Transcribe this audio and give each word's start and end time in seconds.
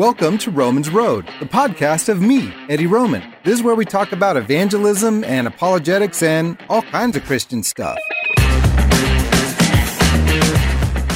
Welcome 0.00 0.38
to 0.38 0.50
Romans 0.50 0.88
Road, 0.88 1.28
the 1.40 1.44
podcast 1.44 2.08
of 2.08 2.22
me, 2.22 2.54
Eddie 2.70 2.86
Roman. 2.86 3.22
This 3.44 3.58
is 3.58 3.62
where 3.62 3.74
we 3.74 3.84
talk 3.84 4.12
about 4.12 4.38
evangelism 4.38 5.22
and 5.24 5.46
apologetics 5.46 6.22
and 6.22 6.56
all 6.70 6.80
kinds 6.80 7.18
of 7.18 7.24
Christian 7.24 7.62
stuff. 7.62 7.98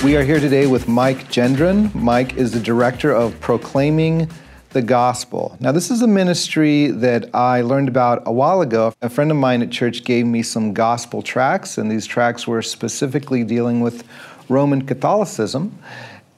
We 0.04 0.18
are 0.18 0.22
here 0.22 0.38
today 0.38 0.66
with 0.66 0.86
Mike 0.86 1.28
Gendron. 1.28 1.94
Mike 1.94 2.36
is 2.36 2.52
the 2.52 2.60
director 2.60 3.10
of 3.10 3.40
Proclaiming 3.40 4.28
the 4.72 4.82
Gospel. 4.82 5.56
Now, 5.60 5.72
this 5.72 5.90
is 5.90 6.02
a 6.02 6.06
ministry 6.06 6.88
that 6.88 7.34
I 7.34 7.62
learned 7.62 7.88
about 7.88 8.22
a 8.26 8.32
while 8.32 8.60
ago. 8.60 8.92
A 9.00 9.08
friend 9.08 9.30
of 9.30 9.38
mine 9.38 9.62
at 9.62 9.70
church 9.70 10.04
gave 10.04 10.26
me 10.26 10.42
some 10.42 10.74
gospel 10.74 11.22
tracts, 11.22 11.78
and 11.78 11.90
these 11.90 12.04
tracts 12.04 12.46
were 12.46 12.60
specifically 12.60 13.44
dealing 13.44 13.80
with 13.80 14.06
Roman 14.50 14.84
Catholicism. 14.84 15.78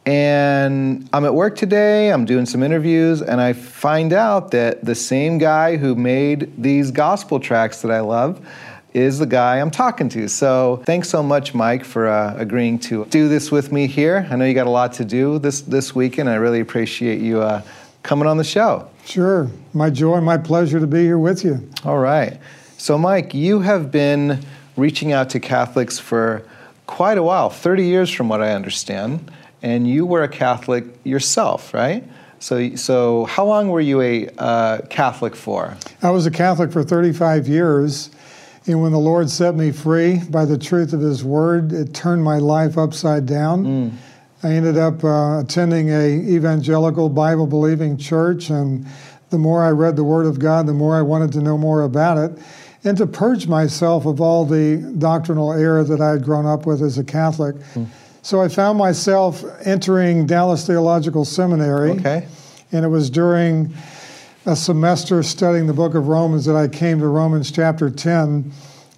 And 0.06 1.08
I'm 1.12 1.24
at 1.24 1.34
work 1.34 1.56
today, 1.56 2.12
I'm 2.12 2.24
doing 2.24 2.46
some 2.46 2.62
interviews, 2.62 3.22
and 3.22 3.40
I 3.40 3.52
find 3.52 4.12
out 4.12 4.52
that 4.52 4.84
the 4.84 4.94
same 4.94 5.36
guy 5.38 5.76
who 5.76 5.96
made 5.96 6.62
these 6.62 6.92
gospel 6.92 7.40
tracts 7.40 7.82
that 7.82 7.90
I 7.90 7.98
love 8.00 8.40
is 8.94 9.18
the 9.18 9.26
guy 9.26 9.60
I'm 9.60 9.70
talking 9.70 10.08
to. 10.10 10.28
So 10.28 10.80
thanks 10.86 11.08
so 11.08 11.24
much, 11.24 11.54
Mike, 11.54 11.84
for 11.84 12.06
uh, 12.06 12.36
agreeing 12.36 12.78
to 12.80 13.04
do 13.06 13.28
this 13.28 13.50
with 13.50 13.72
me 13.72 13.88
here. 13.88 14.28
I 14.30 14.36
know 14.36 14.44
you 14.44 14.54
got 14.54 14.68
a 14.68 14.70
lot 14.70 14.92
to 14.94 15.04
do 15.04 15.40
this, 15.40 15.60
this 15.62 15.92
weekend. 15.92 16.30
I 16.30 16.36
really 16.36 16.60
appreciate 16.60 17.20
you 17.20 17.42
uh, 17.42 17.62
coming 18.04 18.28
on 18.28 18.36
the 18.36 18.44
show. 18.44 18.88
Sure. 19.04 19.50
My 19.74 19.90
joy, 19.90 20.20
my 20.20 20.38
pleasure 20.38 20.78
to 20.78 20.86
be 20.86 21.02
here 21.02 21.18
with 21.18 21.44
you. 21.44 21.68
All 21.84 21.98
right. 21.98 22.38
So, 22.78 22.96
Mike, 22.96 23.34
you 23.34 23.58
have 23.60 23.90
been 23.90 24.40
reaching 24.76 25.12
out 25.12 25.30
to 25.30 25.40
Catholics 25.40 25.98
for 25.98 26.46
quite 26.86 27.18
a 27.18 27.22
while 27.24 27.50
30 27.50 27.84
years, 27.84 28.10
from 28.10 28.28
what 28.28 28.40
I 28.40 28.52
understand. 28.52 29.32
And 29.62 29.88
you 29.88 30.06
were 30.06 30.22
a 30.22 30.28
Catholic 30.28 30.84
yourself, 31.04 31.72
right? 31.72 32.04
So, 32.38 32.76
so 32.76 33.24
how 33.24 33.46
long 33.46 33.68
were 33.68 33.80
you 33.80 34.00
a 34.02 34.28
uh, 34.38 34.78
Catholic 34.90 35.34
for? 35.34 35.76
I 36.02 36.10
was 36.10 36.26
a 36.26 36.30
Catholic 36.30 36.70
for 36.70 36.82
35 36.82 37.48
years. 37.48 38.10
And 38.66 38.82
when 38.82 38.92
the 38.92 38.98
Lord 38.98 39.30
set 39.30 39.54
me 39.54 39.70
free 39.70 40.20
by 40.28 40.44
the 40.44 40.58
truth 40.58 40.92
of 40.92 41.00
His 41.00 41.22
Word, 41.22 41.72
it 41.72 41.94
turned 41.94 42.22
my 42.22 42.38
life 42.38 42.76
upside 42.76 43.24
down. 43.24 43.64
Mm. 43.64 43.92
I 44.42 44.52
ended 44.52 44.76
up 44.76 45.02
uh, 45.04 45.40
attending 45.40 45.90
a 45.90 46.06
evangelical 46.06 47.08
Bible 47.08 47.46
believing 47.46 47.96
church, 47.96 48.50
and 48.50 48.84
the 49.30 49.38
more 49.38 49.64
I 49.64 49.70
read 49.70 49.96
the 49.96 50.04
Word 50.04 50.26
of 50.26 50.38
God, 50.38 50.66
the 50.66 50.74
more 50.74 50.96
I 50.96 51.02
wanted 51.02 51.32
to 51.32 51.40
know 51.40 51.56
more 51.56 51.82
about 51.82 52.18
it, 52.18 52.38
and 52.84 52.96
to 52.98 53.06
purge 53.06 53.46
myself 53.46 54.04
of 54.04 54.20
all 54.20 54.44
the 54.44 54.76
doctrinal 54.98 55.52
error 55.52 55.84
that 55.84 56.00
I 56.00 56.10
had 56.10 56.24
grown 56.24 56.44
up 56.44 56.66
with 56.66 56.82
as 56.82 56.98
a 56.98 57.04
Catholic. 57.04 57.56
Mm. 57.74 57.86
So 58.26 58.42
I 58.42 58.48
found 58.48 58.76
myself 58.76 59.44
entering 59.64 60.26
Dallas 60.26 60.66
Theological 60.66 61.24
Seminary, 61.24 61.90
okay. 61.92 62.26
and 62.72 62.84
it 62.84 62.88
was 62.88 63.08
during 63.08 63.72
a 64.46 64.56
semester 64.56 65.22
studying 65.22 65.68
the 65.68 65.72
book 65.72 65.94
of 65.94 66.08
Romans 66.08 66.44
that 66.46 66.56
I 66.56 66.66
came 66.66 66.98
to 66.98 67.06
Romans 67.06 67.52
chapter 67.52 67.88
10, 67.88 68.50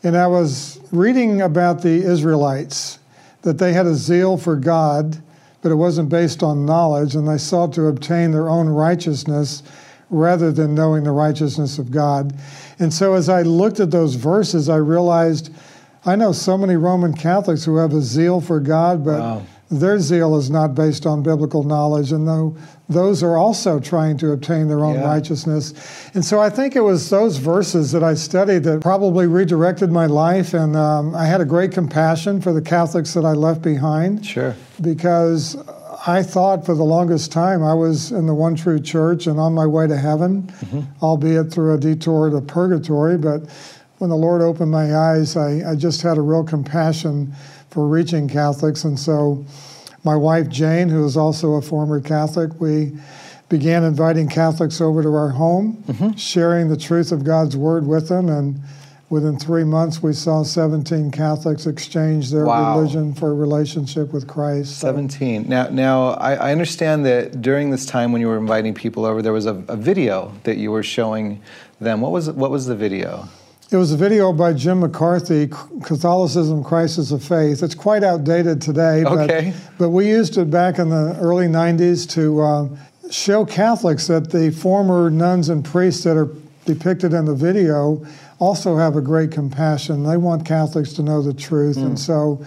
and 0.03 0.17
I 0.17 0.27
was 0.27 0.81
reading 0.93 1.43
about 1.43 1.83
the 1.83 1.91
Israelites, 1.91 3.01
that 3.43 3.59
they 3.59 3.75
had 3.75 3.85
a 3.85 3.95
zeal 3.95 4.39
for 4.39 4.57
God, 4.57 5.23
but 5.61 5.73
it 5.73 5.75
wasn't 5.75 6.09
based 6.09 6.42
on 6.42 6.65
knowledge, 6.65 7.15
and 7.15 7.29
they 7.29 7.37
sought 7.37 7.75
to 7.75 7.89
obtain 7.89 8.31
their 8.31 8.48
own 8.48 8.67
righteousness 8.67 9.63
rather 10.09 10.51
than 10.51 10.75
knowing 10.75 11.05
the 11.05 11.13
righteousness 11.13 11.79
of 11.79 11.91
God. 11.91 12.33
And 12.79 12.95
so 12.95 13.13
as 13.13 13.29
I 13.29 13.42
looked 13.42 13.79
at 13.79 13.91
those 13.91 14.15
verses, 14.15 14.70
I 14.70 14.77
realized 14.77 15.53
I 16.09 16.17
know 16.17 16.33
so 16.33 16.56
many 16.56 16.77
Roman 16.77 17.12
Catholics 17.12 17.64
who 17.64 17.77
have 17.77 17.92
a 17.92 18.01
zeal 18.01 18.41
for 18.41 18.61
God, 18.61 19.05
but 19.05 19.20
wow. 19.20 19.42
their 19.70 19.98
zeal 19.98 20.37
is 20.37 20.48
not 20.51 20.75
based 20.75 21.05
on 21.05 21.23
biblical 21.23 21.62
knowledge, 21.62 22.12
and 22.12 22.27
though 22.27 22.56
those 22.89 23.23
are 23.23 23.37
also 23.37 23.78
trying 23.78 24.17
to 24.19 24.33
obtain 24.33 24.69
their 24.69 24.83
own 24.84 24.95
yeah. 24.95 25.06
righteousness. 25.06 25.75
And 26.14 26.25
so 26.25 26.41
I 26.41 26.48
think 26.48 26.75
it 26.75 26.81
was 26.81 27.11
those 27.11 27.36
verses 27.36 27.92
that 27.92 28.03
I 28.03 28.14
studied 28.14 28.64
that 28.64 28.81
probably 28.81 29.27
redirected 29.27 29.91
my 29.91 30.06
life. 30.06 30.55
And 30.55 30.75
um, 30.75 31.14
I 31.14 31.27
had 31.27 31.42
a 31.42 31.45
great 31.45 31.73
compassion 31.73 32.40
for 32.40 32.55
the 32.55 32.63
Catholics 32.63 33.13
that 33.13 33.27
I 33.27 33.33
left 33.33 33.61
behind. 33.61 34.25
Sure. 34.25 34.57
Because 34.80 35.57
I 36.07 36.23
thought 36.23 36.64
for 36.64 36.75
the 36.75 36.85
longest 36.85 37.30
time 37.30 37.63
I 37.63 37.75
was 37.75 38.11
in 38.11 38.27
the 38.27 38.35
one 38.35 38.57
true 38.57 38.80
church 38.80 39.27
and 39.27 39.39
on 39.39 39.52
my 39.52 39.67
way 39.67 39.86
to 39.86 39.96
heaven, 39.96 40.45
mm-hmm. 40.45 40.80
albeit 41.05 41.52
through 41.52 41.75
a 41.75 41.79
detour 41.79 42.30
to 42.30 42.40
purgatory. 42.40 43.19
But 43.19 43.42
when 43.98 44.11
the 44.11 44.17
Lord 44.17 44.41
opened 44.41 44.70
my 44.70 44.97
eyes, 44.97 45.36
I, 45.36 45.73
I 45.73 45.75
just 45.75 46.03
had 46.03 46.19
a 46.19 46.20
real 46.20 46.45
compassion 46.45 47.33
for 47.70 47.86
reaching 47.86 48.29
Catholics. 48.29 48.85
And 48.85 48.98
so 48.98 49.45
my 50.05 50.17
wife 50.17 50.48
Jane, 50.48 50.89
who 50.89 51.05
is 51.05 51.17
also 51.17 51.55
a 51.55 51.63
former 51.63 52.01
Catholic, 52.01 52.61
we 52.61 52.92
began 53.48 53.85
inviting 53.85 54.29
Catholics 54.29 54.81
over 54.81 55.03
to 55.03 55.14
our 55.14 55.31
home, 55.31 55.83
mm-hmm. 55.87 56.17
sharing 56.17 56.69
the 56.69 56.77
truth 56.77 57.13
of 57.13 57.25
God's 57.25 57.57
Word 57.57 57.87
with 57.87 58.08
them. 58.08 58.29
And 58.29 58.61
within 59.11 59.39
three 59.39 59.64
months, 59.64 60.03
we 60.03 60.13
saw 60.13 60.42
17 60.42 61.11
Catholics 61.11 61.67
exchange 61.67 62.31
their 62.31 62.45
wow. 62.45 62.79
religion 62.79 63.14
for 63.14 63.31
a 63.31 63.35
relationship 63.35 64.13
with 64.13 64.29
Christ. 64.29 64.79
17. 64.79 65.48
Now, 65.48 65.69
now 65.69 66.11
I, 66.11 66.35
I, 66.35 66.53
understand 66.53 67.07
that 67.07 67.41
during 67.41 67.70
this 67.70 67.87
time 67.87 68.13
when 68.13 68.20
you 68.20 68.29
were 68.29 68.37
inviting 68.37 68.75
people 68.75 69.07
over, 69.07 69.23
there 69.23 69.33
was 69.33 69.47
a, 69.47 69.55
a 69.69 69.77
video 69.77 70.35
that 70.45 70.58
you 70.58 70.70
were 70.70 70.83
showing 70.83 71.41
them. 71.81 72.03
What 72.03 72.13
was, 72.13 72.31
what 72.31 72.51
was 72.51 72.67
the 72.67 72.77
video? 72.77 73.29
It 73.70 73.77
was 73.77 73.92
a 73.92 73.98
video 73.98 74.33
by 74.33 74.55
Jim 74.55 74.80
McCarthy, 74.80 75.46
Catholicism, 75.46 76.64
Crisis 76.64 77.11
of 77.11 77.23
Faith. 77.23 77.62
It's 77.62 77.74
quite 77.74 78.02
outdated 78.02 78.62
today, 78.62 79.05
okay. 79.05 79.52
but, 79.52 79.79
but 79.79 79.90
we 79.90 80.08
used 80.08 80.39
it 80.39 80.51
back 80.51 80.79
in 80.79 80.89
the 80.89 81.14
early 81.20 81.48
90s 81.48 82.08
to 82.12 82.40
uh, 82.40 82.68
show 83.11 83.45
Catholics 83.45 84.07
that 84.07 84.30
the 84.30 84.51
former 84.51 85.11
nuns 85.11 85.51
and 85.51 85.62
priests 85.62 86.02
that 86.05 86.17
are 86.17 86.30
depicted 86.64 87.12
in 87.12 87.27
the 87.27 87.34
video 87.34 88.07
also 88.39 88.74
have 88.74 88.96
a 88.96 89.02
great 89.02 89.33
compassion. 89.33 90.02
They 90.02 90.17
want 90.17 90.46
Catholics 90.46 90.95
to 90.95 91.02
know 91.02 91.20
the 91.20 91.34
truth, 91.34 91.77
mm. 91.77 91.89
and 91.89 91.98
so 91.98 92.42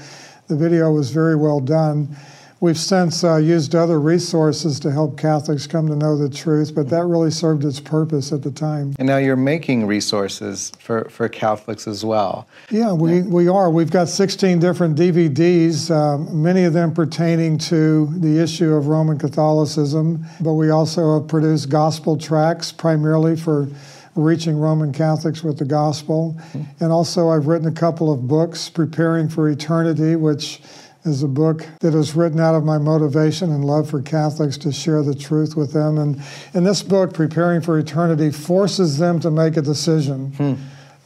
the 0.47 0.55
video 0.55 0.91
was 0.91 1.11
very 1.11 1.35
well 1.35 1.59
done. 1.59 2.15
We've 2.61 2.77
since 2.77 3.23
uh, 3.23 3.37
used 3.37 3.73
other 3.73 3.99
resources 3.99 4.79
to 4.81 4.91
help 4.91 5.17
Catholics 5.17 5.65
come 5.65 5.87
to 5.87 5.95
know 5.95 6.15
the 6.15 6.29
truth, 6.29 6.75
but 6.75 6.89
that 6.89 7.05
really 7.05 7.31
served 7.31 7.65
its 7.65 7.79
purpose 7.79 8.31
at 8.31 8.43
the 8.43 8.51
time. 8.51 8.93
And 8.99 9.07
now 9.07 9.17
you're 9.17 9.35
making 9.35 9.87
resources 9.87 10.71
for, 10.77 11.09
for 11.09 11.27
Catholics 11.27 11.87
as 11.87 12.05
well. 12.05 12.47
Yeah, 12.69 12.93
we, 12.93 13.23
we 13.23 13.47
are. 13.47 13.71
We've 13.71 13.89
got 13.89 14.09
16 14.09 14.59
different 14.59 14.95
DVDs, 14.95 15.89
um, 15.89 16.43
many 16.43 16.63
of 16.65 16.73
them 16.73 16.93
pertaining 16.93 17.57
to 17.57 18.05
the 18.17 18.37
issue 18.37 18.75
of 18.75 18.85
Roman 18.85 19.17
Catholicism, 19.17 20.23
but 20.39 20.53
we 20.53 20.69
also 20.69 21.19
have 21.19 21.27
produced 21.27 21.69
gospel 21.69 22.15
tracts 22.15 22.71
primarily 22.71 23.35
for 23.35 23.69
reaching 24.13 24.55
Roman 24.55 24.93
Catholics 24.93 25.43
with 25.43 25.57
the 25.57 25.65
gospel. 25.65 26.35
Mm-hmm. 26.53 26.83
And 26.83 26.91
also, 26.91 27.29
I've 27.29 27.47
written 27.47 27.67
a 27.67 27.73
couple 27.73 28.13
of 28.13 28.27
books, 28.27 28.69
Preparing 28.69 29.29
for 29.29 29.49
Eternity, 29.49 30.15
which 30.15 30.61
is 31.03 31.23
a 31.23 31.27
book 31.27 31.65
that 31.79 31.95
is 31.95 32.15
written 32.15 32.39
out 32.39 32.53
of 32.53 32.63
my 32.63 32.77
motivation 32.77 33.51
and 33.51 33.65
love 33.65 33.89
for 33.89 34.01
Catholics 34.01 34.57
to 34.57 34.71
share 34.71 35.01
the 35.01 35.15
truth 35.15 35.55
with 35.55 35.73
them. 35.73 35.97
And 35.97 36.21
in 36.53 36.63
this 36.63 36.83
book, 36.83 37.13
Preparing 37.13 37.61
for 37.61 37.79
Eternity, 37.79 38.31
forces 38.31 38.97
them 38.97 39.19
to 39.21 39.31
make 39.31 39.57
a 39.57 39.61
decision. 39.61 40.31
Hmm. 40.33 40.53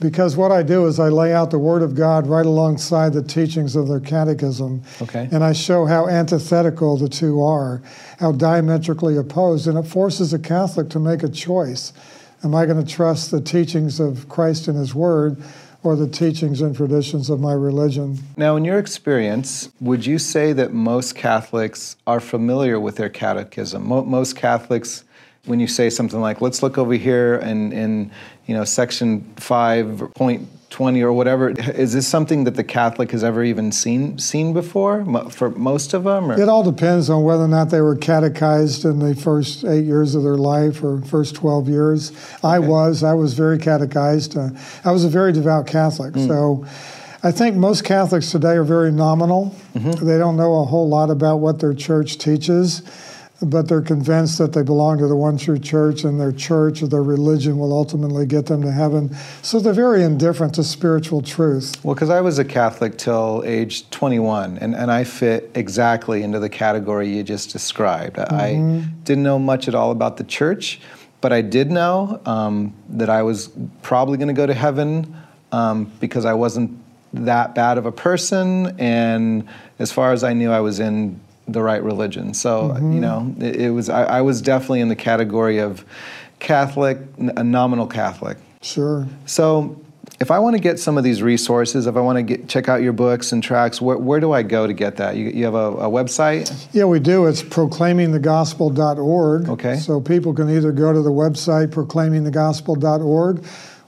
Because 0.02 0.36
what 0.36 0.52
I 0.52 0.62
do 0.62 0.88
is 0.88 1.00
I 1.00 1.08
lay 1.08 1.34
out 1.34 1.52
the 1.52 1.60
Word 1.60 1.82
of 1.82 1.96
God 1.96 2.28
right 2.28 2.46
alongside 2.46 3.14
the 3.14 3.24
teachings 3.24 3.78
of 3.78 3.88
their 3.88 4.02
catechism. 4.02 4.84
Okay. 5.02 5.30
And 5.32 5.42
I 5.42 5.54
show 5.54 5.86
how 5.86 6.10
antithetical 6.10 6.98
the 6.98 7.08
two 7.08 7.42
are, 7.42 7.82
how 8.20 8.34
diametrically 8.34 9.16
opposed. 9.16 9.68
And 9.68 9.78
it 9.78 9.84
forces 9.84 10.34
a 10.34 10.40
Catholic 10.40 10.90
to 10.90 11.00
make 11.00 11.24
a 11.24 11.30
choice. 11.30 11.94
Am 12.44 12.54
I 12.54 12.66
going 12.66 12.84
to 12.84 12.90
trust 12.90 13.32
the 13.32 13.40
teachings 13.40 14.02
of 14.02 14.28
Christ 14.28 14.68
and 14.68 14.78
His 14.78 14.94
Word? 14.94 15.42
Or 15.86 15.96
the 15.96 16.08
teachings 16.08 16.62
and 16.62 16.76
traditions 16.76 17.30
of 17.30 17.40
my 17.40 17.54
religion. 17.54 18.18
Now, 18.36 18.56
in 18.56 18.66
your 18.66 18.80
experience, 18.80 19.70
would 19.80 20.06
you 20.06 20.18
say 20.18 20.52
that 20.54 20.74
most 20.74 21.16
Catholics 21.16 21.96
are 22.08 22.20
familiar 22.20 22.80
with 22.80 22.96
their 22.96 23.10
catechism? 23.10 23.88
Most 23.88 24.36
Catholics, 24.36 25.04
when 25.46 25.60
you 25.60 25.68
say 25.68 25.90
something 25.90 26.20
like, 26.20 26.42
let's 26.42 26.64
look 26.64 26.78
over 26.78 26.94
here 26.94 27.36
in, 27.36 27.72
in 27.72 28.12
you 28.48 28.56
know, 28.56 28.64
section 28.64 29.22
5.2 29.36 30.48
20 30.76 31.02
or 31.04 31.14
whatever. 31.14 31.52
Is 31.52 31.94
this 31.94 32.06
something 32.06 32.44
that 32.44 32.56
the 32.56 32.64
Catholic 32.64 33.12
has 33.12 33.24
ever 33.24 33.46
even 33.46 33.72
seen 33.72 34.20
seen 34.20 34.52
before 34.52 35.06
for 35.30 35.50
most 35.52 35.94
of 35.94 36.04
them? 36.04 36.30
Or? 36.30 36.38
It 36.38 36.50
all 36.50 36.70
depends 36.70 37.10
on 37.10 37.24
whether 37.24 37.44
or 37.44 37.48
not 37.48 37.70
they 37.70 37.80
were 37.80 37.96
catechized 37.96 38.84
in 38.84 39.00
the 39.00 39.16
first 39.16 39.64
eight 39.64 39.86
years 39.86 40.16
of 40.16 40.24
their 40.24 40.36
life 40.36 40.84
or 40.84 41.02
first 41.04 41.34
12 41.36 41.70
years. 41.70 42.12
Okay. 42.12 42.20
I 42.44 42.60
was. 42.60 43.04
I 43.04 43.14
was 43.14 43.36
very 43.36 43.58
catechized. 43.58 44.36
Uh, 44.36 44.50
I 44.84 44.92
was 44.92 45.06
a 45.06 45.10
very 45.10 45.32
devout 45.32 45.66
Catholic. 45.66 46.14
Mm. 46.14 46.28
So 46.28 46.66
I 47.24 47.32
think 47.32 47.56
most 47.56 47.86
Catholics 47.86 48.30
today 48.30 48.58
are 48.58 48.66
very 48.66 48.92
nominal. 48.92 49.56
Mm-hmm. 49.76 50.06
They 50.06 50.18
don't 50.18 50.36
know 50.36 50.60
a 50.60 50.66
whole 50.66 50.90
lot 50.90 51.10
about 51.10 51.38
what 51.38 51.60
their 51.60 51.74
church 51.74 52.18
teaches. 52.18 52.82
But 53.42 53.68
they're 53.68 53.82
convinced 53.82 54.38
that 54.38 54.54
they 54.54 54.64
belong 54.64 54.98
to 54.98 55.08
the 55.08 55.16
one 55.16 55.38
true 55.38 55.60
church 55.60 56.04
and 56.04 56.20
their 56.20 56.32
church 56.32 56.82
or 56.82 56.88
their 56.88 57.04
religion 57.04 57.58
will 57.58 57.74
ultimately 57.74 58.26
get 58.26 58.46
them 58.46 58.62
to 58.62 58.72
heaven. 58.72 59.14
So 59.42 59.60
they're 59.60 59.74
very 59.74 60.04
indifferent 60.04 60.56
to 60.56 60.64
spiritual 60.64 61.22
truth. 61.22 61.84
Well, 61.84 61.96
because 61.96 62.10
I 62.10 62.22
was 62.22 62.40
a 62.40 62.46
Catholic 62.46 62.98
till 62.98 63.44
age 63.46 63.90
21, 63.90 64.60
and, 64.60 64.74
and 64.76 64.90
I 64.90 65.04
fit 65.04 65.52
exactly 65.54 66.24
into 66.24 66.40
the 66.40 66.50
category 66.50 67.10
you 67.10 67.24
just 67.24 67.52
described. 67.52 68.16
Mm-hmm. 68.16 68.36
I 68.36 68.86
didn't 69.04 69.24
know 69.24 69.40
much 69.40 69.68
at 69.68 69.76
all 69.76 69.92
about 69.92 70.18
the 70.18 70.24
church, 70.24 70.80
but 71.20 71.34
I 71.34 71.42
did 71.42 71.72
know 71.72 72.22
um, 72.26 72.74
that 72.90 73.10
I 73.10 73.24
was 73.24 73.50
probably 73.82 74.18
going 74.18 74.30
to 74.30 74.34
go 74.34 74.46
to 74.46 74.54
heaven 74.54 75.16
um, 75.52 75.92
because 76.00 76.26
I 76.26 76.34
wasn't 76.34 76.80
that 77.14 77.56
bad 77.56 77.78
of 77.78 77.86
a 77.86 77.92
person, 77.92 78.80
and 78.80 79.48
as 79.80 79.92
far 79.92 80.12
as 80.12 80.24
I 80.24 80.34
knew, 80.34 80.52
I 80.52 80.60
was 80.60 80.80
in 80.80 81.20
the 81.48 81.62
right 81.62 81.84
religion. 81.84 82.34
So 82.34 82.70
mm-hmm. 82.70 82.94
you 82.94 83.00
know, 83.00 83.34
it, 83.40 83.56
it 83.58 83.70
was 83.72 83.90
I, 83.90 84.04
I, 84.04 84.22
was 84.22 84.42
definitely 84.42 84.82
in 84.82 84.90
the 84.90 84.96
category 84.96 85.60
of 85.60 85.86
Catholic, 86.40 86.98
a 87.18 87.44
nominal 87.44 87.88
Catholic. 87.88 88.38
Sure. 88.62 89.08
So 89.26 89.80
if 90.20 90.32
I 90.32 90.40
want 90.40 90.56
to 90.56 90.62
get 90.62 90.80
some 90.80 90.98
of 90.98 91.04
these 91.04 91.22
resources, 91.22 91.88
if 91.88 91.96
I 91.96 92.00
want 92.00 92.18
to 92.18 92.24
get, 92.24 92.48
check 92.48 92.70
out 92.70 92.82
your 92.82 92.94
books 92.94 93.32
and 93.32 93.44
tracts, 93.44 93.82
where, 93.82 93.98
where 93.98 94.20
do 94.20 94.32
I 94.32 94.44
go 94.44 94.66
to 94.66 94.74
get 94.74 94.98
that? 94.98 95.18
You, 95.18 95.30
you 95.30 95.46
have 95.46 95.56
a, 95.56 95.58
a, 95.58 95.90
website? 95.90 96.68
Yeah, 96.72 96.86
we 96.86 97.00
do. 97.00 97.26
It's 97.26 97.44
proclaimingthegospel.org. 97.44 99.50
Okay. 99.50 99.78
So 99.78 100.00
people 100.00 100.34
can 100.34 100.50
either 100.50 100.72
go 100.72 100.94
to 100.94 101.02
the 101.02 101.12
website 101.12 101.68
proclaimingthegospel.org 101.68 103.46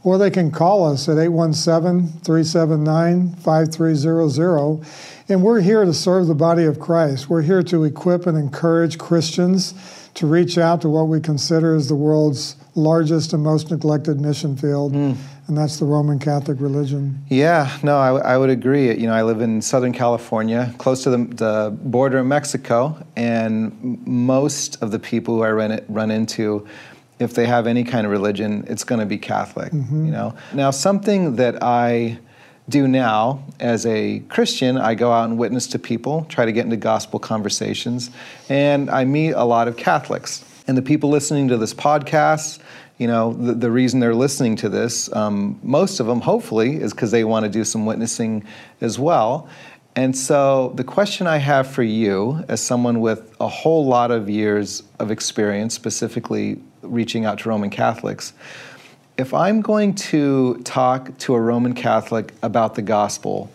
or 0.07 0.18
they 0.18 0.31
can 0.31 0.50
call 0.50 0.86
us 0.86 1.09
at 1.09 1.18
817 1.18 2.21
379 2.21 3.36
5300 3.36 4.86
and 5.27 5.44
we're 5.44 5.59
here 5.59 5.83
to 5.83 5.94
serve 5.94 6.27
the 6.27 6.33
body 6.33 6.63
of 6.63 6.80
Christ. 6.80 7.30
We're 7.30 7.42
here 7.42 7.62
to 7.63 7.83
equip 7.83 8.25
and 8.25 8.38
encourage 8.38 8.98
Christians 8.98 9.74
to 10.13 10.25
reach 10.25 10.57
out 10.57 10.80
to 10.83 10.89
what 10.89 11.09
we 11.09 11.19
consider 11.19 11.75
as 11.75 11.89
the 11.89 11.95
world's 11.95 12.56
largest 12.75 13.33
and 13.33 13.44
most 13.44 13.69
neglected 13.69 14.21
mission 14.21 14.56
field, 14.56 14.94
mm. 14.94 15.18
and 15.48 15.57
that's 15.57 15.77
the 15.77 15.86
Roman 15.86 16.19
Catholic 16.19 16.62
religion. 16.62 17.21
Yeah, 17.27 17.77
no, 17.83 17.98
I, 17.98 18.33
I, 18.33 18.38
would 18.38 18.50
agree. 18.50 18.98
You 18.98 19.07
know, 19.07 19.13
I 19.13 19.24
live 19.24 19.42
in 19.42 19.62
Southern 19.62 19.92
California, 19.92 20.74
close 20.77 21.04
to 21.04 21.09
the, 21.09 21.18
the 21.18 21.77
border 21.83 22.19
of 22.19 22.25
Mexico, 22.25 23.06
and 23.18 24.07
most 24.07 24.81
of 24.81 24.92
the 24.92 25.00
people 25.00 25.36
who 25.36 25.44
I 25.44 25.51
run, 25.51 25.71
it, 25.71 25.86
run 25.89 26.12
into 26.12 26.65
if 27.19 27.34
they 27.34 27.46
have 27.46 27.68
any 27.68 27.84
kind 27.84 28.06
of 28.06 28.12
religion, 28.12 28.66
it's 28.68 28.84
going 28.84 29.00
to 29.00 29.06
be 29.06 29.18
Catholic. 29.18 29.72
Mm-hmm. 29.72 30.06
You 30.06 30.12
know, 30.12 30.36
now 30.54 30.72
something 30.72 31.38
that 31.38 31.64
I 31.64 32.19
do 32.69 32.88
now 32.88 33.44
as 33.60 33.86
a 33.86 34.19
Christian, 34.28 34.78
I 34.78 34.94
go 34.96 35.12
out 35.12 35.30
and 35.30 35.38
witness 35.38 35.68
to 35.68 35.80
people, 35.80 36.25
try 36.30 36.46
to 36.46 36.52
get 36.52 36.66
into 36.66 36.78
gospel 36.78 37.19
conversations, 37.19 38.12
and 38.50 38.90
I 38.90 39.06
meet 39.06 39.31
a 39.31 39.44
lot 39.44 39.68
of 39.68 39.78
Catholics. 39.78 40.44
And 40.68 40.78
the 40.78 40.81
people 40.81 41.10
listening 41.10 41.48
to 41.48 41.58
this 41.58 41.74
podcast, 41.74 42.60
you 42.98 43.08
know, 43.08 43.31
the, 43.34 43.54
the 43.54 43.72
reason 43.72 44.00
they're 44.02 44.14
listening 44.14 44.58
to 44.58 44.69
this, 44.69 45.14
um, 45.16 45.60
most 45.64 46.02
of 46.02 46.08
them, 46.08 46.19
hopefully, 46.19 46.75
is 46.75 46.94
because 46.94 47.12
they 47.12 47.24
want 47.24 47.46
to 47.46 47.50
do 47.50 47.64
some 47.64 47.86
witnessing 47.86 48.44
as 48.81 49.00
well. 49.00 49.48
And 49.98 50.16
so, 50.16 50.74
the 50.76 50.84
question 50.84 51.26
I 51.26 51.38
have 51.38 51.66
for 51.66 51.82
you, 51.82 52.46
as 52.48 52.62
someone 52.62 53.02
with 53.02 53.36
a 53.40 53.48
whole 53.48 53.84
lot 53.84 54.12
of 54.12 54.30
years 54.30 54.84
of 55.00 55.10
experience, 55.10 55.74
specifically 55.74 56.62
reaching 56.84 57.26
out 57.26 57.40
to 57.40 57.50
Roman 57.50 57.72
Catholics, 57.72 58.34
if 59.18 59.34
I'm 59.34 59.60
going 59.60 59.96
to 59.96 60.60
talk 60.60 61.18
to 61.18 61.34
a 61.34 61.42
Roman 61.42 61.74
Catholic 61.74 62.32
about 62.44 62.76
the 62.76 62.84
gospel, 62.84 63.52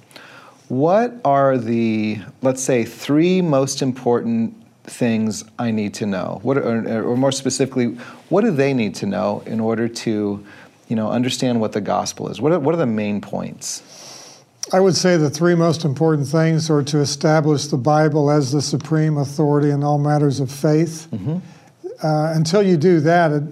what 0.67 1.15
are 1.25 1.56
the, 1.56 2.19
let's 2.41 2.61
say, 2.61 2.85
three 2.85 3.41
most 3.41 3.81
important 3.81 4.61
things 4.83 5.45
I 5.61 5.71
need 5.71 5.95
to 5.95 6.06
know? 6.06 6.41
What, 6.43 6.59
or, 6.59 7.05
or, 7.09 7.17
more 7.17 7.31
specifically, 7.31 7.97
what 8.31 8.41
do 8.41 8.50
they 8.50 8.75
need 8.75 8.97
to 8.97 9.06
know 9.06 9.45
in 9.47 9.61
order 9.61 9.87
to, 9.87 10.45
you 10.88 10.97
know, 10.97 11.09
understand 11.09 11.61
what 11.61 11.71
the 11.71 11.81
gospel 11.81 12.29
is? 12.31 12.41
What 12.41 12.50
are, 12.50 12.59
what 12.59 12.75
are 12.75 12.79
the 12.79 12.87
main 12.87 13.21
points? 13.21 14.01
I 14.73 14.81
would 14.81 14.97
say 14.97 15.17
the 15.17 15.31
three 15.31 15.55
most 15.55 15.85
important 15.85 16.29
things 16.29 16.70
are 16.70 16.82
to 16.85 16.99
establish 16.99 17.67
the 17.67 17.76
Bible 17.76 18.31
as 18.31 18.53
the 18.53 18.62
supreme 18.62 19.19
authority 19.19 19.70
in 19.70 19.82
all 19.82 19.99
matters 19.99 20.41
of 20.41 20.50
faith. 20.50 21.09
Mm-hmm. 21.11 21.38
Uh, 22.03 22.32
until 22.35 22.62
you 22.62 22.76
do 22.76 23.00
that, 23.00 23.32
it, 23.32 23.43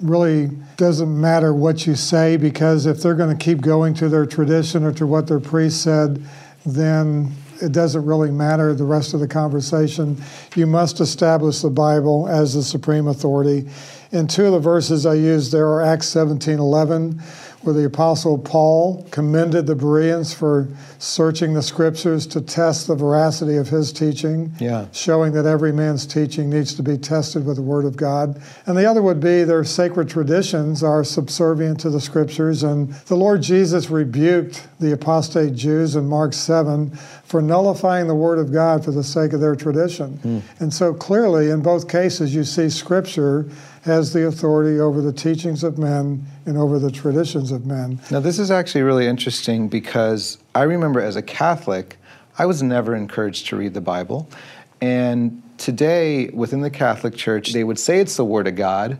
really 0.00 0.50
doesn't 0.76 1.20
matter 1.20 1.52
what 1.52 1.86
you 1.86 1.94
say 1.94 2.36
because 2.36 2.86
if 2.86 3.02
they're 3.02 3.14
going 3.14 3.36
to 3.36 3.44
keep 3.44 3.60
going 3.60 3.94
to 3.94 4.08
their 4.08 4.26
tradition 4.26 4.84
or 4.84 4.92
to 4.92 5.06
what 5.06 5.26
their 5.26 5.40
priest 5.40 5.82
said, 5.82 6.24
then 6.64 7.32
it 7.60 7.72
doesn't 7.72 8.04
really 8.04 8.30
matter 8.30 8.72
the 8.74 8.84
rest 8.84 9.14
of 9.14 9.20
the 9.20 9.26
conversation. 9.26 10.16
You 10.54 10.66
must 10.66 11.00
establish 11.00 11.60
the 11.60 11.70
Bible 11.70 12.28
as 12.28 12.54
the 12.54 12.62
supreme 12.62 13.08
authority. 13.08 13.68
In 14.12 14.28
two 14.28 14.46
of 14.46 14.52
the 14.52 14.60
verses 14.60 15.04
I 15.04 15.14
used 15.14 15.52
there 15.52 15.66
are 15.66 15.82
Acts 15.82 16.06
17 16.08 16.58
11 16.58 17.20
where 17.62 17.74
the 17.74 17.84
Apostle 17.84 18.38
Paul 18.38 19.06
commended 19.10 19.66
the 19.66 19.74
Bereans 19.74 20.32
for 20.32 20.68
searching 20.98 21.54
the 21.54 21.62
scriptures 21.62 22.26
to 22.28 22.40
test 22.40 22.86
the 22.86 22.94
veracity 22.94 23.56
of 23.56 23.68
his 23.68 23.92
teaching, 23.92 24.52
yeah. 24.60 24.86
showing 24.92 25.32
that 25.32 25.44
every 25.44 25.72
man's 25.72 26.06
teaching 26.06 26.48
needs 26.50 26.74
to 26.74 26.82
be 26.82 26.96
tested 26.96 27.44
with 27.44 27.56
the 27.56 27.62
Word 27.62 27.84
of 27.84 27.96
God. 27.96 28.40
And 28.66 28.76
the 28.76 28.88
other 28.88 29.02
would 29.02 29.20
be 29.20 29.42
their 29.42 29.64
sacred 29.64 30.08
traditions 30.08 30.82
are 30.84 31.02
subservient 31.02 31.80
to 31.80 31.90
the 31.90 32.00
scriptures. 32.00 32.62
And 32.62 32.92
the 33.06 33.16
Lord 33.16 33.42
Jesus 33.42 33.90
rebuked 33.90 34.66
the 34.78 34.92
apostate 34.92 35.54
Jews 35.54 35.96
in 35.96 36.06
Mark 36.06 36.34
7 36.34 36.90
for 37.24 37.42
nullifying 37.42 38.06
the 38.06 38.14
Word 38.14 38.38
of 38.38 38.52
God 38.52 38.84
for 38.84 38.92
the 38.92 39.04
sake 39.04 39.32
of 39.32 39.40
their 39.40 39.56
tradition. 39.56 40.18
Mm. 40.18 40.42
And 40.60 40.72
so 40.72 40.94
clearly, 40.94 41.50
in 41.50 41.60
both 41.60 41.88
cases, 41.88 42.34
you 42.34 42.44
see 42.44 42.70
Scripture 42.70 43.50
has 43.82 44.12
the 44.12 44.26
authority 44.26 44.80
over 44.80 45.00
the 45.00 45.12
teachings 45.12 45.62
of 45.62 45.78
men 45.78 46.24
and 46.46 46.56
over 46.56 46.78
the 46.78 46.90
traditions 46.90 47.52
of 47.52 47.66
men. 47.66 48.00
Now, 48.10 48.20
this 48.20 48.38
is 48.38 48.50
actually 48.50 48.82
really 48.82 49.06
interesting 49.06 49.68
because 49.68 50.38
I 50.54 50.62
remember 50.62 51.00
as 51.00 51.16
a 51.16 51.22
Catholic, 51.22 51.96
I 52.38 52.46
was 52.46 52.62
never 52.62 52.94
encouraged 52.94 53.46
to 53.48 53.56
read 53.56 53.74
the 53.74 53.80
Bible. 53.80 54.28
And 54.80 55.42
today, 55.58 56.28
within 56.28 56.60
the 56.60 56.70
Catholic 56.70 57.16
Church, 57.16 57.52
they 57.52 57.64
would 57.64 57.78
say 57.78 58.00
it's 58.00 58.16
the 58.16 58.24
Word 58.24 58.46
of 58.46 58.56
God, 58.56 58.98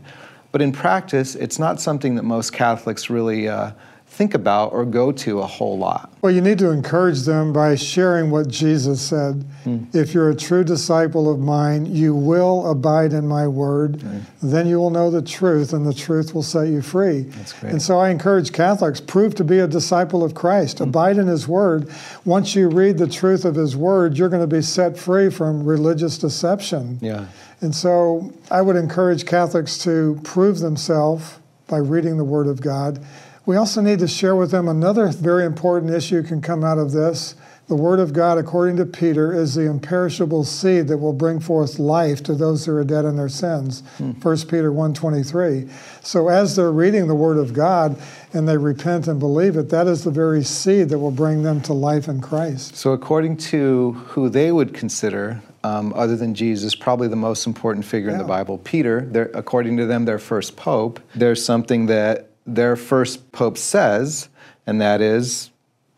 but 0.52 0.62
in 0.62 0.72
practice, 0.72 1.34
it's 1.34 1.58
not 1.58 1.80
something 1.80 2.14
that 2.16 2.24
most 2.24 2.52
Catholics 2.52 3.10
really. 3.10 3.48
Uh, 3.48 3.72
think 4.18 4.34
about 4.34 4.72
or 4.72 4.84
go 4.84 5.12
to 5.12 5.38
a 5.38 5.46
whole 5.46 5.78
lot. 5.78 6.12
Well, 6.22 6.32
you 6.32 6.40
need 6.40 6.58
to 6.58 6.70
encourage 6.70 7.20
them 7.20 7.52
by 7.52 7.76
sharing 7.76 8.32
what 8.32 8.48
Jesus 8.48 9.00
said. 9.00 9.44
Hmm. 9.62 9.84
If 9.92 10.12
you're 10.12 10.28
a 10.28 10.34
true 10.34 10.64
disciple 10.64 11.30
of 11.30 11.38
mine, 11.38 11.86
you 11.86 12.16
will 12.16 12.68
abide 12.68 13.12
in 13.12 13.28
my 13.28 13.46
word. 13.46 14.02
Then 14.42 14.66
you 14.66 14.78
will 14.80 14.90
know 14.90 15.08
the 15.08 15.22
truth, 15.22 15.72
and 15.72 15.86
the 15.86 15.94
truth 15.94 16.34
will 16.34 16.42
set 16.42 16.66
you 16.66 16.82
free. 16.82 17.20
That's 17.20 17.52
great. 17.52 17.70
And 17.70 17.80
so 17.80 18.00
I 18.00 18.10
encourage 18.10 18.52
Catholics 18.52 19.00
prove 19.00 19.36
to 19.36 19.44
be 19.44 19.60
a 19.60 19.68
disciple 19.68 20.24
of 20.24 20.34
Christ. 20.34 20.78
Hmm. 20.78 20.88
Abide 20.88 21.18
in 21.18 21.28
his 21.28 21.46
word. 21.46 21.88
Once 22.24 22.56
you 22.56 22.68
read 22.68 22.98
the 22.98 23.06
truth 23.08 23.44
of 23.44 23.54
his 23.54 23.76
word, 23.76 24.18
you're 24.18 24.28
going 24.28 24.42
to 24.42 24.56
be 24.56 24.62
set 24.62 24.98
free 24.98 25.30
from 25.30 25.64
religious 25.64 26.18
deception. 26.18 26.98
Yeah. 27.00 27.26
And 27.60 27.72
so 27.72 28.32
I 28.50 28.62
would 28.62 28.74
encourage 28.74 29.26
Catholics 29.26 29.78
to 29.84 30.18
prove 30.24 30.58
themselves 30.58 31.38
by 31.68 31.76
reading 31.76 32.16
the 32.16 32.24
word 32.24 32.48
of 32.48 32.60
God 32.60 32.98
we 33.48 33.56
also 33.56 33.80
need 33.80 33.98
to 33.98 34.06
share 34.06 34.36
with 34.36 34.50
them 34.50 34.68
another 34.68 35.08
very 35.08 35.46
important 35.46 35.90
issue 35.90 36.22
can 36.22 36.42
come 36.42 36.62
out 36.62 36.76
of 36.76 36.92
this. 36.92 37.34
The 37.68 37.76
Word 37.76 37.98
of 37.98 38.12
God, 38.12 38.36
according 38.36 38.76
to 38.76 38.84
Peter, 38.84 39.32
is 39.32 39.54
the 39.54 39.62
imperishable 39.62 40.44
seed 40.44 40.88
that 40.88 40.98
will 40.98 41.14
bring 41.14 41.40
forth 41.40 41.78
life 41.78 42.22
to 42.24 42.34
those 42.34 42.66
who 42.66 42.76
are 42.76 42.84
dead 42.84 43.06
in 43.06 43.16
their 43.16 43.30
sins. 43.30 43.82
Hmm. 43.96 44.10
1 44.10 44.36
Peter 44.40 44.70
1.23. 44.70 45.70
So 46.04 46.28
as 46.28 46.56
they're 46.56 46.70
reading 46.70 47.08
the 47.08 47.14
Word 47.14 47.38
of 47.38 47.54
God 47.54 47.98
and 48.34 48.46
they 48.46 48.58
repent 48.58 49.08
and 49.08 49.18
believe 49.18 49.56
it, 49.56 49.70
that 49.70 49.86
is 49.86 50.04
the 50.04 50.10
very 50.10 50.44
seed 50.44 50.90
that 50.90 50.98
will 50.98 51.10
bring 51.10 51.42
them 51.42 51.62
to 51.62 51.72
life 51.72 52.06
in 52.06 52.20
Christ. 52.20 52.76
So 52.76 52.92
according 52.92 53.38
to 53.38 53.92
who 54.08 54.28
they 54.28 54.52
would 54.52 54.74
consider 54.74 55.40
um, 55.64 55.94
other 55.96 56.16
than 56.16 56.34
Jesus, 56.34 56.74
probably 56.74 57.08
the 57.08 57.16
most 57.16 57.46
important 57.46 57.86
figure 57.86 58.10
yeah. 58.10 58.16
in 58.16 58.18
the 58.18 58.28
Bible, 58.28 58.58
Peter, 58.58 59.30
according 59.32 59.78
to 59.78 59.86
them, 59.86 60.04
their 60.04 60.18
first 60.18 60.54
pope, 60.54 61.00
there's 61.14 61.42
something 61.42 61.86
that 61.86 62.27
their 62.54 62.76
first 62.76 63.32
pope 63.32 63.58
says, 63.58 64.28
and 64.66 64.80
that 64.80 65.00
is 65.00 65.50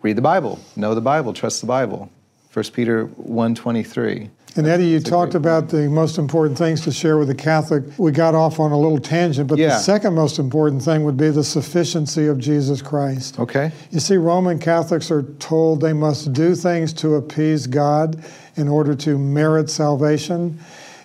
read 0.02 0.16
the 0.16 0.22
Bible, 0.22 0.58
know 0.76 0.94
the 0.94 1.00
Bible, 1.00 1.32
trust 1.32 1.60
the 1.60 1.66
Bible. 1.66 2.10
1 2.52 2.64
Peter 2.72 3.06
1.23. 3.06 4.28
And 4.56 4.66
Eddie, 4.66 4.86
you 4.86 4.98
talked 4.98 5.36
about 5.36 5.68
the 5.68 5.88
most 5.88 6.18
important 6.18 6.58
things 6.58 6.80
to 6.80 6.90
share 6.90 7.16
with 7.16 7.28
the 7.28 7.34
Catholic. 7.34 7.84
We 7.98 8.10
got 8.10 8.34
off 8.34 8.58
on 8.58 8.72
a 8.72 8.78
little 8.78 8.98
tangent, 8.98 9.48
but 9.48 9.58
yeah. 9.58 9.68
the 9.68 9.78
second 9.78 10.14
most 10.14 10.40
important 10.40 10.82
thing 10.82 11.04
would 11.04 11.16
be 11.16 11.30
the 11.30 11.44
sufficiency 11.44 12.26
of 12.26 12.38
Jesus 12.38 12.82
Christ. 12.82 13.38
Okay. 13.38 13.70
You 13.92 14.00
see, 14.00 14.16
Roman 14.16 14.58
Catholics 14.58 15.08
are 15.12 15.22
told 15.38 15.80
they 15.80 15.92
must 15.92 16.32
do 16.32 16.56
things 16.56 16.92
to 16.94 17.14
appease 17.14 17.68
God 17.68 18.24
in 18.56 18.66
order 18.66 18.96
to 18.96 19.16
merit 19.16 19.70
salvation. 19.70 20.58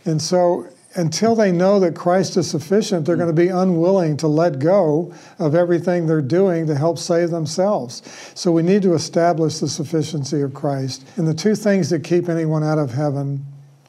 And 0.06 0.20
so 0.20 0.68
until 0.96 1.36
they 1.36 1.52
know 1.52 1.80
that 1.82 1.96
Christ 1.96 2.38
is 2.38 2.50
sufficient, 2.50 3.06
they're 3.06 3.18
going 3.18 3.28
to 3.28 3.34
be 3.34 3.50
unwilling 3.50 4.18
to 4.18 4.28
let 4.28 4.60
go 4.60 5.14
of 5.40 5.54
everything 5.54 6.08
they're 6.08 6.22
doing 6.22 6.68
to 6.68 6.76
help 6.76 6.98
save 6.98 7.32
themselves. 7.32 8.02
So 8.34 8.52
we 8.52 8.64
need 8.64 8.82
to 8.84 8.94
establish 8.94 9.60
the 9.60 9.68
sufficiency 9.68 10.42
of 10.42 10.54
Christ. 10.54 11.06
And 11.18 11.28
the 11.28 11.34
two 11.34 11.56
things 11.56 11.90
that 11.90 12.04
keep 12.04 12.30
anyone 12.30 12.64
out 12.64 12.80
of 12.80 12.92
heaven 12.94 13.46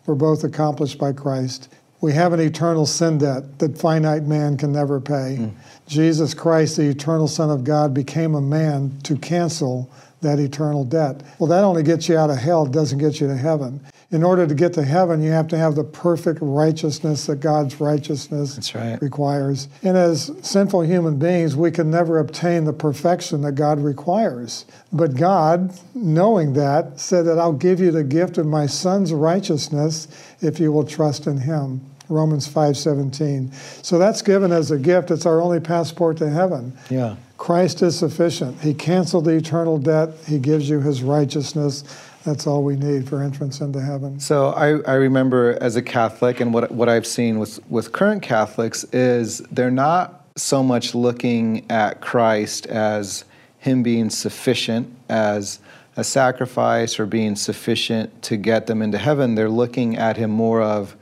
were 0.06 0.14
both 0.14 0.44
accomplished 0.44 0.98
by 0.98 1.12
Christ 1.12 1.68
We 2.00 2.12
have 2.12 2.32
an 2.34 2.40
eternal 2.40 2.86
sin 2.86 3.18
debt 3.18 3.58
that 3.58 3.78
finite 3.78 4.25
man 4.25 4.56
can 4.58 4.70
never 4.70 5.00
pay. 5.00 5.38
Mm. 5.40 5.52
Jesus 5.86 6.34
Christ, 6.34 6.76
the 6.76 6.88
eternal 6.88 7.26
Son 7.26 7.50
of 7.50 7.64
God, 7.64 7.94
became 7.94 8.34
a 8.34 8.40
man 8.40 8.98
to 9.04 9.16
cancel 9.16 9.90
that 10.20 10.38
eternal 10.38 10.84
debt. 10.84 11.22
Well, 11.38 11.48
that 11.48 11.64
only 11.64 11.82
gets 11.82 12.08
you 12.08 12.16
out 12.16 12.30
of 12.30 12.36
hell, 12.36 12.66
it 12.66 12.72
doesn't 12.72 12.98
get 12.98 13.20
you 13.20 13.26
to 13.28 13.36
heaven. 13.36 13.80
In 14.12 14.22
order 14.22 14.46
to 14.46 14.54
get 14.54 14.72
to 14.75 14.84
heaven, 14.84 15.20
you 15.20 15.32
have 15.32 15.48
to 15.48 15.58
have 15.58 15.75
the 15.75 15.82
perfect 15.82 16.38
righteousness 16.40 17.26
that 17.26 17.40
God's 17.40 17.80
righteousness 17.80 18.72
right. 18.72 19.02
requires. 19.02 19.68
And 19.82 19.96
as 19.96 20.30
sinful 20.42 20.82
human 20.82 21.18
beings, 21.18 21.56
we 21.56 21.72
can 21.72 21.90
never 21.90 22.20
obtain 22.20 22.64
the 22.64 22.72
perfection 22.72 23.40
that 23.42 23.52
God 23.52 23.80
requires. 23.80 24.64
But 24.92 25.16
God, 25.16 25.76
knowing 25.92 26.52
that, 26.52 27.00
said 27.00 27.26
that 27.26 27.40
I'll 27.40 27.52
give 27.52 27.80
you 27.80 27.90
the 27.90 28.04
gift 28.04 28.38
of 28.38 28.46
my 28.46 28.66
son's 28.66 29.12
righteousness 29.12 30.06
if 30.40 30.60
you 30.60 30.70
will 30.70 30.84
trust 30.84 31.26
in 31.26 31.38
him. 31.38 31.80
Romans 32.08 32.46
5:17. 32.46 33.50
So 33.82 33.98
that's 33.98 34.22
given 34.22 34.52
as 34.52 34.70
a 34.70 34.78
gift. 34.78 35.10
It's 35.10 35.26
our 35.26 35.40
only 35.40 35.58
passport 35.58 36.18
to 36.18 36.30
heaven. 36.30 36.72
Yeah. 36.88 37.16
Christ 37.38 37.82
is 37.82 37.98
sufficient. 37.98 38.60
He 38.60 38.72
canceled 38.72 39.25
the 39.25 39.32
eternal 39.32 39.78
debt. 39.78 40.10
He 40.26 40.38
gives 40.38 40.68
you 40.68 40.80
his 40.80 41.02
righteousness. 41.02 41.84
That's 42.26 42.45
all 42.45 42.64
we 42.64 42.75
need 42.75 43.09
for 43.09 43.23
entrance 43.23 43.61
into 43.61 43.80
heaven. 43.80 44.18
So 44.18 44.49
I, 44.49 44.80
I 44.80 44.95
remember 44.95 45.56
as 45.61 45.76
a 45.76 45.83
Catholic, 45.83 46.40
and 46.40 46.52
what, 46.52 46.73
what 46.73 46.88
I've 46.88 47.06
seen 47.06 47.38
with, 47.38 47.61
with 47.71 47.92
current 47.92 48.21
Catholics 48.21 48.83
is 48.92 49.38
they're 49.52 49.71
not 49.71 50.26
so 50.35 50.61
much 50.61 50.92
looking 50.92 51.64
at 51.71 52.00
Christ 52.00 52.66
as 52.66 53.25
him 53.59 53.85
being 53.85 54.11
sufficient 54.11 54.92
as 55.09 55.61
a 55.97 56.02
sacrifice 56.02 56.99
or 56.99 57.06
being 57.06 57.37
sufficient 57.37 58.23
to 58.23 58.37
get 58.37 58.66
them 58.66 58.83
into 58.83 58.99
heaven. 58.99 59.37
They're 59.37 59.49
looking 59.49 59.97
at 59.97 60.16
him 60.16 60.33
more 60.33 60.61
of 60.61 60.97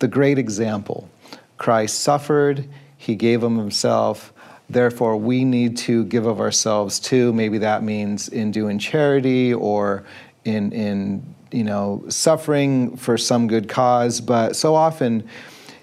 the 0.00 0.06
great 0.06 0.38
example. 0.38 1.08
Christ 1.56 2.00
suffered, 2.00 2.68
he 2.98 3.16
gave 3.16 3.42
him 3.42 3.56
himself. 3.56 4.34
Therefore, 4.70 5.16
we 5.16 5.44
need 5.44 5.78
to 5.78 6.04
give 6.04 6.26
of 6.26 6.40
ourselves 6.40 7.00
too. 7.00 7.32
Maybe 7.32 7.56
that 7.58 7.82
means 7.82 8.28
in 8.28 8.50
doing 8.50 8.78
charity 8.78 9.54
or 9.54 10.04
in, 10.48 10.72
in 10.72 11.34
you 11.52 11.64
know, 11.64 12.04
suffering 12.08 12.96
for 12.96 13.16
some 13.16 13.46
good 13.46 13.68
cause. 13.68 14.20
But 14.20 14.56
so 14.56 14.74
often, 14.74 15.28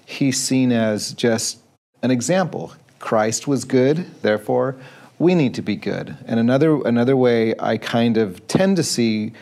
he's 0.04 0.40
seen 0.40 0.72
as 0.72 1.12
just 1.12 1.58
an 2.02 2.10
example. 2.10 2.72
Christ 2.98 3.46
was 3.46 3.64
good, 3.64 4.06
therefore, 4.22 4.76
we 5.18 5.34
need 5.34 5.54
to 5.54 5.62
be 5.62 5.76
good. 5.76 6.16
And 6.26 6.38
another, 6.38 6.82
another 6.84 7.16
way 7.16 7.54
I 7.58 7.78
kind 7.78 8.16
of 8.16 8.46
tend 8.48 8.76
to 8.76 8.82
see 8.82 9.32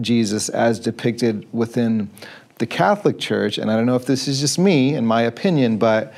Jesus 0.00 0.48
as 0.48 0.78
depicted 0.78 1.46
within 1.52 2.10
the 2.58 2.66
Catholic 2.66 3.18
Church, 3.18 3.58
and 3.58 3.70
I 3.70 3.76
don't 3.76 3.86
know 3.86 3.96
if 3.96 4.06
this 4.06 4.26
is 4.28 4.40
just 4.40 4.58
me 4.58 4.94
and 4.94 5.06
my 5.06 5.22
opinion, 5.22 5.76
but 5.76 6.14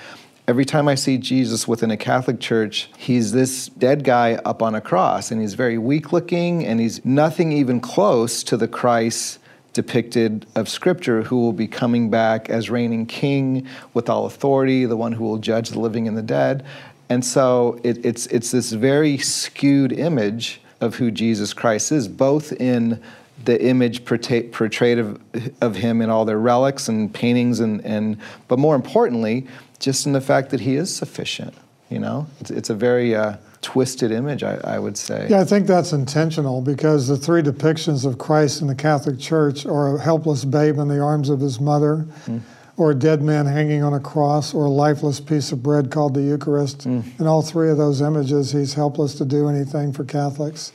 every 0.48 0.64
time 0.64 0.88
I 0.88 0.94
see 0.94 1.18
Jesus 1.18 1.68
within 1.68 1.90
a 1.90 1.96
Catholic 1.96 2.40
church, 2.40 2.90
he's 2.96 3.32
this 3.32 3.68
dead 3.68 4.02
guy 4.02 4.36
up 4.46 4.62
on 4.62 4.74
a 4.74 4.80
cross, 4.80 5.30
and 5.30 5.42
he's 5.42 5.52
very 5.52 5.76
weak 5.76 6.10
looking, 6.10 6.64
and 6.64 6.80
he's 6.80 7.04
nothing 7.04 7.52
even 7.52 7.80
close 7.80 8.42
to 8.44 8.56
the 8.56 8.66
Christ 8.66 9.38
depicted 9.74 10.46
of 10.54 10.66
Scripture 10.66 11.22
who 11.22 11.36
will 11.36 11.52
be 11.52 11.68
coming 11.68 12.08
back 12.08 12.48
as 12.48 12.70
reigning 12.70 13.04
king 13.04 13.68
with 13.92 14.08
all 14.08 14.24
authority, 14.24 14.86
the 14.86 14.96
one 14.96 15.12
who 15.12 15.22
will 15.22 15.36
judge 15.36 15.68
the 15.68 15.78
living 15.78 16.08
and 16.08 16.16
the 16.16 16.22
dead. 16.22 16.64
And 17.10 17.22
so 17.22 17.78
it, 17.84 18.04
it's, 18.04 18.26
it's 18.28 18.50
this 18.50 18.72
very 18.72 19.18
skewed 19.18 19.92
image 19.92 20.62
of 20.80 20.94
who 20.94 21.10
Jesus 21.10 21.52
Christ 21.52 21.92
is, 21.92 22.08
both 22.08 22.52
in 22.52 23.00
the 23.44 23.62
image 23.62 24.04
portrayed 24.04 24.98
of, 24.98 25.20
of 25.60 25.76
him 25.76 26.00
in 26.00 26.10
all 26.10 26.24
their 26.24 26.38
relics 26.38 26.88
and 26.88 27.12
paintings, 27.12 27.60
and, 27.60 27.84
and 27.84 28.18
but 28.48 28.58
more 28.58 28.74
importantly, 28.74 29.46
just 29.78 30.06
in 30.06 30.12
the 30.12 30.20
fact 30.20 30.50
that 30.50 30.61
he 30.61 30.76
is 30.76 30.94
sufficient. 30.94 31.54
You 31.90 31.99
know, 31.99 32.26
it's, 32.40 32.50
it's 32.50 32.70
a 32.70 32.75
very 32.75 33.14
uh, 33.14 33.37
twisted 33.62 34.12
image, 34.12 34.42
I, 34.42 34.56
I, 34.62 34.78
would 34.78 34.97
say. 34.97 35.26
Yeah, 35.30 35.40
I 35.40 35.44
think 35.44 35.66
that's 35.66 35.92
intentional 35.92 36.61
because 36.61 37.08
the 37.08 37.16
three 37.16 37.40
depictions 37.40 38.04
of 38.04 38.18
Christ 38.18 38.61
in 38.61 38.66
the 38.66 38.75
Catholic 38.75 39.18
Church 39.18 39.64
are 39.64 39.97
a 39.97 40.00
helpless 40.00 40.44
babe 40.44 40.78
in 40.78 40.88
the 40.88 41.00
arms 41.00 41.30
of 41.30 41.40
his 41.40 41.61
mother, 41.61 42.06
mm. 42.26 42.42
or 42.76 42.90
a 42.90 42.94
dead 42.94 43.23
man 43.23 43.47
hanging 43.47 43.82
on 43.82 43.94
a 43.94 44.00
cross, 44.00 44.52
or 44.52 44.66
a 44.66 44.70
lifeless 44.70 45.18
piece 45.18 45.50
of 45.50 45.62
bread 45.62 45.90
called 45.90 46.12
the 46.12 46.20
Eucharist. 46.20 46.80
Mm. 46.87 47.20
In 47.20 47.26
all 47.26 47.40
three 47.40 47.70
of 47.70 47.78
those 47.78 48.02
images, 48.02 48.52
he's 48.52 48.75
helpless 48.75 49.14
to 49.14 49.25
do 49.25 49.49
anything 49.49 49.94
for 49.94 50.04
Catholics. 50.04 50.73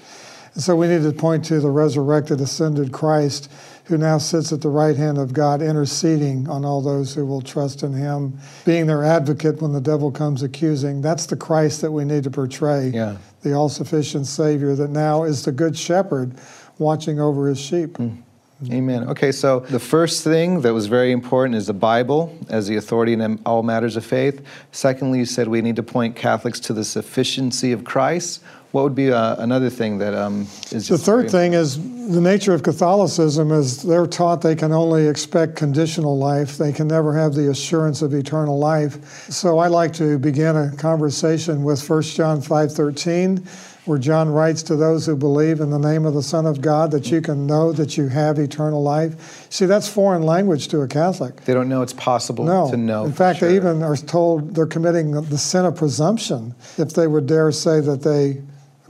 And 0.56 0.64
so 0.64 0.76
we 0.76 0.88
need 0.88 1.04
to 1.04 1.12
point 1.12 1.46
to 1.46 1.60
the 1.60 1.70
resurrected, 1.70 2.42
ascended 2.42 2.92
Christ 2.92 3.52
who 3.86 3.98
now 3.98 4.18
sits 4.18 4.54
at 4.54 4.62
the 4.62 4.70
right 4.70 4.96
hand 4.96 5.18
of 5.18 5.34
God, 5.34 5.62
interceding 5.62 6.48
on 6.48 6.64
all 6.64 6.82
those 6.82 7.14
who 7.14 7.26
will 7.26 7.42
trust 7.42 7.84
in 7.84 7.94
him, 7.94 8.38
being 8.66 8.88
their 8.88 9.04
advocate 9.04 9.62
when 9.62 9.74
the 9.74 9.82
devil 9.82 10.10
comes 10.12 10.42
accusing. 10.42 11.02
That's 11.02 11.26
the 11.26 11.36
Christ 11.36 11.82
that 11.82 11.92
we 11.92 12.06
need 12.06 12.24
to 12.24 12.32
portray. 12.32 12.90
Yeah. 12.90 13.18
The 13.42 13.54
all 13.54 13.70
sufficient 13.70 14.26
Savior 14.26 14.74
that 14.76 14.90
now 14.90 15.24
is 15.24 15.44
the 15.44 15.52
good 15.52 15.78
shepherd 15.78 16.34
watching 16.78 17.20
over 17.20 17.48
his 17.50 17.60
sheep. 17.60 17.98
Mm. 17.98 18.24
Amen. 18.72 19.10
Okay, 19.10 19.34
so 19.34 19.60
the 19.60 19.80
first 19.80 20.24
thing 20.24 20.62
that 20.62 20.74
was 20.74 20.86
very 20.86 21.12
important 21.12 21.56
is 21.56 21.68
the 21.68 21.74
Bible 21.74 22.38
as 22.50 22.68
the 22.68 22.78
authority 22.78 23.12
in 23.12 23.42
all 23.46 23.62
matters 23.62 23.98
of 23.98 24.06
faith. 24.06 24.42
Secondly, 24.72 25.20
you 25.20 25.26
said 25.26 25.50
we 25.50 25.62
need 25.62 25.76
to 25.76 25.84
point 25.84 26.16
Catholics 26.16 26.62
to 26.62 26.74
the 26.74 26.86
sufficiency 26.86 27.74
of 27.74 27.84
Christ. 27.84 28.42
What 28.74 28.86
would 28.86 28.96
be 28.96 29.12
uh, 29.12 29.36
another 29.38 29.70
thing 29.70 30.00
that 30.00 30.16
um, 30.16 30.48
is 30.72 30.88
the 30.88 30.98
third 30.98 31.30
thing 31.30 31.54
is 31.54 31.78
the 31.78 32.20
nature 32.20 32.56
of 32.56 32.64
Catholicism 32.64 33.52
is 33.52 33.84
they're 33.84 34.08
taught 34.08 34.42
they 34.42 34.56
can 34.56 34.72
only 34.72 35.06
expect 35.06 35.56
conditional 35.56 36.18
life. 36.18 36.58
They 36.58 36.74
can 36.74 36.88
never 36.88 37.16
have 37.16 37.36
the 37.36 37.52
assurance 37.52 38.02
of 38.02 38.16
eternal 38.16 38.58
life. 38.58 39.30
So 39.30 39.60
I 39.60 39.68
like 39.68 39.94
to 39.94 40.18
begin 40.18 40.56
a 40.56 40.76
conversation 40.76 41.64
with 41.64 41.88
1 41.88 42.02
John 42.16 42.42
5:13 42.42 43.46
where 43.86 44.00
John 44.00 44.30
writes 44.30 44.64
to 44.64 44.76
those 44.76 45.06
who 45.06 45.16
believe 45.16 45.60
in 45.60 45.70
the 45.70 45.78
name 45.78 46.08
of 46.08 46.16
the 46.16 46.24
Son 46.24 46.48
of 46.48 46.60
God 46.60 46.90
that 46.92 47.12
you 47.12 47.22
can 47.22 47.46
know 47.46 47.74
that 47.74 47.96
you 47.96 48.08
have 48.08 48.40
eternal 48.40 48.82
life. 48.82 49.46
See, 49.52 49.68
that's 49.68 49.88
foreign 49.88 50.24
language 50.24 50.70
to 50.70 50.82
a 50.82 50.88
Catholic. 50.88 51.46
They 51.46 51.54
don't 51.54 51.70
know 51.70 51.84
it's 51.84 51.94
possible 51.94 52.46
no. 52.46 52.72
to 52.72 52.78
know. 52.78 53.06
In 53.06 53.14
fact, 53.14 53.38
sure. 53.38 53.50
they 53.50 53.56
even 53.56 53.84
are 53.84 53.98
told 53.98 54.56
they're 54.56 54.66
committing 54.66 55.12
the 55.12 55.38
sin 55.38 55.64
of 55.66 55.76
presumption 55.76 56.56
if 56.80 56.94
they 56.94 57.06
would 57.06 57.28
dare 57.28 57.52
say 57.52 57.80
that 57.80 58.02
they 58.02 58.42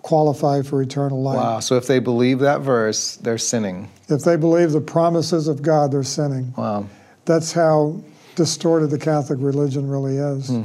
qualify 0.03 0.61
for 0.61 0.81
eternal 0.81 1.21
life. 1.23 1.37
Wow. 1.37 1.59
So 1.59 1.75
if 1.75 1.87
they 1.87 1.99
believe 1.99 2.39
that 2.39 2.61
verse, 2.61 3.15
they're 3.15 3.37
sinning. 3.37 3.89
If 4.09 4.23
they 4.23 4.35
believe 4.35 4.71
the 4.71 4.81
promises 4.81 5.47
of 5.47 5.61
God, 5.61 5.91
they're 5.91 6.03
sinning. 6.03 6.53
Wow. 6.55 6.87
That's 7.25 7.53
how 7.53 8.01
distorted 8.35 8.89
the 8.89 8.99
Catholic 8.99 9.39
religion 9.41 9.89
really 9.89 10.17
is. 10.17 10.49
Hmm. 10.49 10.63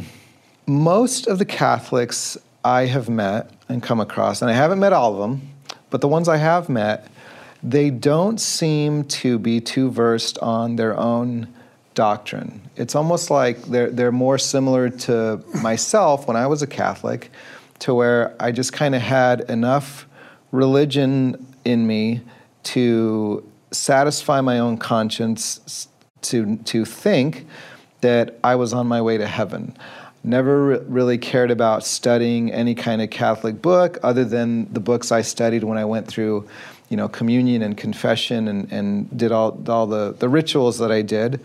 Most 0.66 1.26
of 1.26 1.38
the 1.38 1.44
Catholics 1.44 2.36
I 2.64 2.86
have 2.86 3.08
met 3.08 3.50
and 3.68 3.82
come 3.82 4.00
across, 4.00 4.42
and 4.42 4.50
I 4.50 4.54
haven't 4.54 4.80
met 4.80 4.92
all 4.92 5.14
of 5.14 5.18
them, 5.18 5.48
but 5.88 6.00
the 6.00 6.08
ones 6.08 6.28
I 6.28 6.36
have 6.36 6.68
met, 6.68 7.08
they 7.62 7.90
don't 7.90 8.40
seem 8.40 9.04
to 9.04 9.38
be 9.38 9.60
too 9.60 9.90
versed 9.90 10.38
on 10.38 10.76
their 10.76 10.96
own 10.98 11.48
doctrine. 11.94 12.60
It's 12.76 12.94
almost 12.94 13.30
like 13.30 13.62
they're, 13.62 13.90
they're 13.90 14.12
more 14.12 14.38
similar 14.38 14.90
to 14.90 15.42
myself 15.62 16.26
when 16.26 16.36
I 16.36 16.46
was 16.46 16.62
a 16.62 16.66
Catholic 16.66 17.30
to 17.80 17.94
where 17.94 18.34
I 18.40 18.52
just 18.52 18.72
kind 18.72 18.94
of 18.94 19.02
had 19.02 19.40
enough 19.42 20.06
religion 20.52 21.46
in 21.64 21.86
me 21.86 22.20
to 22.64 23.48
satisfy 23.70 24.40
my 24.40 24.58
own 24.58 24.78
conscience 24.78 25.88
to 26.22 26.56
to 26.56 26.84
think 26.84 27.46
that 28.00 28.38
I 28.42 28.54
was 28.54 28.72
on 28.72 28.86
my 28.86 29.00
way 29.00 29.18
to 29.18 29.26
heaven. 29.26 29.76
Never 30.24 30.64
re- 30.64 30.78
really 30.86 31.18
cared 31.18 31.50
about 31.50 31.84
studying 31.84 32.52
any 32.52 32.74
kind 32.74 33.02
of 33.02 33.10
Catholic 33.10 33.60
book 33.62 33.98
other 34.02 34.24
than 34.24 34.72
the 34.72 34.80
books 34.80 35.12
I 35.12 35.22
studied 35.22 35.64
when 35.64 35.78
I 35.78 35.84
went 35.84 36.06
through, 36.06 36.48
you 36.88 36.96
know, 36.96 37.08
communion 37.08 37.62
and 37.62 37.76
confession 37.76 38.48
and, 38.48 38.72
and 38.72 39.16
did 39.16 39.32
all, 39.32 39.60
all 39.68 39.86
the, 39.86 40.14
the 40.18 40.28
rituals 40.28 40.78
that 40.78 40.92
I 40.92 41.02
did. 41.02 41.40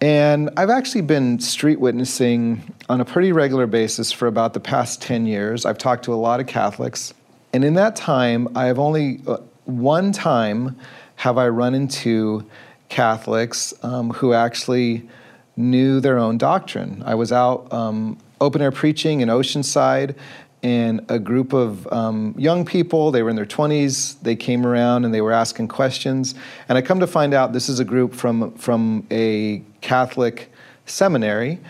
And 0.00 0.50
I've 0.56 0.70
actually 0.70 1.00
been 1.00 1.40
street 1.40 1.80
witnessing 1.80 2.72
on 2.88 3.00
a 3.00 3.04
pretty 3.04 3.32
regular 3.32 3.66
basis 3.66 4.12
for 4.12 4.28
about 4.28 4.54
the 4.54 4.60
past 4.60 5.02
10 5.02 5.26
years. 5.26 5.66
I've 5.66 5.78
talked 5.78 6.04
to 6.04 6.14
a 6.14 6.16
lot 6.16 6.38
of 6.38 6.46
Catholics. 6.46 7.12
And 7.52 7.64
in 7.64 7.74
that 7.74 7.96
time, 7.96 8.48
I 8.56 8.66
have 8.66 8.78
only 8.78 9.20
uh, 9.26 9.38
one 9.64 10.12
time 10.12 10.76
have 11.16 11.36
I 11.36 11.48
run 11.48 11.74
into 11.74 12.48
Catholics 12.88 13.74
um, 13.82 14.10
who 14.10 14.32
actually 14.32 15.08
knew 15.56 15.98
their 15.98 16.18
own 16.18 16.38
doctrine. 16.38 17.02
I 17.04 17.16
was 17.16 17.32
out 17.32 17.72
um, 17.72 18.18
open 18.40 18.62
air 18.62 18.70
preaching 18.70 19.20
in 19.20 19.28
Oceanside, 19.28 20.14
and 20.62 21.04
a 21.08 21.18
group 21.18 21.52
of 21.52 21.86
um, 21.92 22.34
young 22.36 22.64
people, 22.64 23.10
they 23.10 23.22
were 23.22 23.30
in 23.30 23.36
their 23.36 23.46
20s, 23.46 24.20
they 24.22 24.34
came 24.34 24.66
around 24.66 25.04
and 25.04 25.14
they 25.14 25.20
were 25.20 25.32
asking 25.32 25.68
questions. 25.68 26.34
And 26.68 26.76
I 26.76 26.82
come 26.82 27.00
to 27.00 27.06
find 27.06 27.32
out 27.32 27.52
this 27.52 27.68
is 27.68 27.78
a 27.78 27.84
group 27.84 28.12
from, 28.14 28.52
from 28.54 29.06
a 29.10 29.62
Catholic 29.80 30.50
seminary. 30.86 31.60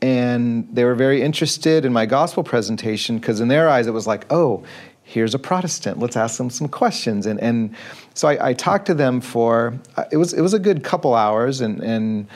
And 0.00 0.68
they 0.72 0.84
were 0.84 0.94
very 0.94 1.22
interested 1.22 1.84
in 1.84 1.92
my 1.92 2.06
gospel 2.06 2.44
presentation 2.44 3.18
because, 3.18 3.40
in 3.40 3.48
their 3.48 3.68
eyes, 3.68 3.88
it 3.88 3.90
was 3.90 4.06
like, 4.06 4.30
oh, 4.30 4.62
here's 5.02 5.34
a 5.34 5.38
Protestant. 5.38 5.98
Let's 5.98 6.16
ask 6.16 6.38
them 6.38 6.50
some 6.50 6.68
questions. 6.68 7.26
And, 7.26 7.40
and 7.40 7.74
so 8.14 8.28
I, 8.28 8.50
I 8.50 8.52
talked 8.52 8.86
to 8.86 8.94
them 8.94 9.20
for, 9.20 9.74
uh, 9.96 10.04
it 10.12 10.18
was, 10.18 10.34
it 10.34 10.40
was 10.40 10.54
a 10.54 10.58
good 10.60 10.84
couple 10.84 11.14
hours. 11.14 11.60
And, 11.60 11.80
and 11.80 12.28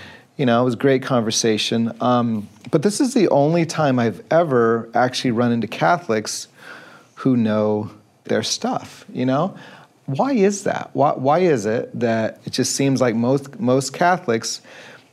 You 0.43 0.47
know, 0.47 0.63
it 0.63 0.65
was 0.65 0.75
a 0.75 0.79
great 0.79 1.05
conversation. 1.05 1.93
Um, 2.01 2.49
but 2.73 2.83
this 2.83 3.01
is 3.01 3.15
the 3.15 3.29
only 3.29 3.65
time 3.65 4.01
I've 4.01 4.25
ever 4.29 4.91
actually 4.93 5.31
run 5.31 5.53
into 5.53 5.69
Catholics 5.69 6.49
who 7.15 7.37
know 7.37 7.93
their 8.25 8.43
stuff, 8.43 9.05
you 9.13 9.25
know? 9.25 9.57
Why 10.07 10.33
is 10.33 10.65
that? 10.65 10.91
Why, 10.95 11.13
why 11.13 11.39
is 11.39 11.65
it 11.65 11.97
that 12.01 12.41
it 12.45 12.53
just 12.53 12.75
seems 12.75 13.01
like 13.01 13.15
most, 13.15 13.61
most 13.61 13.93
Catholics, 13.93 14.63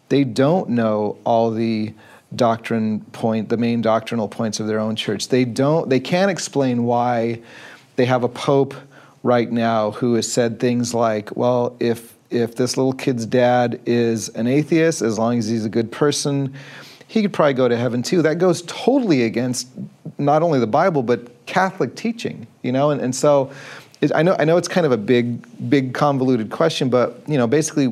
they 0.07 0.23
don't 0.23 0.71
know 0.71 1.19
all 1.25 1.51
the 1.51 1.93
doctrine 2.35 3.01
point, 3.11 3.49
the 3.49 3.57
main 3.57 3.83
doctrinal 3.83 4.27
points 4.27 4.59
of 4.59 4.65
their 4.65 4.79
own 4.79 4.95
church. 4.95 5.27
They 5.27 5.45
don't, 5.45 5.91
they 5.91 5.99
can't 5.99 6.31
explain 6.31 6.85
why 6.85 7.39
they 7.97 8.05
have 8.05 8.23
a 8.23 8.29
pope 8.29 8.73
right 9.21 9.51
now 9.51 9.91
who 9.91 10.15
has 10.15 10.31
said 10.31 10.59
things 10.59 10.95
like, 10.95 11.37
well, 11.37 11.77
if 11.79 12.15
if 12.31 12.55
this 12.55 12.77
little 12.77 12.93
kid's 12.93 13.25
dad 13.25 13.79
is 13.85 14.29
an 14.29 14.47
atheist, 14.47 15.01
as 15.01 15.17
long 15.17 15.37
as 15.37 15.47
he's 15.47 15.65
a 15.65 15.69
good 15.69 15.91
person, 15.91 16.53
he 17.07 17.21
could 17.21 17.33
probably 17.33 17.53
go 17.53 17.67
to 17.67 17.75
heaven 17.75 18.03
too. 18.03 18.21
That 18.21 18.35
goes 18.37 18.61
totally 18.63 19.23
against 19.23 19.67
not 20.17 20.43
only 20.43 20.59
the 20.59 20.67
Bible 20.67 21.03
but 21.03 21.45
Catholic 21.45 21.95
teaching, 21.95 22.45
you 22.61 22.71
know. 22.71 22.91
And, 22.91 23.01
and 23.01 23.15
so, 23.15 23.51
it, 24.01 24.11
I 24.13 24.21
know 24.21 24.35
I 24.39 24.45
know 24.45 24.57
it's 24.57 24.67
kind 24.67 24.85
of 24.85 24.91
a 24.91 24.97
big, 24.97 25.69
big 25.69 25.93
convoluted 25.93 26.51
question, 26.51 26.89
but 26.89 27.21
you 27.27 27.37
know, 27.37 27.47
basically, 27.47 27.87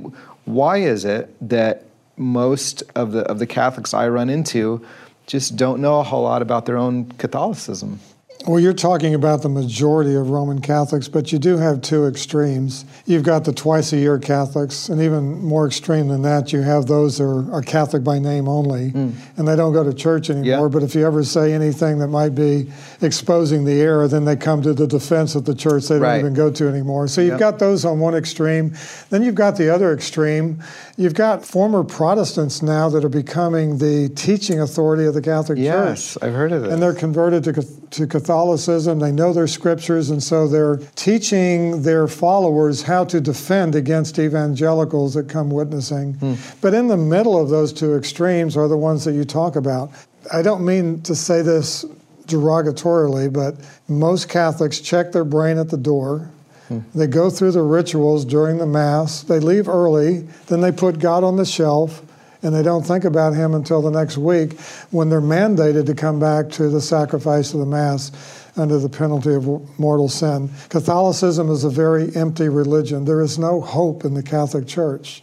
why 0.46 0.78
is 0.78 1.04
it 1.04 1.34
that 1.50 1.86
most 2.16 2.84
of 2.96 3.12
the 3.12 3.22
of 3.22 3.40
the 3.40 3.48
Catholics 3.48 3.94
I 3.94 4.08
run 4.08 4.30
into 4.30 4.86
just 5.26 5.58
don't 5.58 5.82
know 5.82 6.00
a 6.00 6.04
whole 6.04 6.24
lot 6.24 6.42
about 6.42 6.66
their 6.66 6.78
own 6.78 7.12
Catholicism? 7.14 8.00
Well, 8.46 8.60
you're 8.60 8.74
talking 8.74 9.14
about 9.14 9.42
the 9.42 9.50
majority 9.50 10.16
of 10.16 10.30
Roman 10.30 10.62
Catholics, 10.62 11.08
but 11.08 11.32
you 11.32 11.40
do 11.40 11.58
have 11.58 11.82
two 11.82 12.06
extremes. 12.06 12.86
You've 13.06 13.24
got 13.24 13.44
the 13.46 13.52
twice 13.52 13.92
a 13.94 13.98
year 13.98 14.20
Catholics, 14.20 14.90
and 14.90 15.02
even 15.02 15.44
more 15.44 15.66
extreme 15.66 16.08
than 16.08 16.22
that, 16.22 16.54
you 16.54 16.62
have 16.62 16.86
those 16.86 17.18
that 17.18 17.26
are, 17.26 17.52
are 17.52 17.62
Catholic 17.62 18.04
by 18.04 18.20
name 18.20 18.48
only, 18.48 18.92
mm. 18.92 19.14
and 19.38 19.48
they 19.48 19.56
don't 19.56 19.74
go 19.74 19.84
to 19.84 19.94
church 19.94 20.30
anymore. 20.30 20.68
Yeah. 20.68 20.68
But 20.72 20.84
if 20.84 20.94
you 20.94 21.06
ever 21.06 21.24
say 21.24 21.52
anything 21.52 22.00
that 22.00 22.08
might 22.08 22.36
be 22.36 22.72
exposing 23.02 23.66
the 23.66 23.82
error, 23.82 24.08
then 24.08 24.24
they 24.24 24.36
come 24.36 24.62
to 24.62 24.74
the 24.74 24.88
defense 24.88 25.36
of 25.36 25.46
the 25.46 25.56
church 25.56 25.88
they 25.88 25.96
don't 25.96 26.04
right. 26.04 26.20
even 26.20 26.34
go 26.34 26.52
to 26.52 26.68
anymore. 26.68 27.08
So 27.08 27.22
you've 27.22 27.32
yep. 27.32 27.40
got 27.40 27.60
those 27.60 27.86
on 27.86 28.00
one 28.00 28.16
extreme. 28.16 28.74
Then 29.10 29.24
you've 29.24 29.36
got 29.36 29.58
the 29.58 29.74
other 29.74 29.94
extreme. 29.94 30.64
You've 30.96 31.16
got 31.16 31.44
former 31.44 31.84
Protestants 31.84 32.62
now 32.62 32.88
that 32.90 33.04
are 33.04 33.10
becoming 33.10 33.80
the 33.80 34.10
teaching 34.16 34.60
authority 34.60 35.06
of 35.06 35.16
the 35.16 35.22
Catholic 35.22 35.58
yes, 35.58 35.74
Church. 35.74 35.88
Yes, 35.90 36.18
I've 36.22 36.34
heard 36.34 36.52
of 36.52 36.66
it. 36.66 36.72
And 36.72 36.82
they're 36.82 36.94
converted 36.94 37.44
to, 37.46 37.54
to 37.92 38.08
Catholicism. 38.28 39.00
They 39.00 39.14
know 39.14 39.32
their 39.32 39.48
scriptures, 39.48 40.10
and 40.10 40.22
so 40.22 40.50
they're 40.50 40.78
teaching 40.96 41.84
their 41.84 42.10
followers 42.10 42.82
how 42.82 43.06
to 43.06 43.22
defend 43.22 43.74
against 43.74 44.20
evangelicals 44.20 45.14
that 45.14 45.30
come 45.30 45.50
witnessing. 45.50 46.16
Hmm. 46.16 46.34
But 46.60 46.74
in 46.74 46.90
the 46.90 46.98
middle 46.98 47.42
of 47.42 47.48
those 47.48 47.72
two 47.72 47.96
extremes 47.96 48.58
are 48.58 48.68
the 48.68 48.76
ones 48.78 49.06
that 49.06 49.14
you 49.14 49.24
talk 49.24 49.56
about. 49.56 49.92
I 50.34 50.42
don't 50.42 50.66
mean 50.66 51.02
to 51.04 51.16
say 51.16 51.42
this 51.42 51.86
derogatorily, 52.26 53.32
but 53.32 53.56
most 53.88 54.28
Catholics 54.28 54.82
check 54.82 55.14
their 55.14 55.24
brain 55.24 55.58
at 55.58 55.70
the 55.70 55.78
door. 55.78 56.30
Hmm. 56.68 56.80
They 56.94 57.08
go 57.08 57.30
through 57.30 57.52
the 57.52 57.62
rituals 57.62 58.26
during 58.26 58.58
the 58.58 58.66
Mass. 58.66 59.24
They 59.24 59.40
leave 59.40 59.70
early. 59.70 60.28
Then 60.48 60.60
they 60.60 60.74
put 60.74 61.00
God 61.00 61.24
on 61.24 61.38
the 61.38 61.46
shelf 61.46 62.04
and 62.44 62.54
they 62.54 62.64
don't 62.64 62.84
think 62.84 63.04
about 63.04 63.34
Him 63.34 63.54
until 63.54 63.82
the 63.82 63.92
next 63.92 64.18
week 64.18 64.60
when 64.92 65.10
they're 65.10 65.22
mandated 65.22 65.86
to 65.88 65.94
come 65.94 66.20
back 66.20 66.50
to 66.52 66.70
the 66.70 66.82
sacrifice 66.82 67.54
of 67.54 67.60
the 67.60 67.66
Mass 67.66 68.12
under 68.58 68.80
the 68.80 68.90
penalty 68.90 69.34
of 69.34 69.46
mortal 69.80 70.10
sin. 70.10 70.50
Catholicism 70.70 71.50
is 71.50 71.64
a 71.64 71.70
very 71.70 72.16
empty 72.16 72.50
religion. 72.50 73.06
There 73.06 73.22
is 73.22 73.38
no 73.38 73.62
hope 73.62 74.04
in 74.06 74.14
the 74.14 74.24
Catholic 74.24 74.68
Church. 74.68 75.22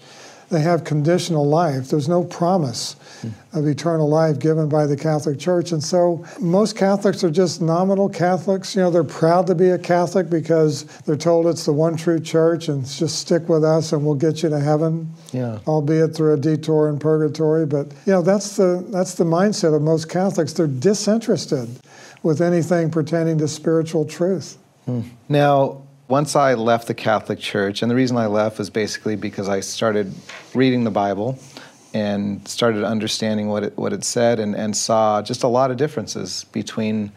They 0.55 0.61
have 0.61 0.85
conditional 0.85 1.45
life. 1.45 1.89
There's 1.89 2.09
no 2.09 2.23
promise 2.23 2.95
of 3.55 3.67
eternal 3.67 4.09
life 4.09 4.39
given 4.39 4.69
by 4.69 4.87
the 4.87 4.97
Catholic 4.97 5.37
Church. 5.37 5.73
And 5.73 5.83
so 5.83 6.25
most 6.39 6.77
Catholics 6.77 7.25
are 7.25 7.31
just 7.31 7.61
nominal 7.61 8.09
Catholics. 8.09 8.77
You 8.77 8.83
know, 8.83 8.91
they're 8.93 9.03
proud 9.03 9.49
to 9.49 9.57
be 9.57 9.71
a 9.71 9.79
Catholic 9.79 10.31
because 10.31 10.85
they're 11.07 11.17
told 11.17 11.49
it's 11.49 11.65
the 11.65 11.73
one 11.73 11.97
true 11.97 12.21
church 12.21 12.69
and 12.69 12.87
just 12.87 13.19
stick 13.19 13.49
with 13.49 13.65
us 13.65 13.93
and 13.93 14.07
we'll 14.07 14.15
get 14.15 14.45
you 14.45 14.49
to 14.49 14.61
heaven. 14.61 15.13
Yeah. 15.33 15.59
Albeit 15.67 16.15
through 16.15 16.35
a 16.35 16.37
detour 16.37 16.89
in 16.89 17.01
purgatory. 17.01 17.67
But 17.67 17.89
you 18.07 18.13
know, 18.13 18.23
that's 18.23 18.55
the 18.55 18.87
that's 18.91 19.15
the 19.15 19.25
mindset 19.25 19.75
of 19.75 19.83
most 19.83 20.09
Catholics. 20.09 20.53
They're 20.53 20.69
disinterested 20.69 21.69
with 22.23 22.41
anything 22.41 22.93
pertaining 22.93 23.39
to 23.39 23.49
spiritual 23.49 24.05
truth. 24.05 24.57
Hmm. 24.85 25.01
Now, 25.29 25.83
once 26.09 26.37
I 26.37 26.55
left 26.55 26.87
the 26.87 26.95
Catholic 26.95 27.39
Church, 27.39 27.83
and 27.83 27.91
the 27.91 27.95
reason 27.95 28.17
I 28.17 28.27
left 28.27 28.59
was 28.59 28.71
basically 28.71 29.17
because 29.17 29.49
I 29.49 29.61
started 29.61 30.13
reading 30.55 30.85
the 30.85 30.91
Bible 30.91 31.39
and 31.95 32.47
started 32.47 32.85
understanding 32.85 33.49
what 33.49 33.65
it, 33.65 33.79
what 33.79 33.93
it 33.93 34.05
said 34.05 34.39
and, 34.41 34.55
and 34.55 34.77
saw 34.77 35.23
just 35.23 35.45
a 35.45 35.49
lot 35.49 35.71
of 35.71 35.77
differences 35.77 36.45
between 36.53 37.13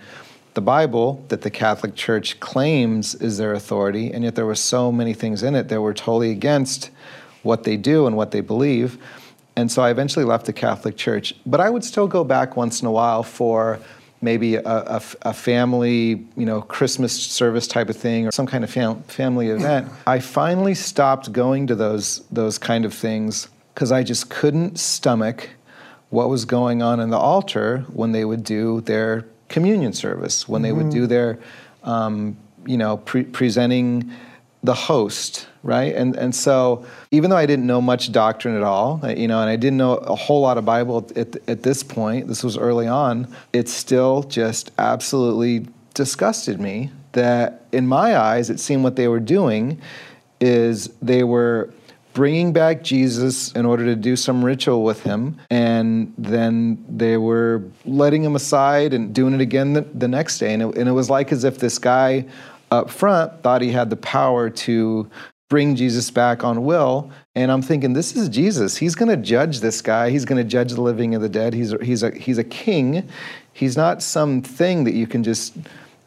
the 0.54 0.62
Bible 0.62 1.24
that 1.28 1.42
the 1.42 1.50
Catholic 1.50 1.96
Church 1.96 2.40
claims 2.40 3.14
is 3.16 3.38
their 3.38 3.54
authority, 3.54 4.12
and 4.12 4.24
yet 4.24 4.36
there 4.36 4.46
were 4.46 4.56
so 4.56 4.92
many 4.92 5.14
things 5.14 5.44
in 5.44 5.54
it 5.54 5.68
that 5.68 5.82
were 5.82 5.94
totally 5.94 6.32
against 6.32 6.90
what 7.44 7.64
they 7.64 7.78
do 7.78 8.08
and 8.08 8.16
what 8.16 8.32
they 8.32 8.42
believe. 8.42 8.98
And 9.56 9.72
so 9.72 9.82
I 9.82 9.90
eventually 9.90 10.24
left 10.24 10.46
the 10.46 10.54
Catholic 10.54 10.96
Church. 10.96 11.34
But 11.46 11.60
I 11.60 11.70
would 11.70 11.84
still 11.84 12.08
go 12.08 12.24
back 12.24 12.56
once 12.56 12.82
in 12.82 12.88
a 12.88 12.92
while 12.92 13.24
for 13.24 13.80
maybe 14.22 14.56
a, 14.56 14.62
a, 14.64 15.02
a, 15.22 15.34
family, 15.34 16.26
you 16.36 16.46
know, 16.46 16.62
Christmas 16.62 17.14
service 17.14 17.68
type 17.68 17.90
of 17.90 17.96
thing 17.96 18.28
or 18.28 18.32
some 18.32 18.48
kind 18.48 18.64
of 18.64 18.70
fam- 18.70 19.04
family 19.04 19.50
event. 19.50 19.90
I 20.08 20.20
finally 20.20 20.74
stopped 20.74 21.32
going 21.32 21.68
to 21.68 21.76
those 21.76 22.26
those 22.32 22.58
kind 22.58 22.86
of 22.86 22.94
things 22.94 23.48
because 23.74 23.92
I 23.92 24.04
just 24.04 24.30
couldn't 24.30 24.80
stomach 24.80 25.50
what 26.10 26.30
was 26.30 26.46
going 26.46 26.82
on 26.82 27.00
in 27.00 27.10
the 27.10 27.18
altar 27.18 27.86
when 27.94 28.12
they 28.12 28.26
would 28.26 28.44
do 28.44 28.82
their 28.82 29.26
communion 29.50 29.94
service, 29.94 30.48
when 30.48 30.62
mm-hmm. 30.62 30.64
they 30.64 30.72
would 30.72 30.90
do 30.90 31.02
mm-hmm. 31.02 31.10
their, 31.10 31.40
um, 31.84 32.38
you 32.66 32.78
know, 32.78 32.98
pre- 32.98 33.26
presenting 33.26 34.12
the 34.68 34.74
host, 34.74 35.48
right? 35.64 35.96
And 35.96 36.16
and 36.18 36.36
so 36.36 36.86
even 37.10 37.30
though 37.30 37.38
I 37.38 37.46
didn't 37.46 37.66
know 37.66 37.82
much 37.82 38.12
doctrine 38.12 38.56
at 38.56 38.64
all, 38.64 39.00
uh, 39.02 39.08
you 39.08 39.28
know, 39.28 39.40
and 39.40 39.50
I 39.50 39.56
didn't 39.56 39.78
know 39.78 39.94
a 39.96 40.16
whole 40.16 40.42
lot 40.42 40.58
of 40.58 40.66
Bible 40.66 41.10
at, 41.16 41.38
at 41.48 41.64
this 41.64 41.84
point, 41.84 42.28
this 42.28 42.44
was 42.44 42.58
early 42.58 42.86
on, 42.86 43.34
it 43.54 43.70
still 43.70 44.24
just 44.24 44.72
absolutely 44.78 45.68
disgusted 45.94 46.60
me 46.60 46.92
that 47.14 47.64
in 47.72 47.88
my 47.88 48.18
eyes 48.18 48.50
it 48.50 48.60
seemed 48.60 48.84
what 48.84 48.98
they 48.98 49.08
were 49.08 49.22
doing 49.22 49.82
is 50.40 50.90
they 51.02 51.24
were 51.24 51.74
bringing 52.14 52.52
back 52.52 52.84
Jesus 52.84 53.52
in 53.54 53.66
order 53.66 53.86
to 53.86 53.96
do 53.96 54.16
some 54.16 54.44
ritual 54.44 54.84
with 54.84 55.04
him. 55.04 55.40
And 55.50 56.14
then 56.18 56.84
they 56.90 57.16
were 57.16 57.64
letting 57.86 58.24
him 58.24 58.36
aside 58.36 58.94
and 58.94 59.14
doing 59.14 59.34
it 59.34 59.42
again 59.42 59.74
the, 59.74 59.82
the 59.82 60.08
next 60.08 60.40
day. 60.40 60.54
And 60.54 60.64
it, 60.64 60.78
and 60.78 60.90
it 60.90 60.94
was 60.94 61.10
like 61.10 61.32
as 61.32 61.44
if 61.44 61.60
this 61.60 61.80
guy 61.80 62.26
up 62.72 62.90
front 62.90 63.44
thought 63.44 63.62
he 63.62 63.72
had 63.72 63.90
the 63.90 63.96
power 63.96 64.50
to 64.50 65.10
bring 65.50 65.76
Jesus 65.76 66.12
back 66.12 66.44
on 66.44 66.64
will. 66.66 67.12
And 67.36 67.52
I'm 67.52 67.62
thinking, 67.62 67.94
this 67.94 68.16
is 68.16 68.30
Jesus. 68.30 68.78
He's 68.78 68.96
going 68.96 69.10
to 69.10 69.18
judge 69.18 69.62
this 69.62 69.82
guy. 69.82 70.10
He's 70.10 70.26
going 70.26 70.38
to 70.38 70.48
judge 70.48 70.74
the 70.74 70.82
living 70.82 71.16
and 71.16 71.24
the 71.24 71.30
dead. 71.30 71.54
He's, 71.54 71.74
he's, 71.82 72.04
a, 72.04 72.12
he's 72.12 72.38
a 72.38 72.44
king. 72.44 73.08
He's 73.54 73.78
not 73.78 74.04
some 74.04 74.42
thing 74.42 74.84
that 74.84 74.94
you 74.94 75.08
can 75.08 75.24
just 75.24 75.56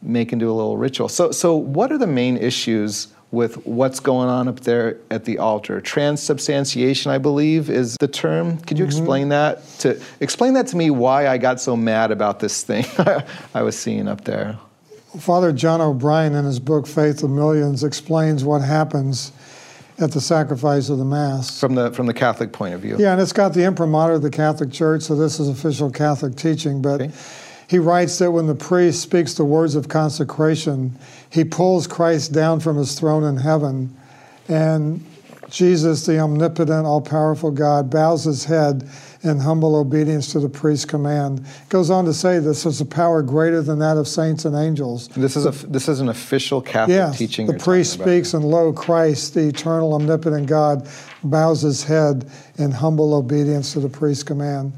make 0.03 0.33
into 0.33 0.47
a 0.51 0.53
little 0.53 0.77
ritual. 0.77 1.09
So, 1.09 1.31
so 1.31 1.55
what 1.55 1.91
are 1.93 1.99
the 1.99 2.07
main 2.07 2.37
issues 2.37 3.09
with 3.31 3.65
what's 3.67 4.01
going 4.01 4.29
on 4.29 4.49
up 4.49 4.61
there 4.61 4.99
at 5.11 5.25
the 5.25 5.39
altar? 5.39 5.81
Transubstantiation, 5.81 7.11
I 7.11 7.19
believe, 7.19 7.71
is 7.71 7.97
the 7.99 8.09
term. 8.09 8.59
Could 8.59 8.79
you 8.79 8.85
mm-hmm. 8.85 8.99
explain 8.99 9.29
that 9.31 9.67
to 9.81 10.01
explain 10.21 10.55
that 10.55 10.67
to 10.69 10.77
me? 10.77 10.91
Why 10.91 11.29
I 11.29 11.39
got 11.39 11.61
so 11.61 11.77
mad 11.77 12.11
about 12.11 12.41
this 12.41 12.63
thing 12.63 12.85
I 13.55 13.63
was 13.63 13.79
seeing 13.79 14.09
up 14.09 14.25
there. 14.25 14.59
Father 15.19 15.53
John 15.53 15.81
O'Brien, 15.81 16.35
in 16.35 16.45
his 16.45 16.61
book 16.61 16.87
Faith 16.87 17.23
of 17.23 17.31
Millions, 17.31 17.83
explains 17.83 18.45
what 18.45 18.63
happens 18.63 19.33
at 19.99 20.13
the 20.13 20.21
sacrifice 20.21 20.89
of 20.89 20.99
the 20.99 21.05
Mass. 21.05 21.59
From 21.59 21.75
the, 21.75 21.91
from 21.91 22.07
the 22.07 22.15
Catholic 22.15 22.53
point 22.53 22.75
of 22.75 22.81
view. 22.81 22.97
Yeah, 22.99 23.13
and 23.13 23.21
it's 23.21 23.33
got 23.33 23.53
the 23.53 23.65
imprimatur 23.65 24.15
of 24.15 24.23
the 24.23 24.31
Catholic 24.31 24.71
Church, 24.71 25.03
so 25.03 25.17
this 25.17 25.41
is 25.41 25.49
official 25.49 25.91
Catholic 25.91 26.37
teaching. 26.37 26.81
But 26.81 27.03
okay. 27.03 27.13
he 27.69 27.79
writes 27.79 28.19
that 28.19 28.31
when 28.31 28.47
the 28.47 28.55
priest 28.55 29.03
speaks 29.03 29.35
the 29.35 29.45
words 29.45 29.75
of 29.75 29.89
consecration, 29.89 30.97
he 31.29 31.45
pulls 31.45 31.87
Christ 31.87 32.33
down 32.33 32.61
from 32.61 32.77
his 32.77 32.99
throne 32.99 33.25
in 33.25 33.37
heaven, 33.37 33.95
and 34.49 35.05
Jesus, 35.51 36.07
the 36.07 36.21
omnipotent, 36.21 36.87
all 36.87 37.01
powerful 37.01 37.51
God, 37.51 37.91
bows 37.91 38.25
his 38.25 38.45
head 38.45 38.89
in 39.23 39.39
humble 39.39 39.77
obedience 39.77 40.33
to 40.33 40.41
the 40.41 40.49
priest's 40.49 40.85
command. 40.85 41.45
Goes 41.69 41.91
on 41.91 42.05
to 42.07 42.15
say 42.15 42.39
this 42.39 42.65
is 42.67 42.81
a 42.81 42.87
power 42.87 43.23
greater 43.23 43.63
than 43.63 43.79
that 43.81 43.97
of 43.97 44.09
saints 44.09 44.45
and 44.45 44.57
angels. 44.57 45.09
This 45.09 45.37
is 45.37 45.47
a 45.47 45.67
this 45.67 45.89
is 45.89 46.01
an 46.01 46.09
official 46.09 46.61
Catholic 46.61 46.97
yes, 46.97 47.19
teaching. 47.19 47.47
The 47.47 47.59
priest 47.59 47.93
speaks, 47.93 48.35
and 48.35 48.45
lo, 48.45 48.73
Christ, 48.73 49.35
the 49.35 49.49
eternal, 49.49 49.95
omnipotent 49.95 50.47
God, 50.47 50.89
bows 51.23 51.63
his 51.63 51.85
head 51.85 52.31
in 52.57 52.71
humble 52.71 53.15
obedience 53.15 53.73
to 53.75 53.81
the 53.81 53.89
priest's 53.89 54.25
command. 54.25 54.73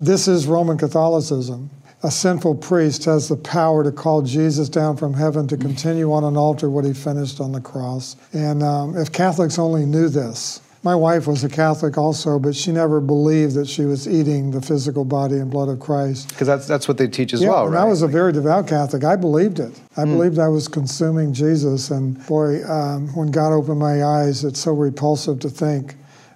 This 0.00 0.28
is 0.28 0.46
Roman 0.46 0.78
Catholicism 0.78 1.70
a 2.04 2.10
sinful 2.10 2.56
priest 2.56 3.06
has 3.06 3.28
the 3.28 3.36
power 3.36 3.82
to 3.82 3.90
call 3.90 4.20
Jesus 4.20 4.68
down 4.68 4.98
from 4.98 5.14
heaven 5.14 5.48
to 5.48 5.56
continue 5.56 6.12
on 6.12 6.22
an 6.22 6.36
altar 6.36 6.68
what 6.68 6.84
he 6.84 6.92
finished 6.92 7.40
on 7.40 7.50
the 7.52 7.62
cross. 7.62 8.16
And 8.34 8.62
um, 8.62 8.94
if 8.94 9.10
Catholics 9.10 9.58
only 9.58 9.86
knew 9.86 10.10
this, 10.10 10.60
My 10.84 10.94
wife 10.94 11.26
was 11.26 11.42
a 11.42 11.48
Catholic 11.48 11.96
also, 11.96 12.38
but 12.38 12.54
she 12.54 12.70
never 12.70 13.00
believed 13.00 13.54
that 13.54 13.66
she 13.66 13.86
was 13.86 14.06
eating 14.06 14.50
the 14.50 14.60
physical 14.60 15.06
body 15.06 15.36
and 15.36 15.50
blood 15.50 15.70
of 15.70 15.80
Christ. 15.80 16.28
Because 16.28 16.46
that's 16.46 16.66
that's 16.66 16.86
what 16.86 16.98
they 16.98 17.08
teach 17.08 17.32
as 17.32 17.40
yeah, 17.40 17.48
well, 17.48 17.64
and 17.64 17.74
right? 17.74 17.80
I 17.80 17.84
was 17.84 18.02
a 18.02 18.06
very 18.06 18.34
devout 18.34 18.68
Catholic. 18.68 19.02
I 19.02 19.16
believed 19.16 19.60
it. 19.60 19.80
I 19.96 20.04
believed 20.04 20.38
I 20.38 20.48
was 20.48 20.68
consuming 20.68 21.32
Jesus. 21.32 21.90
And 21.90 22.24
boy, 22.26 22.62
um, 22.70 23.08
when 23.14 23.30
God 23.30 23.54
opened 23.54 23.78
my 23.78 24.04
eyes, 24.04 24.44
it's 24.44 24.60
so 24.60 24.72
repulsive 24.72 25.40
to 25.40 25.48
think 25.48 25.94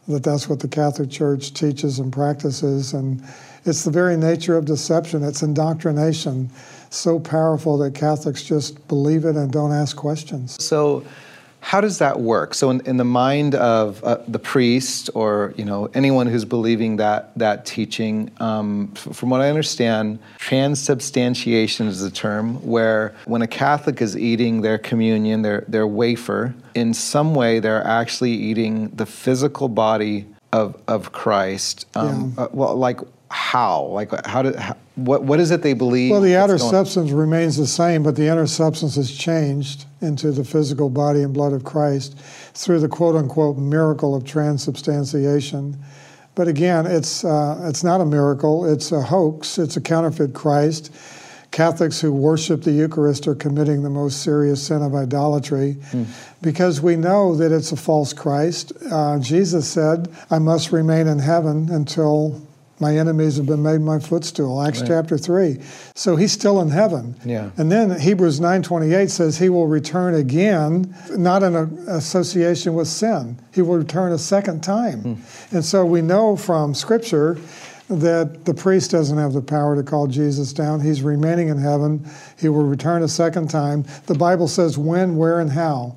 that 0.09 0.23
that's 0.23 0.49
what 0.49 0.61
the 0.61 0.69
Catholic 0.69 1.11
Church 1.11 1.53
teaches 1.53 1.99
and 1.99 2.11
practices. 2.11 2.95
And 2.95 3.23
it's 3.67 3.85
the 3.85 3.91
very 3.91 4.17
nature 4.17 4.57
of 4.57 4.65
deception. 4.65 5.23
It's 5.23 5.43
indoctrination, 5.43 6.49
so 6.89 7.21
powerful 7.21 7.77
that 7.79 7.95
Catholics 7.95 8.43
just 8.43 8.89
believe 8.89 9.27
it 9.27 9.37
and 9.37 9.53
don't 9.53 9.73
ask 9.73 9.95
questions. 9.95 10.57
So, 10.65 11.05
how 11.61 11.81
does 11.81 11.99
that 11.99 12.21
work? 12.21 12.55
So, 12.55 12.71
in, 12.71 12.81
in 12.87 12.97
the 12.97 13.05
mind 13.05 13.55
of 13.55 14.03
uh, 14.05 14.19
the 14.29 14.39
priest 14.39 15.11
or 15.15 15.53
you 15.57 15.65
know 15.65 15.91
anyone 15.95 16.27
who's 16.27 16.45
believing 16.45 16.97
that 16.97 17.37
that 17.39 17.67
teaching, 17.67 18.31
um, 18.41 18.93
f- 18.97 19.15
from 19.17 19.31
what 19.31 19.41
I 19.41 19.49
understand, 19.49 20.19
transubstantiation 20.39 21.87
is 21.89 22.01
the 22.01 22.11
term 22.11 22.55
where 22.67 23.15
when 23.27 23.43
a 23.43 23.47
Catholic 23.47 24.01
is 24.01 24.17
eating 24.17 24.63
their 24.63 24.79
communion, 24.79 25.43
their 25.43 25.65
their 25.69 25.87
wafer, 25.87 26.55
in 26.75 26.95
some 26.95 27.35
way 27.35 27.61
they're 27.61 27.85
actually 27.87 28.33
eating 28.33 28.89
the 28.91 29.07
physical 29.07 29.69
body 29.69 30.27
of 30.53 30.81
of 30.89 31.13
Christ. 31.13 31.87
Um, 31.95 32.33
Yeah. 32.37 32.45
uh, 32.45 32.49
well, 32.53 32.77
like 32.77 33.01
how? 33.31 33.85
Like 33.85 34.27
how 34.27 34.43
did? 34.43 34.57
How, 34.57 34.77
what 34.95 35.23
what 35.23 35.39
is 35.39 35.51
it 35.51 35.63
they 35.63 35.75
believe? 35.75 36.11
Well, 36.11 36.21
the 36.21 36.37
outer 36.37 36.59
substance 36.59 37.11
remains 37.11 37.57
the 37.57 37.67
same, 37.67 38.03
but 38.03 38.17
the 38.17 38.27
inner 38.27 38.47
substance 38.47 38.97
is 38.97 39.17
changed 39.17 39.85
into 40.01 40.33
the 40.33 40.45
physical 40.45 40.91
body 40.91 41.23
and 41.23 41.33
blood 41.33 41.53
of 41.53 41.65
Christ 41.65 42.19
through 42.55 42.81
the 42.81 42.89
quote 42.89 43.15
unquote 43.15 43.57
miracle 43.57 44.15
of 44.15 44.25
transubstantiation. 44.25 45.79
But 46.35 46.47
again, 46.47 46.87
it's, 46.87 47.25
uh, 47.25 47.65
it's 47.65 47.83
not 47.83 48.01
a 48.01 48.05
miracle, 48.05 48.65
it's 48.65 48.93
a 48.93 49.03
hoax, 49.03 49.59
it's 49.59 49.77
a 49.77 49.81
counterfeit 49.81 50.35
Christ. 50.35 50.95
Catholics 51.51 52.01
who 52.01 52.13
worship 52.13 52.63
the 52.63 52.71
Eucharist 52.71 53.27
are 53.27 53.35
committing 53.35 53.83
the 53.83 53.91
most 53.91 54.23
serious 54.23 54.63
sin 54.63 54.81
of 54.81 54.95
idolatry 54.95 55.79
because 56.41 56.81
we 56.81 56.95
know 56.95 57.35
that 57.35 57.51
it's 57.51 57.73
a 57.73 57.77
false 57.77 58.13
Christ. 58.13 58.73
Uh, 58.89 59.19
Jesus 59.19 59.69
said, 59.69 60.09
I 60.31 60.39
must 60.39 60.71
remain 60.71 61.09
in 61.09 61.19
heaven 61.19 61.71
until 61.71 62.41
my 62.81 62.97
enemies 62.97 63.37
have 63.37 63.47
been 63.47 63.63
made 63.63 63.81
my 63.81 63.99
footstool. 63.99 64.63
Acts 64.63 64.83
chapter 64.87 65.19
3 65.19 65.59
so 65.95 66.17
he's 66.17 66.33
still 66.33 66.61
in 66.61 66.69
heaven. 66.69 67.17
Yeah. 67.25 67.51
and 67.57 67.71
then 67.71 67.99
hebrews 67.99 68.41
9.28 68.41 69.11
says 69.11 69.39
he 69.39 69.49
will 69.49 69.67
return 69.67 70.15
again 70.15 70.95
not 71.11 71.43
in 71.43 71.57
a, 71.57 71.65
association 71.89 72.75
with 72.75 72.89
sin. 72.89 73.39
He 73.53 73.63
will 73.63 73.79
return 73.79 74.13
a 74.13 74.19
second 74.19 74.63
time. 74.63 75.01
Hmm. 75.01 75.57
And 75.57 75.65
so 75.65 75.85
we 75.85 76.03
know 76.03 76.37
from 76.37 76.75
scripture 76.75 77.39
that 77.89 78.45
the 78.45 78.55
priest 78.55 78.91
doesn't 78.91 79.17
have 79.17 79.33
the 79.33 79.43
power 79.43 79.75
to 79.75 79.83
call 79.83 80.07
jesus 80.07 80.53
down. 80.53 80.81
He's 80.81 81.03
remaining 81.03 81.49
in 81.49 81.59
heaven. 81.59 82.09
He 82.39 82.49
will 82.49 82.65
return 82.65 83.03
a 83.03 83.09
second 83.09 83.49
time. 83.49 83.85
The 84.07 84.15
bible 84.15 84.47
says 84.47 84.79
when 84.79 85.17
where 85.17 85.41
and 85.41 85.51
how. 85.51 85.97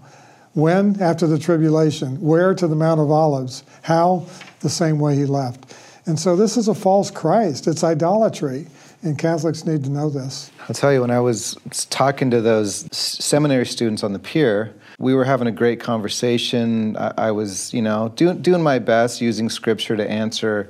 When? 0.53 1.01
After 1.01 1.27
the 1.27 1.39
tribulation. 1.39 2.19
Where? 2.19 2.53
To 2.53 2.67
the 2.67 2.75
mount 2.75 2.99
of 2.99 3.09
olives. 3.09 3.63
How? 3.83 4.25
The 4.59 4.69
same 4.69 4.99
way 4.99 5.15
he 5.15 5.25
left 5.25 5.73
and 6.11 6.19
so 6.19 6.35
this 6.35 6.57
is 6.57 6.67
a 6.67 6.75
false 6.75 7.09
Christ. 7.09 7.67
It's 7.67 7.85
idolatry. 7.85 8.67
And 9.01 9.17
Catholics 9.17 9.65
need 9.65 9.85
to 9.85 9.89
know 9.89 10.09
this. 10.09 10.51
I'll 10.67 10.75
tell 10.75 10.91
you, 10.91 10.99
when 10.99 11.09
I 11.09 11.21
was 11.21 11.55
talking 11.89 12.29
to 12.31 12.41
those 12.41 12.85
seminary 12.91 13.65
students 13.65 14.03
on 14.03 14.11
the 14.11 14.19
pier, 14.19 14.73
we 14.99 15.13
were 15.13 15.23
having 15.23 15.47
a 15.47 15.53
great 15.53 15.79
conversation. 15.79 16.97
I, 16.97 17.13
I 17.17 17.31
was, 17.31 17.73
you 17.73 17.81
know, 17.81 18.11
doing, 18.17 18.41
doing 18.41 18.61
my 18.61 18.77
best 18.77 19.21
using 19.21 19.47
scripture 19.47 19.95
to 19.95 20.05
answer 20.11 20.69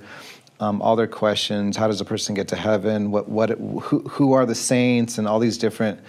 um, 0.60 0.80
all 0.80 0.95
their 0.95 1.08
questions. 1.08 1.75
How 1.75 1.88
does 1.88 2.01
a 2.01 2.06
person 2.06 2.36
get 2.36 2.47
to 2.49 2.56
heaven? 2.56 3.10
What, 3.10 3.27
what, 3.27 3.49
who, 3.49 4.01
who 4.01 4.34
are 4.34 4.45
the 4.45 4.54
saints? 4.54 5.17
And 5.17 5.27
all 5.27 5.39
these 5.39 5.58
different 5.58 5.99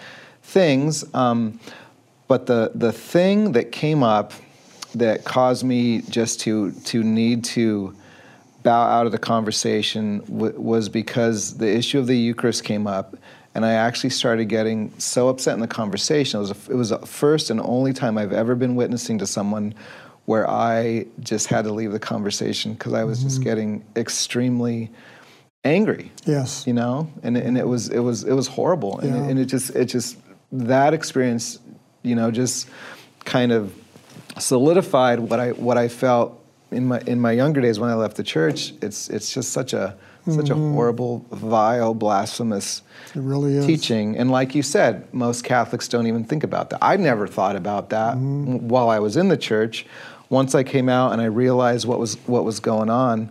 things. 0.42 1.06
Um, 1.14 1.58
but 2.28 2.44
the, 2.44 2.70
the 2.74 2.92
thing 2.92 3.52
that 3.52 3.72
came 3.72 4.02
up 4.02 4.34
that 4.94 5.24
caused 5.24 5.64
me 5.64 6.02
just 6.02 6.40
to, 6.40 6.72
to 6.72 7.02
need 7.02 7.44
to 7.44 7.96
bow 8.62 8.82
out 8.82 9.06
of 9.06 9.12
the 9.12 9.18
conversation 9.18 10.18
w- 10.20 10.58
was 10.60 10.88
because 10.88 11.58
the 11.58 11.68
issue 11.68 11.98
of 11.98 12.06
the 12.06 12.16
Eucharist 12.16 12.64
came 12.64 12.86
up, 12.86 13.16
and 13.54 13.64
I 13.64 13.72
actually 13.72 14.10
started 14.10 14.46
getting 14.46 14.92
so 14.98 15.28
upset 15.28 15.54
in 15.54 15.60
the 15.60 15.68
conversation. 15.68 16.38
It 16.38 16.40
was 16.42 16.50
a, 16.50 16.72
it 16.72 16.76
was 16.76 16.88
the 16.90 16.98
first 16.98 17.50
and 17.50 17.60
only 17.60 17.92
time 17.92 18.18
I've 18.18 18.32
ever 18.32 18.54
been 18.54 18.74
witnessing 18.76 19.18
to 19.18 19.26
someone 19.26 19.74
where 20.24 20.48
I 20.48 21.06
just 21.20 21.48
had 21.48 21.64
to 21.64 21.72
leave 21.72 21.92
the 21.92 21.98
conversation 21.98 22.74
because 22.74 22.92
I 22.94 23.04
was 23.04 23.22
just 23.22 23.36
mm-hmm. 23.36 23.44
getting 23.44 23.84
extremely 23.96 24.90
angry 25.64 26.10
Yes. 26.24 26.66
you 26.66 26.72
know 26.72 27.08
and, 27.22 27.36
and 27.36 27.56
it 27.56 27.66
was 27.66 27.88
it 27.88 28.00
was 28.00 28.24
it 28.24 28.32
was 28.32 28.48
horrible 28.48 28.98
and, 28.98 29.14
Yeah. 29.14 29.22
it, 29.22 29.30
and 29.30 29.38
it 29.38 29.44
just 29.44 29.70
it 29.76 29.84
just 29.84 30.16
that 30.50 30.92
experience 30.92 31.60
you 32.02 32.16
know 32.16 32.32
just 32.32 32.68
kind 33.24 33.52
of 33.52 33.72
solidified 34.38 35.20
what 35.20 35.38
i 35.38 35.50
what 35.52 35.78
i 35.78 35.86
felt 35.86 36.41
in 36.72 36.86
my 36.86 37.00
in 37.06 37.20
my 37.20 37.32
younger 37.32 37.60
days 37.60 37.78
when 37.78 37.90
i 37.90 37.94
left 37.94 38.16
the 38.16 38.22
church 38.22 38.72
it's 38.82 39.08
it's 39.08 39.32
just 39.32 39.52
such 39.52 39.72
a 39.72 39.94
such 40.28 40.50
a 40.50 40.54
horrible 40.54 41.26
vile 41.32 41.94
blasphemous 41.94 42.82
It 43.14 43.20
really 43.20 43.54
is. 43.56 43.66
teaching 43.66 44.16
and 44.16 44.30
like 44.30 44.54
you 44.54 44.62
said 44.62 45.12
most 45.12 45.42
catholics 45.44 45.88
don't 45.88 46.06
even 46.06 46.24
think 46.24 46.44
about 46.44 46.70
that 46.70 46.78
i 46.82 46.96
never 46.96 47.26
thought 47.26 47.56
about 47.56 47.90
that 47.90 48.14
Mm-hmm. 48.16 48.68
while 48.68 48.88
i 48.88 48.98
was 49.00 49.16
in 49.16 49.28
the 49.28 49.36
church 49.36 49.84
once 50.30 50.54
i 50.54 50.62
came 50.62 50.88
out 50.88 51.12
and 51.12 51.20
i 51.20 51.24
realized 51.26 51.86
what 51.86 51.98
was 51.98 52.14
what 52.26 52.44
was 52.44 52.60
going 52.60 52.88
on 52.90 53.30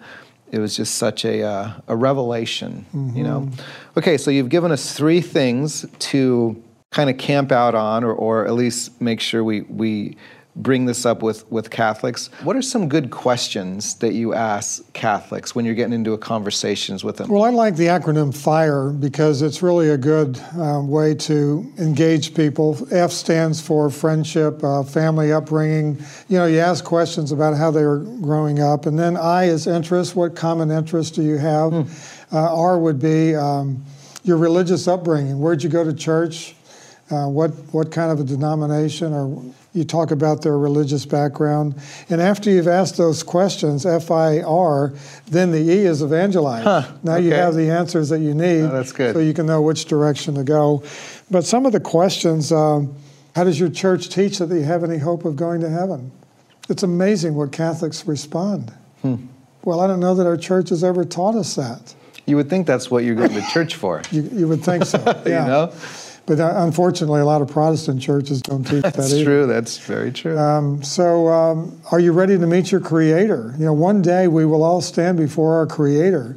it 0.51 0.59
was 0.59 0.75
just 0.75 0.95
such 0.95 1.23
a, 1.23 1.43
uh, 1.43 1.71
a 1.87 1.95
revelation 1.95 2.85
you 3.15 3.23
know 3.23 3.41
Mm-hmm. 3.41 3.97
okay 3.99 4.17
so 4.17 4.29
you've 4.31 4.49
given 4.49 4.71
us 4.71 4.93
three 4.93 5.21
things 5.21 5.85
to 6.11 6.61
kind 6.91 7.09
of 7.09 7.17
camp 7.17 7.53
out 7.53 7.73
on 7.73 8.03
or, 8.03 8.11
or 8.13 8.45
at 8.45 8.53
least 8.53 8.99
make 8.99 9.21
sure 9.21 9.45
we, 9.45 9.61
we 9.61 10.17
bring 10.55 10.85
this 10.85 11.05
up 11.05 11.21
with, 11.21 11.49
with 11.51 11.69
Catholics. 11.69 12.29
What 12.43 12.55
are 12.55 12.61
some 12.61 12.89
good 12.89 13.09
questions 13.09 13.95
that 13.95 14.13
you 14.13 14.33
ask 14.33 14.91
Catholics 14.93 15.55
when 15.55 15.63
you're 15.65 15.75
getting 15.75 15.93
into 15.93 16.13
a 16.13 16.17
conversations 16.17 17.03
with 17.03 17.17
them? 17.17 17.29
Well, 17.29 17.43
I 17.43 17.49
like 17.49 17.75
the 17.75 17.85
acronym 17.85 18.35
FIRE 18.35 18.89
because 18.89 19.41
it's 19.41 19.61
really 19.61 19.89
a 19.89 19.97
good 19.97 20.39
um, 20.57 20.89
way 20.89 21.15
to 21.15 21.71
engage 21.77 22.33
people. 22.33 22.77
F 22.91 23.11
stands 23.11 23.61
for 23.61 23.89
friendship, 23.89 24.63
uh, 24.63 24.83
family 24.83 25.31
upbringing. 25.31 25.97
You 26.27 26.37
know, 26.39 26.45
you 26.45 26.59
ask 26.59 26.83
questions 26.83 27.31
about 27.31 27.57
how 27.57 27.71
they 27.71 27.83
were 27.83 27.99
growing 27.99 28.59
up. 28.59 28.85
And 28.85 28.99
then 28.99 29.15
I 29.15 29.45
is 29.45 29.67
interest. 29.67 30.15
What 30.15 30.35
common 30.35 30.69
interests 30.69 31.15
do 31.15 31.23
you 31.23 31.37
have? 31.37 31.73
Uh, 32.33 32.55
R 32.55 32.77
would 32.77 32.99
be 32.99 33.35
um, 33.35 33.83
your 34.23 34.37
religious 34.37 34.87
upbringing. 34.87 35.39
Where'd 35.39 35.63
you 35.63 35.69
go 35.69 35.83
to 35.83 35.93
church? 35.93 36.55
Uh, 37.11 37.27
what 37.27 37.49
what 37.73 37.91
kind 37.91 38.09
of 38.11 38.19
a 38.19 38.23
denomination 38.23 39.11
or 39.13 39.43
you 39.73 39.83
talk 39.83 40.11
about 40.11 40.41
their 40.41 40.57
religious 40.57 41.05
background. 41.05 41.75
And 42.09 42.21
after 42.21 42.49
you've 42.49 42.67
asked 42.67 42.97
those 42.97 43.21
questions 43.23 43.85
f-i-r 43.85 44.93
then 45.27 45.51
the 45.51 45.59
e 45.59 45.85
is 45.85 46.01
evangelize 46.01 46.65
now 47.03 47.15
you 47.17 47.31
have 47.33 47.55
the 47.55 47.69
answers 47.69 48.09
that 48.09 48.19
you 48.19 48.33
need 48.33 48.61
Oh, 48.63 48.69
that's 48.69 48.91
good. 48.91 49.13
so 49.13 49.19
you 49.19 49.33
can 49.33 49.45
know 49.45 49.61
which 49.61 49.85
direction 49.85 50.35
to 50.35 50.43
go. 50.43 50.83
But 51.29 51.43
some 51.45 51.65
of 51.65 51.71
the 51.73 51.79
questions 51.79 52.51
um, 52.51 52.95
how 53.35 53.43
does 53.43 53.59
your 53.59 53.69
church 53.69 54.09
teach 54.09 54.37
that 54.39 54.49
you 54.49 54.63
have 54.63 54.83
any 54.83 54.97
hope 54.97 55.25
of 55.25 55.35
going 55.35 55.61
to 55.61 55.69
heaven? 55.69 56.11
It's 56.69 56.83
amazing 56.83 57.35
what 57.35 57.51
catholics 57.51 58.05
respond. 58.07 58.71
Hmm. 59.01 59.15
well 59.63 59.79
i 59.81 59.87
don't 59.87 59.99
know 59.99 60.15
that 60.15 60.27
our 60.27 60.37
church 60.37 60.69
has 60.69 60.83
ever 60.83 61.03
taught 61.03 61.35
us 61.35 61.55
that. 61.55 61.95
You 62.27 62.35
would 62.37 62.49
think 62.49 62.67
that's 62.67 62.89
what 62.91 63.03
you're 63.03 63.15
going 63.15 63.33
to 63.33 63.41
church 63.51 63.75
for. 63.75 64.01
you, 64.11 64.21
you 64.31 64.47
would 64.47 64.63
think 64.63 64.85
so. 64.85 64.99
Yeah. 65.25 65.41
You 65.41 65.47
know? 65.51 65.73
But 66.25 66.39
uh, 66.39 66.53
unfortunately 66.57 67.19
a 67.19 67.25
lot 67.25 67.41
of 67.41 67.49
protestant 67.49 68.01
churches 68.01 68.41
don't 68.41 68.63
teach 68.63 68.83
that 68.83 68.93
That's 68.93 69.21
true. 69.21 69.45
That's 69.47 69.77
very 69.79 70.11
true. 70.11 70.37
Um, 70.37 70.83
so, 70.83 71.27
um, 71.27 71.81
are 71.91 71.99
you 71.99 72.11
ready 72.11 72.37
to 72.37 72.47
meet 72.47 72.71
your 72.71 72.81
Creator? 72.81 73.55
You 73.57 73.65
know, 73.65 73.73
one 73.73 74.01
day 74.01 74.27
we 74.27 74.45
will 74.45 74.63
all 74.63 74.81
stand 74.81 75.17
before 75.17 75.55
our 75.55 75.67
Creator. 75.67 76.35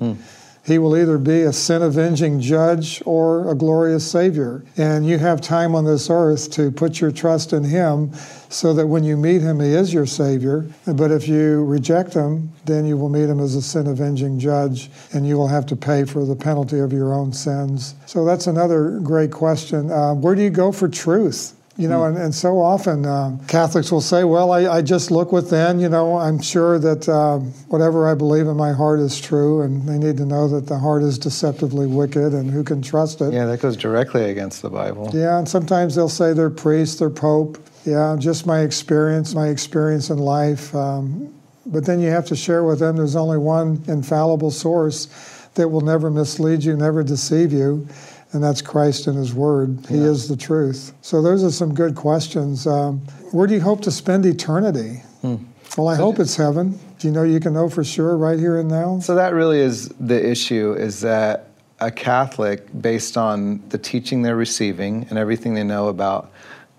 He 0.64 0.78
will 0.78 0.96
either 0.96 1.18
be 1.18 1.42
a 1.42 1.52
sin 1.52 1.82
avenging 1.82 2.40
judge 2.40 3.02
or 3.04 3.50
a 3.50 3.54
glorious 3.54 4.10
Savior. 4.10 4.64
And 4.78 5.06
you 5.06 5.18
have 5.18 5.42
time 5.42 5.74
on 5.74 5.84
this 5.84 6.08
earth 6.08 6.50
to 6.52 6.70
put 6.70 7.02
your 7.02 7.12
trust 7.12 7.52
in 7.52 7.64
Him 7.64 8.12
so 8.48 8.72
that 8.72 8.86
when 8.86 9.04
you 9.04 9.18
meet 9.18 9.42
Him, 9.42 9.60
He 9.60 9.74
is 9.74 9.92
your 9.92 10.06
Savior. 10.06 10.66
But 10.86 11.10
if 11.10 11.28
you 11.28 11.64
reject 11.64 12.14
Him, 12.14 12.50
then 12.64 12.86
you 12.86 12.96
will 12.96 13.10
meet 13.10 13.28
Him 13.28 13.40
as 13.40 13.54
a 13.54 13.62
sin 13.62 13.86
avenging 13.86 14.38
judge 14.38 14.90
and 15.12 15.28
you 15.28 15.36
will 15.36 15.48
have 15.48 15.66
to 15.66 15.76
pay 15.76 16.04
for 16.04 16.24
the 16.24 16.36
penalty 16.36 16.78
of 16.78 16.92
your 16.92 17.12
own 17.12 17.32
sins. 17.32 17.94
So, 18.06 18.24
that's 18.24 18.46
another 18.46 19.00
great 19.00 19.32
question. 19.32 19.90
Uh, 19.90 20.14
where 20.14 20.34
do 20.34 20.42
you 20.42 20.50
go 20.50 20.72
for 20.72 20.88
truth? 20.88 21.53
You 21.76 21.88
know, 21.88 22.04
and, 22.04 22.16
and 22.16 22.32
so 22.32 22.60
often 22.60 23.04
um, 23.04 23.44
Catholics 23.46 23.90
will 23.90 24.00
say, 24.00 24.22
well, 24.22 24.52
I, 24.52 24.76
I 24.76 24.80
just 24.80 25.10
look 25.10 25.32
within, 25.32 25.80
you 25.80 25.88
know, 25.88 26.16
I'm 26.16 26.40
sure 26.40 26.78
that 26.78 27.08
um, 27.08 27.50
whatever 27.68 28.08
I 28.08 28.14
believe 28.14 28.46
in 28.46 28.56
my 28.56 28.72
heart 28.72 29.00
is 29.00 29.20
true, 29.20 29.62
and 29.62 29.82
they 29.88 29.98
need 29.98 30.16
to 30.18 30.24
know 30.24 30.46
that 30.48 30.68
the 30.68 30.78
heart 30.78 31.02
is 31.02 31.18
deceptively 31.18 31.88
wicked 31.88 32.32
and 32.32 32.48
who 32.48 32.62
can 32.62 32.80
trust 32.80 33.20
it. 33.20 33.32
yeah, 33.32 33.44
that 33.46 33.60
goes 33.60 33.76
directly 33.76 34.30
against 34.30 34.62
the 34.62 34.70
Bible. 34.70 35.10
Yeah, 35.12 35.38
and 35.38 35.48
sometimes 35.48 35.96
they'll 35.96 36.08
say 36.08 36.32
they're 36.32 36.48
priest, 36.48 37.00
their 37.00 37.10
pope. 37.10 37.58
Yeah, 37.84 38.16
just 38.18 38.46
my 38.46 38.60
experience, 38.60 39.34
my 39.34 39.48
experience 39.48 40.10
in 40.10 40.18
life. 40.18 40.72
Um, 40.76 41.34
but 41.66 41.84
then 41.84 41.98
you 42.00 42.10
have 42.10 42.26
to 42.26 42.36
share 42.36 42.62
with 42.62 42.78
them 42.78 42.96
there's 42.96 43.16
only 43.16 43.38
one 43.38 43.82
infallible 43.88 44.50
source 44.50 45.06
that 45.54 45.68
will 45.68 45.80
never 45.80 46.10
mislead 46.10 46.62
you, 46.62 46.76
never 46.76 47.02
deceive 47.02 47.52
you, 47.52 47.86
and 48.34 48.42
that's 48.42 48.60
Christ 48.60 49.06
and 49.06 49.16
His 49.16 49.32
Word. 49.32 49.78
He 49.88 49.96
Yeah. 49.98 50.04
is 50.08 50.28
the 50.28 50.36
truth. 50.36 50.92
So 51.00 51.22
those 51.22 51.42
are 51.44 51.50
some 51.50 51.72
good 51.72 51.94
questions. 51.94 52.66
Um, 52.66 53.00
where 53.32 53.46
do 53.46 53.54
you 53.54 53.60
hope 53.60 53.80
to 53.82 53.90
spend 53.90 54.26
eternity? 54.26 55.02
Hmm. 55.22 55.36
Well, 55.78 55.88
I 55.88 55.94
hope 55.96 56.18
it's 56.20 56.36
heaven. 56.36 56.78
Do 56.98 57.08
you 57.08 57.12
know 57.14 57.22
you 57.22 57.40
can 57.40 57.54
know 57.54 57.68
for 57.68 57.82
sure 57.82 58.16
right 58.16 58.38
here 58.38 58.58
and 58.58 58.68
now? 58.68 58.98
So 59.00 59.14
that 59.14 59.32
really 59.34 59.58
is 59.60 59.88
the 60.00 60.24
issue 60.30 60.74
is 60.78 61.00
that 61.00 61.48
a 61.80 61.90
Catholic, 61.90 62.68
based 62.80 63.16
on 63.16 63.60
the 63.70 63.78
teaching 63.78 64.22
they're 64.22 64.36
receiving 64.36 65.06
and 65.10 65.18
everything 65.18 65.54
they 65.54 65.64
know 65.64 65.88
about 65.88 66.30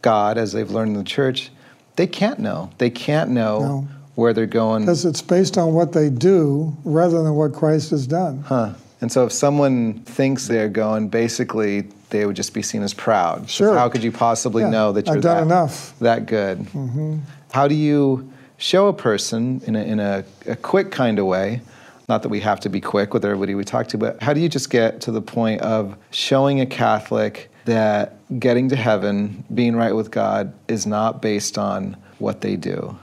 God 0.01 0.37
as 0.37 0.51
they've 0.53 0.69
learned 0.69 0.91
in 0.93 0.97
the 0.97 1.03
church, 1.03 1.51
they 1.95 2.07
can't 2.07 2.39
know. 2.39 2.69
They 2.77 2.89
can't 2.89 3.29
know 3.31 3.59
No. 3.59 3.87
where 4.15 4.33
they're 4.33 4.45
going. 4.45 4.83
Because 4.83 5.03
it's 5.05 5.21
based 5.21 5.57
on 5.57 5.73
what 5.73 5.91
they 5.91 6.09
do 6.09 6.73
rather 6.85 7.21
than 7.23 7.35
what 7.35 7.53
Christ 7.53 7.89
has 7.91 8.07
done. 8.07 8.43
Huh. 8.45 8.69
And 9.05 9.11
so 9.11 9.25
if 9.25 9.31
someone 9.31 9.99
thinks 9.99 10.47
they're 10.47 10.67
going, 10.67 11.09
basically 11.09 11.81
they 12.09 12.25
would 12.25 12.35
just 12.35 12.55
be 12.55 12.63
seen 12.63 12.81
as 12.81 12.91
proud. 12.91 13.47
Sure. 13.47 13.77
How 13.77 13.87
could 13.87 14.03
you 14.03 14.11
possibly 14.11 14.63
Yeah, 14.63 14.71
know 14.71 14.91
that 14.93 15.05
you're 15.05 15.17
I've 15.17 15.21
done 15.21 15.47
that, 15.47 15.53
enough. 15.53 15.93
that 15.99 16.25
good? 16.25 16.61
Mm-hmm. 16.61 17.19
How 17.51 17.67
do 17.67 17.75
you 17.75 18.33
show 18.57 18.87
a 18.87 18.93
person 18.93 19.61
in 19.67 19.75
a, 19.75 19.83
in 19.83 19.99
a, 19.99 20.25
a 20.47 20.55
quick 20.55 20.89
kind 20.89 21.19
of 21.19 21.27
way? 21.27 21.61
Not 22.09 22.23
that 22.23 22.29
we 22.29 22.39
have 22.39 22.59
to 22.61 22.69
be 22.69 22.81
quick 22.81 23.13
with 23.13 23.23
everybody 23.23 23.53
we 23.53 23.63
talk 23.63 23.89
to, 23.89 23.99
but 23.99 24.23
how 24.23 24.33
do 24.33 24.39
you 24.39 24.49
just 24.49 24.71
get 24.71 25.01
to 25.01 25.11
the 25.11 25.21
point 25.21 25.61
of 25.61 25.95
showing 26.09 26.59
a 26.59 26.65
Catholic 26.65 27.51
that 27.65 28.17
getting 28.39 28.69
to 28.69 28.75
heaven, 28.75 29.43
being 29.53 29.75
right 29.75 29.93
with 29.95 30.09
God, 30.09 30.51
is 30.67 30.87
not 30.87 31.21
based 31.21 31.59
on 31.59 31.95
what 32.17 32.41
they 32.41 32.55
do? 32.55 32.97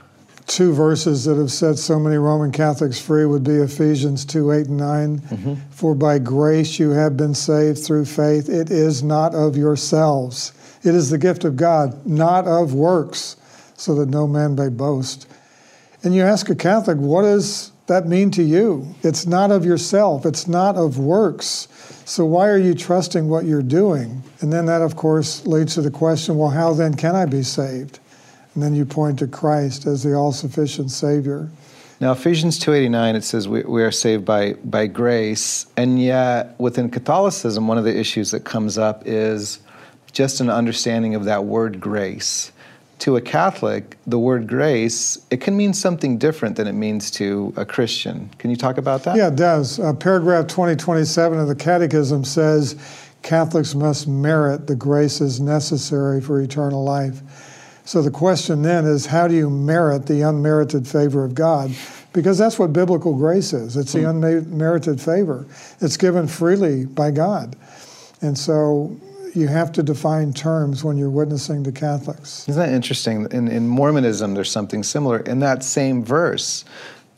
Two 0.47 0.73
verses 0.73 1.25
that 1.25 1.37
have 1.37 1.51
set 1.51 1.77
so 1.77 1.99
many 1.99 2.17
Roman 2.17 2.51
Catholics 2.51 2.99
free 2.99 3.25
would 3.25 3.43
be 3.43 3.55
Ephesians 3.55 4.25
2 4.25 4.51
8 4.51 4.67
and 4.67 4.77
9. 4.77 5.19
Mm-hmm. 5.19 5.53
For 5.71 5.95
by 5.95 6.19
grace 6.19 6.79
you 6.79 6.91
have 6.91 7.17
been 7.17 7.33
saved 7.33 7.79
through 7.79 8.05
faith. 8.05 8.49
It 8.49 8.69
is 8.69 9.03
not 9.03 9.35
of 9.35 9.55
yourselves, 9.55 10.53
it 10.83 10.95
is 10.95 11.09
the 11.09 11.17
gift 11.17 11.43
of 11.43 11.55
God, 11.55 12.05
not 12.05 12.47
of 12.47 12.73
works, 12.73 13.37
so 13.75 13.95
that 13.95 14.09
no 14.09 14.27
man 14.27 14.55
may 14.55 14.69
boast. 14.69 15.27
And 16.03 16.13
you 16.13 16.21
ask 16.21 16.49
a 16.49 16.55
Catholic, 16.55 16.97
what 16.97 17.21
does 17.21 17.71
that 17.87 18.07
mean 18.07 18.31
to 18.31 18.43
you? 18.43 18.93
It's 19.03 19.25
not 19.25 19.51
of 19.51 19.65
yourself, 19.65 20.25
it's 20.25 20.47
not 20.47 20.75
of 20.75 20.97
works. 20.99 21.67
So 22.05 22.25
why 22.25 22.49
are 22.49 22.57
you 22.57 22.73
trusting 22.73 23.29
what 23.29 23.45
you're 23.45 23.61
doing? 23.61 24.23
And 24.41 24.51
then 24.51 24.65
that, 24.65 24.81
of 24.81 24.97
course, 24.97 25.45
leads 25.47 25.75
to 25.75 25.81
the 25.81 25.91
question 25.91 26.37
well, 26.37 26.49
how 26.49 26.73
then 26.73 26.95
can 26.95 27.15
I 27.15 27.25
be 27.25 27.43
saved? 27.43 27.99
And 28.53 28.63
then 28.63 28.75
you 28.75 28.85
point 28.85 29.19
to 29.19 29.27
Christ 29.27 29.85
as 29.85 30.03
the 30.03 30.13
all 30.13 30.31
sufficient 30.31 30.91
Savior. 30.91 31.49
Now, 31.99 32.11
Ephesians 32.11 32.59
2.89, 32.59 33.15
it 33.15 33.23
says 33.23 33.47
we, 33.47 33.61
we 33.63 33.81
are 33.83 33.91
saved 33.91 34.25
by, 34.25 34.53
by 34.65 34.87
grace. 34.87 35.67
And 35.77 36.01
yet, 36.01 36.59
within 36.59 36.89
Catholicism, 36.89 37.67
one 37.67 37.77
of 37.77 37.83
the 37.83 37.97
issues 37.97 38.31
that 38.31 38.41
comes 38.41 38.77
up 38.77 39.03
is 39.05 39.59
just 40.11 40.41
an 40.41 40.49
understanding 40.49 41.15
of 41.15 41.25
that 41.25 41.45
word 41.45 41.79
grace. 41.79 42.51
To 42.99 43.15
a 43.15 43.21
Catholic, 43.21 43.97
the 44.05 44.19
word 44.19 44.47
grace, 44.47 45.17
it 45.29 45.41
can 45.41 45.57
mean 45.57 45.73
something 45.73 46.17
different 46.17 46.55
than 46.55 46.67
it 46.67 46.73
means 46.73 47.09
to 47.11 47.53
a 47.57 47.65
Christian. 47.65 48.29
Can 48.37 48.49
you 48.49 48.55
talk 48.55 48.77
about 48.77 49.03
that? 49.03 49.15
Yeah, 49.15 49.27
it 49.27 49.35
does. 49.35 49.79
Uh, 49.79 49.93
paragraph 49.93 50.47
2027 50.47 51.39
of 51.39 51.47
the 51.47 51.55
Catechism 51.55 52.23
says 52.23 52.75
Catholics 53.23 53.75
must 53.75 54.07
merit 54.07 54.67
the 54.67 54.75
graces 54.75 55.39
necessary 55.39 56.21
for 56.21 56.41
eternal 56.41 56.83
life. 56.83 57.21
So 57.85 58.01
the 58.01 58.11
question 58.11 58.61
then 58.61 58.85
is 58.85 59.05
how 59.05 59.27
do 59.27 59.35
you 59.35 59.49
merit 59.49 60.05
the 60.05 60.21
unmerited 60.21 60.87
favor 60.87 61.23
of 61.23 61.35
God? 61.35 61.71
Because 62.13 62.37
that's 62.37 62.57
what 62.57 62.71
biblical 62.71 63.15
grace 63.15 63.53
is 63.53 63.75
it's 63.75 63.93
the 63.93 64.01
hmm. 64.01 64.23
unmerited 64.23 65.01
favor. 65.01 65.45
It's 65.81 65.97
given 65.97 66.27
freely 66.27 66.85
by 66.85 67.11
God. 67.11 67.55
And 68.21 68.37
so 68.37 68.95
you 69.35 69.47
have 69.47 69.71
to 69.73 69.83
define 69.83 70.31
terms 70.31 70.83
when 70.83 70.97
you're 70.97 71.09
witnessing 71.09 71.63
to 71.63 71.71
Catholics. 71.71 72.47
Isn't 72.47 72.61
that 72.61 72.73
interesting? 72.73 73.27
In, 73.31 73.47
in 73.47 73.67
Mormonism, 73.67 74.35
there's 74.35 74.51
something 74.51 74.83
similar. 74.83 75.19
In 75.19 75.39
that 75.39 75.63
same 75.63 76.03
verse, 76.03 76.65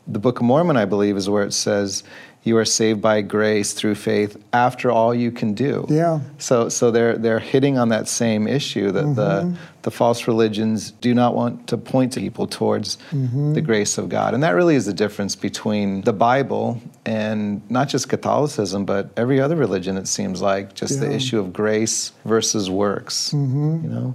the 0.06 0.18
Book 0.18 0.40
of 0.40 0.46
Mormon, 0.46 0.76
I 0.76 0.84
believe, 0.84 1.16
is 1.16 1.28
where 1.28 1.44
it 1.44 1.52
says, 1.52 2.02
"You 2.46 2.56
are 2.56 2.64
saved 2.64 3.02
by 3.02 3.20
grace 3.20 3.72
through 3.72 3.96
faith 3.96 4.36
after 4.52 4.90
all 4.90 5.14
you 5.14 5.30
can 5.30 5.52
do." 5.54 5.86
Yeah. 5.88 6.20
So, 6.38 6.68
so 6.68 6.90
they're 6.90 7.18
they're 7.18 7.38
hitting 7.38 7.76
on 7.78 7.90
that 7.90 8.08
same 8.08 8.46
issue 8.48 8.90
that 8.92 9.14
the 9.14 9.42
mm-hmm. 9.42 9.54
the 9.82 9.90
false 9.90 10.26
religions 10.26 10.92
do 10.92 11.12
not 11.14 11.34
want 11.34 11.66
to 11.68 11.76
point 11.76 12.12
to 12.14 12.20
people 12.20 12.46
towards 12.46 12.96
mm-hmm. 13.10 13.52
the 13.54 13.60
grace 13.60 13.98
of 13.98 14.08
God, 14.08 14.32
and 14.32 14.42
that 14.42 14.54
really 14.54 14.76
is 14.76 14.86
the 14.86 14.94
difference 14.94 15.36
between 15.36 16.00
the 16.02 16.12
Bible 16.12 16.80
and 17.04 17.60
not 17.70 17.88
just 17.88 18.08
Catholicism, 18.08 18.84
but 18.84 19.10
every 19.16 19.40
other 19.40 19.56
religion. 19.56 19.96
It 19.96 20.08
seems 20.08 20.40
like 20.40 20.74
just 20.74 21.00
the 21.00 21.12
issue 21.12 21.38
of 21.38 21.52
grace 21.52 22.12
versus 22.24 22.70
works. 22.70 23.30
Mm-hmm. 23.30 23.84
You 23.84 23.90
know. 23.90 24.14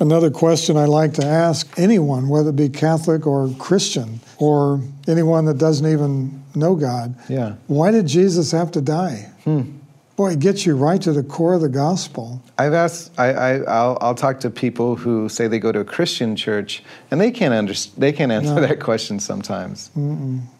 Another 0.00 0.30
question 0.30 0.76
I 0.76 0.86
like 0.86 1.14
to 1.14 1.24
ask 1.24 1.68
anyone, 1.78 2.28
whether 2.28 2.50
it 2.50 2.56
be 2.56 2.68
Catholic 2.68 3.26
or 3.26 3.50
Christian 3.58 4.20
or 4.38 4.80
anyone 5.06 5.44
that 5.44 5.58
doesn't 5.58 5.86
even 5.86 6.41
know 6.54 6.74
God, 6.76 7.14
Yeah. 7.28 7.54
why 7.66 7.90
did 7.90 8.06
Jesus 8.06 8.52
have 8.52 8.70
to 8.72 8.80
die? 8.80 9.30
Hmm. 9.44 9.62
Boy, 10.14 10.32
it 10.32 10.40
gets 10.40 10.66
you 10.66 10.76
right 10.76 11.00
to 11.00 11.12
the 11.12 11.22
core 11.22 11.54
of 11.54 11.62
the 11.62 11.70
gospel. 11.70 12.42
I've 12.58 12.74
asked. 12.74 13.18
I, 13.18 13.32
I 13.32 13.52
I'll, 13.60 13.96
I'll 14.02 14.14
talk 14.14 14.40
to 14.40 14.50
people 14.50 14.94
who 14.94 15.30
say 15.30 15.48
they 15.48 15.58
go 15.58 15.72
to 15.72 15.80
a 15.80 15.84
Christian 15.86 16.36
church, 16.36 16.82
and 17.10 17.18
they 17.18 17.30
can't 17.30 17.54
under, 17.54 17.72
They 17.96 18.12
can't 18.12 18.30
answer 18.30 18.54
No. 18.54 18.60
that 18.68 18.78
question 18.78 19.18
sometimes. 19.18 19.90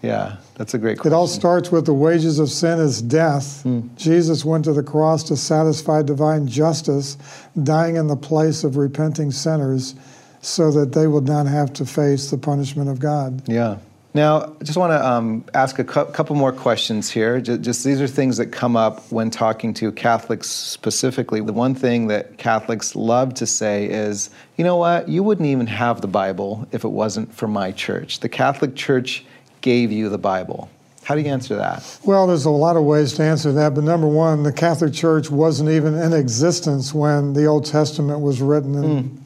Yeah, 0.03 0.37
that's 0.55 0.73
a 0.73 0.79
great 0.79 0.99
question. 0.99 1.13
It 1.13 1.15
all 1.15 1.27
starts 1.27 1.71
with 1.71 1.85
the 1.85 1.93
wages 1.93 2.39
of 2.39 2.49
sin 2.49 2.81
is 2.81 3.03
death. 3.03 3.63
Hmm. 3.63 3.89
Jesus 3.95 4.43
went 4.43 4.65
to 4.65 4.73
the 4.73 4.83
cross 4.83 5.23
to 5.25 5.37
satisfy 5.37 6.01
divine 6.03 6.47
justice, 6.49 7.19
dying 7.63 7.97
in 7.97 8.07
the 8.07 8.17
place 8.17 8.65
of 8.65 8.79
repenting 8.79 9.31
sinners 9.31 9.95
so 10.41 10.71
that 10.73 10.93
they 10.93 11.07
would 11.07 11.27
not 11.27 11.47
have 11.47 11.75
to 11.75 11.85
face 11.85 12.31
the 12.31 12.39
punishment 12.39 12.89
of 12.89 12.99
God. 13.01 13.47
Yeah. 13.47 13.77
Now, 14.15 14.55
I 14.61 14.65
just 14.65 14.77
want 14.77 14.91
to 14.91 15.07
um, 15.07 15.45
ask 15.55 15.79
a 15.79 15.85
cou- 15.85 16.05
couple 16.07 16.37
more 16.37 16.53
questions 16.53 17.11
here. 17.11 17.41
Just, 17.41 17.63
just 17.63 17.85
these 17.85 18.01
are 18.01 18.07
things 18.07 18.37
that 18.37 18.47
come 18.47 18.77
up 18.77 19.11
when 19.11 19.31
talking 19.31 19.73
to 19.75 19.91
Catholics 19.93 20.49
specifically. 20.49 21.41
The 21.41 21.55
one 21.55 21.75
thing 21.75 22.09
that 22.09 22.37
Catholics 22.37 22.95
love 22.95 23.33
to 23.35 23.47
say 23.47 23.87
is, 23.87 24.29
you 24.59 24.65
know 24.65 24.77
what, 24.77 25.09
you 25.09 25.23
wouldn't 25.23 25.49
even 25.49 25.67
have 25.67 26.03
the 26.03 26.09
Bible 26.09 26.69
if 26.73 26.85
it 26.85 26.91
wasn't 26.91 27.35
for 27.35 27.49
my 27.49 27.73
church. 27.73 28.21
The 28.21 28.29
Catholic 28.29 28.77
Church 28.77 29.25
gave 29.63 29.91
you 29.91 30.11
the 30.11 30.19
Bible. 30.19 30.69
How 31.05 31.15
do 31.15 31.23
you 31.23 31.29
answer 31.29 31.57
that? 31.57 31.99
Well, 32.05 32.27
there's 32.27 32.45
a 32.45 32.51
lot 32.51 32.77
of 32.77 32.85
ways 32.85 33.15
to 33.15 33.23
answer 33.23 33.51
that, 33.53 33.75
but 33.75 33.83
number 33.83 34.07
one, 34.07 34.43
the 34.43 34.53
Catholic 34.53 34.93
Church 34.93 35.31
wasn't 35.31 35.71
even 35.71 35.95
in 35.95 36.13
existence 36.13 36.95
when 36.95 37.33
the 37.33 37.47
Old 37.47 37.65
Testament 37.65 38.21
was 38.21 38.41
written. 38.43 38.77
And 38.77 39.25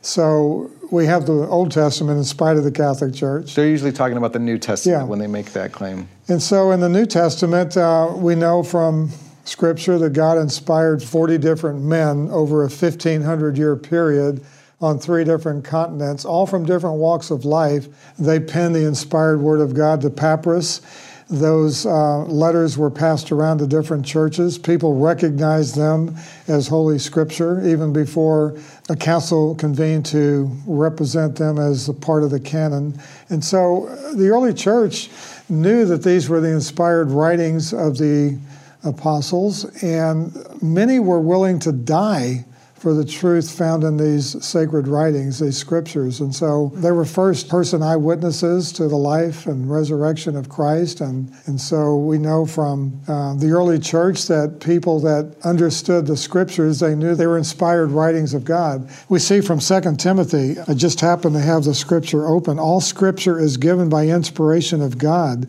So 0.00 0.70
we 0.90 1.06
have 1.06 1.26
the 1.26 1.46
Old 1.48 1.70
Testament 1.70 2.18
in 2.18 2.24
spite 2.24 2.56
of 2.56 2.64
the 2.64 2.70
Catholic 2.70 3.14
Church. 3.14 3.54
They're 3.54 3.66
usually 3.68 3.92
talking 3.92 4.16
about 4.16 4.32
the 4.32 4.38
New 4.38 4.58
Testament 4.58 5.02
Yeah. 5.02 5.04
when 5.06 5.18
they 5.18 5.26
make 5.26 5.52
that 5.52 5.72
claim. 5.72 6.08
And 6.28 6.42
so 6.42 6.70
in 6.70 6.80
the 6.80 6.88
New 6.88 7.06
Testament, 7.06 7.76
uh, 7.76 8.08
we 8.14 8.34
know 8.34 8.62
from 8.62 9.10
Scripture 9.44 9.98
that 9.98 10.12
God 10.12 10.38
inspired 10.38 11.02
40 11.02 11.38
different 11.38 11.82
men 11.82 12.28
over 12.30 12.64
a 12.64 12.68
1,500 12.68 13.56
year 13.58 13.76
period 13.76 14.40
on 14.80 14.98
three 14.98 15.24
different 15.24 15.64
continents, 15.64 16.24
all 16.24 16.46
from 16.46 16.64
different 16.64 16.96
walks 16.96 17.30
of 17.30 17.44
life. 17.44 17.88
They 18.18 18.38
penned 18.38 18.74
the 18.76 18.86
inspired 18.86 19.40
Word 19.40 19.60
of 19.60 19.74
God 19.74 20.00
to 20.02 20.10
papyrus. 20.10 20.80
Those 21.30 21.84
uh, 21.84 22.20
letters 22.24 22.78
were 22.78 22.90
passed 22.90 23.30
around 23.32 23.58
to 23.58 23.66
different 23.66 24.06
churches. 24.06 24.56
People 24.56 24.94
recognized 24.94 25.76
them 25.76 26.16
as 26.46 26.66
Holy 26.66 26.98
Scripture 26.98 27.66
even 27.66 27.92
before 27.92 28.56
a 28.88 28.96
council 28.96 29.54
convened 29.54 30.06
to 30.06 30.50
represent 30.66 31.36
them 31.36 31.58
as 31.58 31.90
a 31.90 31.92
part 31.92 32.22
of 32.22 32.30
the 32.30 32.40
canon. 32.40 32.98
And 33.28 33.44
so 33.44 33.88
uh, 33.88 34.14
the 34.14 34.28
early 34.28 34.54
church 34.54 35.10
knew 35.50 35.84
that 35.84 36.02
these 36.02 36.30
were 36.30 36.40
the 36.40 36.50
inspired 36.50 37.10
writings 37.10 37.74
of 37.74 37.98
the 37.98 38.38
apostles, 38.84 39.64
and 39.82 40.32
many 40.62 40.98
were 40.98 41.20
willing 41.20 41.58
to 41.58 41.72
die 41.72 42.46
for 42.78 42.94
the 42.94 43.04
truth 43.04 43.50
found 43.50 43.82
in 43.82 43.96
these 43.96 44.42
sacred 44.44 44.86
writings, 44.86 45.40
these 45.40 45.56
scriptures. 45.56 46.20
And 46.20 46.34
so 46.34 46.70
they 46.76 46.92
were 46.92 47.04
first 47.04 47.48
person 47.48 47.82
eyewitnesses 47.82 48.72
to 48.72 48.86
the 48.86 48.96
life 48.96 49.46
and 49.46 49.68
resurrection 49.70 50.36
of 50.36 50.48
Christ. 50.48 51.00
And, 51.00 51.32
and 51.46 51.60
so 51.60 51.96
we 51.96 52.18
know 52.18 52.46
from 52.46 53.00
uh, 53.08 53.34
the 53.34 53.50
early 53.50 53.80
church 53.80 54.26
that 54.28 54.60
people 54.60 55.00
that 55.00 55.34
understood 55.44 56.06
the 56.06 56.16
scriptures, 56.16 56.78
they 56.78 56.94
knew 56.94 57.14
they 57.14 57.26
were 57.26 57.38
inspired 57.38 57.90
writings 57.90 58.32
of 58.32 58.44
God. 58.44 58.88
We 59.08 59.18
see 59.18 59.40
from 59.40 59.58
2 59.58 59.96
Timothy, 59.96 60.56
I 60.68 60.74
just 60.74 61.00
happen 61.00 61.32
to 61.32 61.40
have 61.40 61.64
the 61.64 61.74
scripture 61.74 62.26
open. 62.28 62.58
All 62.58 62.80
scripture 62.80 63.40
is 63.40 63.56
given 63.56 63.88
by 63.88 64.06
inspiration 64.06 64.82
of 64.82 64.98
God 64.98 65.48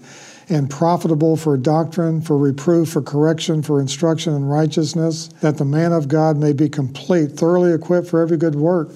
and 0.50 0.70
profitable 0.70 1.38
for 1.38 1.56
doctrine, 1.58 2.22
for 2.22 2.38
reproof, 2.38 2.90
for 2.90 3.02
correction, 3.02 3.62
for 3.62 3.80
instruction 3.80 4.34
in 4.34 4.46
righteousness, 4.46 5.28
that 5.42 5.58
the 5.58 5.66
man 5.66 5.92
of 5.92 6.08
God 6.08 6.38
may 6.38 6.54
be 6.54 6.68
complete, 6.68 7.32
thoroughly 7.32 7.72
equipped 7.72 8.08
for 8.08 8.22
every 8.22 8.38
good 8.38 8.56
work. 8.56 8.90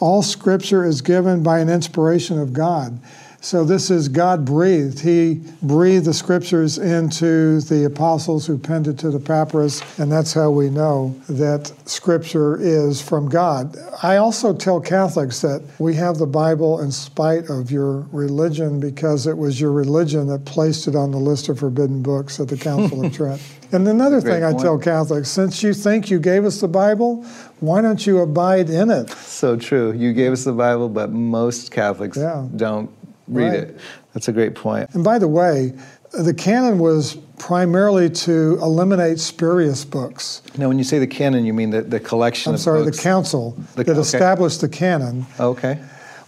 All 0.00 0.22
scripture 0.22 0.84
is 0.84 1.02
given 1.02 1.42
by 1.42 1.60
an 1.60 1.68
inspiration 1.68 2.38
of 2.38 2.52
God. 2.52 2.98
So 3.44 3.62
this 3.62 3.90
is 3.90 4.08
God 4.08 4.46
breathed. 4.46 5.00
He 5.00 5.42
breathed 5.60 6.06
the 6.06 6.14
scriptures 6.14 6.78
into 6.78 7.60
the 7.60 7.84
apostles 7.84 8.46
who 8.46 8.56
penned 8.56 8.88
it 8.88 8.96
to 9.00 9.10
the 9.10 9.20
papyrus, 9.20 9.82
and 9.98 10.10
that's 10.10 10.32
how 10.32 10.50
we 10.50 10.70
know 10.70 11.14
that 11.28 11.70
scripture 11.84 12.56
is 12.58 13.02
from 13.02 13.28
God. 13.28 13.76
I 14.02 14.16
also 14.16 14.54
tell 14.54 14.80
Catholics 14.80 15.42
that 15.42 15.62
we 15.78 15.94
have 15.94 16.16
the 16.16 16.26
Bible 16.26 16.80
in 16.80 16.90
spite 16.90 17.50
of 17.50 17.70
your 17.70 18.06
religion 18.12 18.80
because 18.80 19.26
it 19.26 19.36
was 19.36 19.60
your 19.60 19.72
religion 19.72 20.26
that 20.28 20.46
placed 20.46 20.88
it 20.88 20.96
on 20.96 21.10
the 21.10 21.18
list 21.18 21.50
of 21.50 21.58
forbidden 21.58 22.02
books 22.02 22.40
at 22.40 22.48
the 22.48 22.56
Council 22.56 23.04
of 23.04 23.12
Trent. 23.16 23.42
And 23.72 23.86
another 23.86 24.22
Great 24.22 24.36
thing 24.36 24.44
I 24.44 24.54
tell 24.54 24.78
Catholics, 24.78 25.28
since 25.28 25.62
you 25.62 25.74
think 25.74 26.10
you 26.10 26.18
gave 26.18 26.46
us 26.46 26.62
the 26.62 26.68
Bible, 26.68 27.24
why 27.60 27.82
don't 27.82 28.06
you 28.06 28.20
abide 28.20 28.70
in 28.70 28.88
it? 28.88 29.10
So 29.10 29.54
true. 29.54 29.92
You 29.92 30.14
gave 30.14 30.32
us 30.32 30.44
the 30.44 30.52
Bible, 30.52 30.88
but 30.88 31.12
most 31.12 31.70
Catholics 31.70 32.16
Yeah. 32.16 32.46
don't 32.56 32.88
read 33.28 33.44
Right. 33.48 33.58
it. 33.60 33.78
That's 34.12 34.28
a 34.28 34.32
great 34.32 34.54
point. 34.54 34.90
And 34.94 35.02
by 35.04 35.18
the 35.18 35.28
way, 35.28 35.72
the 36.12 36.34
canon 36.34 36.78
was 36.78 37.16
primarily 37.38 38.08
to 38.08 38.58
eliminate 38.62 39.18
spurious 39.18 39.84
books. 39.84 40.42
Now, 40.56 40.68
when 40.68 40.78
you 40.78 40.84
say 40.84 40.98
the 40.98 41.06
canon, 41.06 41.44
you 41.44 41.52
mean 41.52 41.70
the, 41.70 41.82
the 41.82 41.98
collection 42.00 42.52
I'm 42.52 42.58
sorry, 42.58 42.84
books? 42.84 42.96
the 42.98 43.02
council 43.02 43.56
The- 43.74 43.84
that 43.84 43.92
okay. 43.92 44.00
established 44.00 44.60
the 44.60 44.68
canon 44.68 45.26
Okay. 45.40 45.78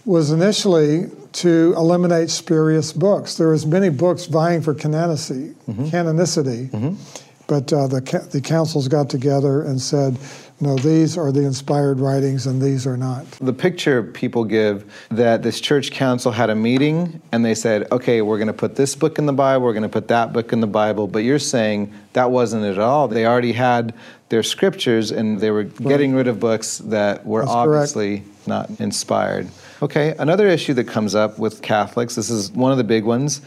was 0.05 0.31
initially 0.31 1.09
to 1.33 1.73
eliminate 1.77 2.29
spurious 2.29 2.91
books. 2.91 3.35
There 3.35 3.49
was 3.49 3.65
many 3.65 3.89
books 3.89 4.25
vying 4.25 4.61
for 4.61 4.73
canonicity, 4.73 5.53
Mm-hmm. 5.69 5.85
canonicity, 5.85 6.95
but 7.47 7.71
uh, 7.71 7.87
the 7.87 8.27
the 8.31 8.41
councils 8.41 8.87
got 8.89 9.09
together 9.09 9.61
and 9.61 9.79
said, 9.81 10.17
no, 10.59 10.75
these 10.75 11.17
are 11.17 11.31
the 11.31 11.43
inspired 11.43 11.99
writings 11.99 12.47
and 12.47 12.59
these 12.59 12.87
are 12.87 12.97
not. 12.97 13.29
The 13.39 13.53
picture 13.53 14.01
people 14.01 14.43
give 14.43 14.91
that 15.09 15.43
this 15.43 15.61
church 15.61 15.91
council 15.91 16.31
had 16.31 16.49
a 16.49 16.55
meeting 16.55 17.21
and 17.31 17.45
they 17.45 17.53
said, 17.53 17.91
okay, 17.91 18.23
we're 18.23 18.37
going 18.37 18.47
to 18.47 18.53
put 18.53 18.75
this 18.75 18.95
book 18.95 19.19
in 19.19 19.27
the 19.27 19.33
Bible, 19.33 19.65
we're 19.65 19.73
going 19.73 19.83
to 19.83 19.89
put 19.89 20.07
that 20.07 20.33
book 20.33 20.51
in 20.53 20.59
the 20.59 20.67
Bible, 20.67 21.07
but 21.07 21.19
you're 21.19 21.37
saying 21.37 21.93
that 22.13 22.31
wasn't 22.31 22.65
it 22.65 22.71
at 22.71 22.79
all. 22.79 23.07
They 23.07 23.27
already 23.27 23.51
had 23.51 23.93
their 24.29 24.41
scriptures 24.41 25.11
and 25.11 25.39
they 25.39 25.51
were 25.51 25.63
getting 25.63 26.15
rid 26.15 26.27
of 26.27 26.39
books 26.39 26.79
that 26.79 27.23
were 27.23 27.41
That's 27.41 27.53
correct. 27.53 27.67
obviously 27.67 28.23
not 28.47 28.69
inspired. 28.79 29.47
Okay, 29.83 30.15
another 30.17 30.47
issue 30.47 30.73
that 30.73 30.85
comes 30.85 31.13
up 31.13 31.37
with 31.37 31.61
Catholics, 31.61 32.15
this 32.15 32.31
is 32.31 32.51
one 32.51 32.71
of 32.71 32.79
the 32.79 32.83
big 32.83 33.03
ones, 33.03 33.41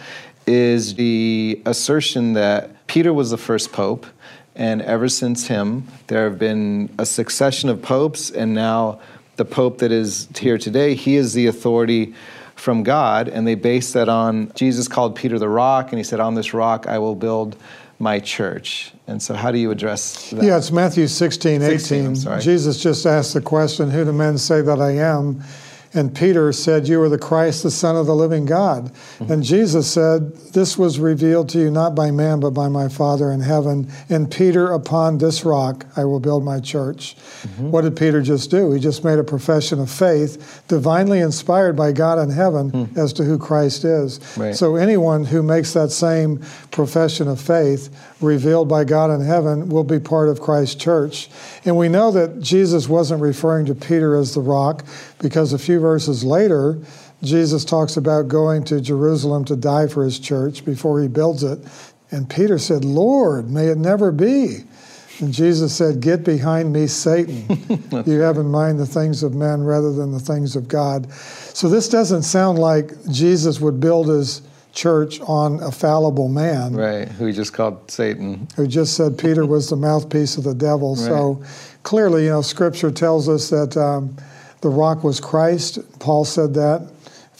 is 0.46 0.94
the 0.94 1.60
assertion 1.66 2.34
that 2.34 2.86
Peter 2.86 3.12
was 3.12 3.30
the 3.30 3.38
first 3.38 3.72
pope. 3.72 4.06
And 4.60 4.82
ever 4.82 5.08
since 5.08 5.46
him, 5.46 5.88
there 6.08 6.28
have 6.28 6.38
been 6.38 6.90
a 6.98 7.06
succession 7.06 7.70
of 7.70 7.80
popes, 7.80 8.30
and 8.30 8.52
now 8.52 9.00
the 9.36 9.46
pope 9.46 9.78
that 9.78 9.90
is 9.90 10.28
here 10.36 10.58
today, 10.58 10.94
he 10.94 11.16
is 11.16 11.32
the 11.32 11.46
authority 11.46 12.12
from 12.56 12.82
God, 12.82 13.26
and 13.26 13.48
they 13.48 13.54
base 13.54 13.94
that 13.94 14.10
on 14.10 14.52
Jesus 14.54 14.86
called 14.86 15.16
Peter 15.16 15.38
the 15.38 15.48
rock, 15.48 15.92
and 15.92 15.98
he 15.98 16.04
said, 16.04 16.20
On 16.20 16.34
this 16.34 16.52
rock 16.52 16.86
I 16.86 16.98
will 16.98 17.14
build 17.14 17.56
my 17.98 18.20
church. 18.20 18.92
And 19.06 19.22
so, 19.22 19.32
how 19.34 19.50
do 19.50 19.56
you 19.56 19.70
address 19.70 20.28
that? 20.28 20.44
Yeah, 20.44 20.58
it's 20.58 20.70
Matthew 20.70 21.06
16, 21.06 21.62
18. 21.62 21.78
16, 21.78 22.06
I'm 22.06 22.16
sorry. 22.16 22.42
Jesus 22.42 22.82
just 22.82 23.06
asked 23.06 23.32
the 23.32 23.40
question, 23.40 23.90
Who 23.90 24.04
do 24.04 24.12
men 24.12 24.36
say 24.36 24.60
that 24.60 24.78
I 24.78 24.90
am? 24.90 25.42
And 25.92 26.14
Peter 26.14 26.52
said, 26.52 26.86
You 26.86 27.02
are 27.02 27.08
the 27.08 27.18
Christ, 27.18 27.64
the 27.64 27.70
Son 27.70 27.96
of 27.96 28.06
the 28.06 28.14
living 28.14 28.46
God. 28.46 28.84
Mm-hmm. 28.84 29.32
And 29.32 29.42
Jesus 29.42 29.90
said, 29.90 30.34
This 30.52 30.78
was 30.78 31.00
revealed 31.00 31.48
to 31.50 31.58
you 31.58 31.70
not 31.70 31.96
by 31.96 32.12
man, 32.12 32.38
but 32.38 32.50
by 32.50 32.68
my 32.68 32.88
Father 32.88 33.32
in 33.32 33.40
heaven. 33.40 33.90
And 34.08 34.30
Peter, 34.30 34.70
upon 34.70 35.18
this 35.18 35.44
rock, 35.44 35.86
I 35.96 36.04
will 36.04 36.20
build 36.20 36.44
my 36.44 36.60
church. 36.60 37.16
Mm-hmm. 37.16 37.70
What 37.72 37.82
did 37.82 37.96
Peter 37.96 38.22
just 38.22 38.50
do? 38.50 38.72
He 38.72 38.78
just 38.78 39.04
made 39.04 39.18
a 39.18 39.24
profession 39.24 39.80
of 39.80 39.90
faith, 39.90 40.62
divinely 40.68 41.18
inspired 41.18 41.74
by 41.74 41.90
God 41.90 42.18
in 42.18 42.30
heaven 42.30 42.92
as 42.96 43.12
to 43.14 43.24
who 43.24 43.38
Christ 43.38 43.84
is. 43.84 44.20
Right. 44.36 44.54
So 44.54 44.76
anyone 44.76 45.24
who 45.24 45.42
makes 45.42 45.72
that 45.72 45.90
same 45.90 46.40
profession 46.70 47.26
of 47.26 47.40
faith, 47.40 47.88
revealed 48.20 48.68
by 48.68 48.84
God 48.84 49.10
in 49.10 49.20
heaven, 49.24 49.68
will 49.68 49.84
be 49.84 49.98
part 49.98 50.28
of 50.28 50.40
Christ's 50.40 50.76
church. 50.76 51.28
And 51.64 51.76
we 51.76 51.88
know 51.88 52.12
that 52.12 52.40
Jesus 52.40 52.88
wasn't 52.88 53.22
referring 53.22 53.66
to 53.66 53.74
Peter 53.74 54.16
as 54.16 54.34
the 54.34 54.40
rock 54.40 54.84
because 55.20 55.52
a 55.52 55.58
few 55.58 55.78
verses 55.78 56.24
later, 56.24 56.78
Jesus 57.22 57.64
talks 57.64 57.96
about 57.96 58.28
going 58.28 58.64
to 58.64 58.80
Jerusalem 58.80 59.44
to 59.46 59.56
die 59.56 59.86
for 59.86 60.04
his 60.04 60.18
church 60.18 60.64
before 60.64 61.00
he 61.00 61.08
builds 61.08 61.42
it. 61.42 61.58
And 62.10 62.28
Peter 62.28 62.58
said, 62.58 62.84
Lord, 62.84 63.50
may 63.50 63.66
it 63.68 63.78
never 63.78 64.10
be. 64.10 64.64
And 65.20 65.32
Jesus 65.32 65.74
said, 65.76 66.00
Get 66.00 66.24
behind 66.24 66.72
me, 66.72 66.86
Satan. 66.86 67.46
you 68.06 68.20
have 68.20 68.38
in 68.38 68.46
mind 68.46 68.80
the 68.80 68.86
things 68.86 69.22
of 69.22 69.34
men 69.34 69.62
rather 69.62 69.92
than 69.92 70.12
the 70.12 70.18
things 70.18 70.56
of 70.56 70.66
God. 70.66 71.12
So 71.12 71.68
this 71.68 71.88
doesn't 71.88 72.22
sound 72.22 72.58
like 72.58 72.92
Jesus 73.10 73.60
would 73.60 73.78
build 73.80 74.08
his 74.08 74.40
church 74.72 75.20
on 75.22 75.60
a 75.62 75.70
fallible 75.72 76.28
man 76.28 76.74
Right, 76.74 77.08
who 77.08 77.26
he 77.26 77.32
just 77.32 77.52
called 77.52 77.90
Satan. 77.90 78.46
who 78.54 78.68
just 78.68 78.96
said 78.96 79.18
Peter 79.18 79.44
was 79.44 79.68
the 79.68 79.76
mouthpiece 79.76 80.36
of 80.38 80.44
the 80.44 80.54
devil. 80.54 80.96
So 81.10 81.42
clearly, 81.82 82.24
you 82.24 82.30
know, 82.30 82.40
Scripture 82.42 82.90
tells 82.90 83.28
us 83.28 83.50
that 83.50 83.76
um, 83.76 84.16
the 84.60 84.68
rock 84.68 85.02
was 85.04 85.20
Christ. 85.20 85.78
Paul 85.98 86.24
said 86.24 86.54
that. 86.54 86.90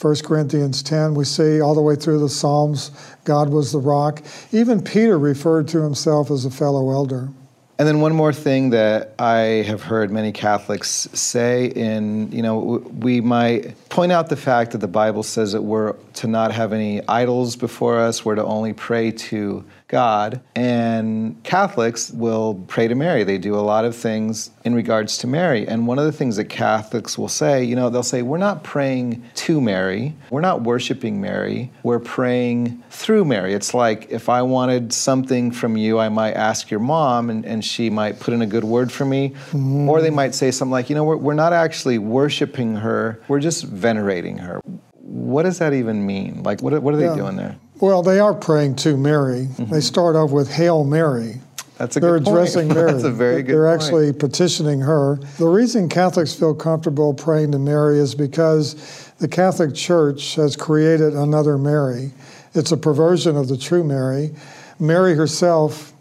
1 0.01 0.15
Corinthians 0.23 0.81
10, 0.81 1.13
we 1.13 1.23
see 1.23 1.61
all 1.61 1.75
the 1.75 1.81
way 1.81 1.95
through 1.95 2.19
the 2.19 2.29
Psalms, 2.29 2.89
God 3.23 3.49
was 3.49 3.71
the 3.71 3.77
rock. 3.77 4.23
Even 4.51 4.81
Peter 4.81 5.19
referred 5.19 5.67
to 5.69 5.81
himself 5.83 6.31
as 6.31 6.43
a 6.43 6.49
fellow 6.49 6.89
elder. 6.89 7.29
And 7.77 7.87
then 7.87 7.99
one 7.99 8.13
more 8.13 8.33
thing 8.33 8.71
that 8.71 9.15
I 9.17 9.63
have 9.65 9.81
heard 9.81 10.11
many 10.11 10.31
Catholics 10.31 11.09
say 11.13 11.65
in, 11.65 12.31
you 12.31 12.43
know, 12.43 12.59
we 12.99 13.21
might 13.21 13.89
point 13.89 14.11
out 14.11 14.29
the 14.29 14.35
fact 14.35 14.71
that 14.71 14.79
the 14.79 14.87
Bible 14.87 15.23
says 15.23 15.51
that 15.53 15.63
we're 15.63 15.93
to 16.13 16.27
not 16.27 16.51
have 16.51 16.73
any 16.73 17.01
idols 17.07 17.55
before 17.55 17.99
us, 17.99 18.23
we're 18.23 18.35
to 18.35 18.43
only 18.43 18.73
pray 18.73 19.09
to 19.11 19.65
God. 19.91 20.41
And 20.55 21.43
Catholics 21.43 22.11
will 22.11 22.55
pray 22.67 22.87
to 22.87 22.95
Mary. 22.95 23.23
They 23.25 23.37
do 23.37 23.55
a 23.55 23.61
lot 23.61 23.83
of 23.85 23.95
things 23.95 24.49
in 24.63 24.73
regards 24.73 25.17
to 25.19 25.27
Mary. 25.27 25.67
And 25.67 25.85
one 25.85 25.99
of 25.99 26.05
the 26.05 26.11
things 26.13 26.37
that 26.37 26.45
Catholics 26.45 27.17
will 27.17 27.27
say, 27.27 27.63
you 27.63 27.75
know, 27.75 27.89
they'll 27.89 28.01
say, 28.01 28.21
we're 28.21 28.37
not 28.37 28.63
praying 28.63 29.23
to 29.35 29.59
Mary, 29.59 30.15
we're 30.29 30.41
not 30.41 30.61
worshiping 30.61 31.19
Mary, 31.19 31.71
we're 31.83 31.99
praying 31.99 32.81
through 32.89 33.25
Mary. 33.25 33.53
It's 33.53 33.73
like 33.73 34.07
if 34.09 34.29
I 34.29 34.41
wanted 34.41 34.93
something 34.93 35.51
from 35.51 35.75
you, 35.77 35.99
I 35.99 36.07
might 36.09 36.33
ask 36.33 36.71
your 36.71 36.79
mom, 36.79 37.29
and, 37.29 37.45
and 37.45 37.63
she 37.63 37.89
might 37.89 38.19
put 38.19 38.33
in 38.33 38.41
a 38.41 38.47
good 38.47 38.63
word 38.63 38.91
for 38.91 39.03
me. 39.05 39.33
Or 39.53 40.01
they 40.01 40.09
might 40.09 40.33
say 40.33 40.51
something 40.51 40.71
like, 40.71 40.89
you 40.89 40.95
know, 40.95 41.03
we're, 41.03 41.17
we're 41.17 41.33
not 41.33 41.51
actually 41.53 41.97
worshiping 41.97 42.75
her, 42.77 43.19
we're 43.27 43.39
just 43.41 43.65
venerating 43.65 44.37
her. 44.37 44.61
What 45.01 45.43
does 45.43 45.59
that 45.59 45.73
even 45.73 46.05
mean? 46.05 46.43
Like, 46.43 46.61
what, 46.61 46.73
are- 46.73 46.79
what 46.79 46.93
are 46.93 46.97
they 46.97 47.05
Yeah. 47.05 47.15
doing 47.15 47.35
there? 47.35 47.57
Well, 47.81 48.03
they 48.03 48.19
are 48.19 48.33
praying 48.33 48.75
to 48.77 48.95
Mary. 48.95 49.47
They 49.57 49.81
start 49.81 50.15
off 50.15 50.31
with 50.31 50.51
Hail 50.51 50.83
Mary. 50.83 51.41
That's 51.77 51.97
a 51.97 51.99
They're 51.99 52.19
good 52.19 52.25
point. 52.25 52.37
addressing 52.37 52.67
Mary. 52.73 52.91
That's 52.91 53.03
a 53.05 53.11
very 53.11 53.41
good 53.41 53.55
They're 53.55 53.67
point. 53.69 53.81
actually 53.81 54.13
petitioning 54.13 54.79
her. 54.81 55.15
The 55.39 55.47
reason 55.47 55.89
Catholics 55.89 56.33
feel 56.33 56.53
comfortable 56.53 57.13
praying 57.13 57.51
to 57.53 57.59
Mary 57.59 57.97
is 57.97 58.13
because 58.13 59.11
the 59.17 59.27
Catholic 59.27 59.73
Church 59.73 60.35
has 60.35 60.55
created 60.55 61.13
another 61.15 61.57
Mary. 61.57 62.11
It's 62.53 62.71
a 62.71 62.77
perversion 62.77 63.35
of 63.35 63.47
the 63.47 63.57
true 63.57 63.83
Mary. 63.83 64.35
Mary 64.79 65.15
herself, 65.15 65.91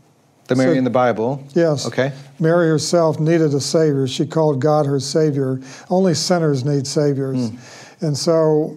the 0.48 0.56
Mary 0.56 0.74
so- 0.74 0.78
in 0.78 0.84
the 0.84 0.90
Bible. 0.90 1.42
yes, 1.54 1.86
Okay. 1.86 2.12
Mary 2.38 2.68
herself 2.68 3.18
needed 3.18 3.54
a 3.54 3.60
Savior. 3.60 4.06
She 4.06 4.26
called 4.26 4.60
God 4.60 4.84
her 4.84 5.00
Savior. 5.00 5.60
Only 5.88 6.12
sinners 6.12 6.62
need 6.64 6.86
Saviors. 6.86 7.48
Hmm. 7.48 7.56
And 8.06 8.18
so 8.18 8.76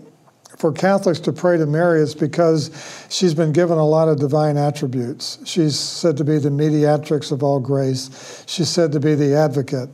for 0.58 0.72
Catholics 0.72 1.20
to 1.22 1.34
pray 1.34 1.58
to 1.58 1.66
Mary 1.66 2.02
is 2.02 2.16
because 2.16 2.72
she's 3.10 3.34
been 3.34 3.52
given 3.52 3.78
a 3.78 3.86
lot 3.86 4.08
of 4.08 4.20
divine 4.20 4.58
attributes. 4.58 5.40
She's 5.46 5.78
said 5.78 6.18
to 6.18 6.24
be 6.24 6.38
the 6.38 6.52
mediatrix 6.52 7.32
of 7.32 7.44
all 7.44 7.60
grace. 7.60 8.44
She's 8.48 8.70
said 8.70 8.92
to 8.92 9.00
be 9.00 9.16
the 9.16 9.36
advocate, 9.36 9.90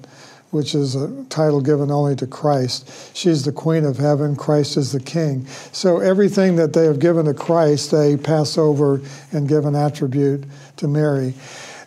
which 0.52 0.76
is 0.76 0.96
a 0.96 1.24
title 1.26 1.62
given 1.62 1.92
only 1.92 2.16
to 2.18 2.28
Christ. 2.28 3.16
She's 3.16 3.44
the 3.44 3.52
queen 3.52 3.86
of 3.86 3.98
heaven. 3.98 4.36
Christ 4.36 4.78
is 4.78 4.92
the 4.92 5.00
king. 5.00 5.46
So 5.72 6.00
everything 6.00 6.56
that 6.58 6.74
they 6.74 6.86
have 6.86 7.00
given 7.00 7.26
to 7.26 7.34
Christ, 7.34 7.92
they 7.92 8.18
pass 8.18 8.58
over 8.58 9.02
and 9.32 9.48
give 9.48 9.66
an 9.66 9.76
attribute 9.76 10.44
to 10.78 10.88
Mary. 10.88 11.34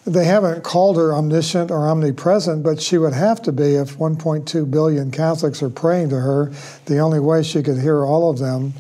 They 0.05 0.25
haven't 0.25 0.65
called 0.65 0.97
her 0.97 1.15
omniscient 1.15 1.71
or 1.71 1.88
omnipresent, 1.88 2.65
but 2.65 2.83
she 2.83 2.99
would 2.99 3.12
have 3.12 3.41
to 3.43 3.53
be 3.53 3.77
if 3.77 3.99
1.2 3.99 4.69
billion 4.71 5.11
Catholics 5.12 5.62
are 5.62 5.71
praying 5.71 6.09
to 6.09 6.17
her. 6.17 6.53
The 6.87 6.99
only 6.99 7.21
way 7.21 7.43
she 7.45 7.62
could 7.62 7.79
hear 7.79 8.05
all 8.05 8.29
of 8.29 8.38
them 8.38 8.73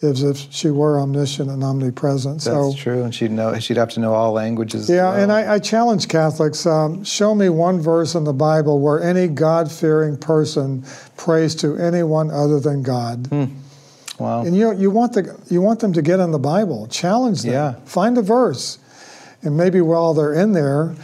is 0.00 0.22
if 0.22 0.52
she 0.52 0.70
were 0.70 1.00
omniscient 1.00 1.50
and 1.50 1.64
omnipresent. 1.64 2.36
That's 2.36 2.44
so, 2.44 2.72
true, 2.76 3.02
and 3.02 3.12
she'd 3.12 3.32
know. 3.32 3.58
She'd 3.58 3.76
have 3.76 3.88
to 3.90 4.00
know 4.00 4.14
all 4.14 4.32
languages. 4.32 4.88
yeah, 4.88 5.10
well. 5.10 5.20
and 5.20 5.32
I, 5.32 5.54
I 5.54 5.58
challenge 5.58 6.06
Catholics 6.06 6.64
um, 6.66 7.02
show 7.02 7.34
me 7.34 7.48
one 7.48 7.80
verse 7.80 8.14
in 8.14 8.22
the 8.22 8.32
Bible 8.32 8.80
where 8.80 9.02
any 9.02 9.26
God 9.26 9.70
fearing 9.72 10.16
person 10.16 10.84
prays 11.16 11.56
to 11.56 11.76
anyone 11.76 12.30
other 12.30 12.60
than 12.60 12.84
God. 12.84 13.26
Hmm. 13.26 13.44
wow. 14.20 14.44
And 14.44 14.56
you, 14.56 14.72
you, 14.76 14.90
want 14.92 15.14
the, 15.14 15.36
you 15.50 15.60
want 15.60 15.80
them 15.80 15.92
to 15.94 16.02
get 16.02 16.20
in 16.20 16.30
the 16.30 16.38
Bible, 16.38 16.86
challenge 16.86 17.42
them, 17.42 17.52
Yeah. 17.52 17.74
find 17.84 18.16
a 18.16 18.22
verse. 18.22 18.78
And 19.42 19.56
maybe 19.56 19.80
while 19.80 20.14
they're 20.14 20.34
in 20.34 20.52
there, 20.52 20.94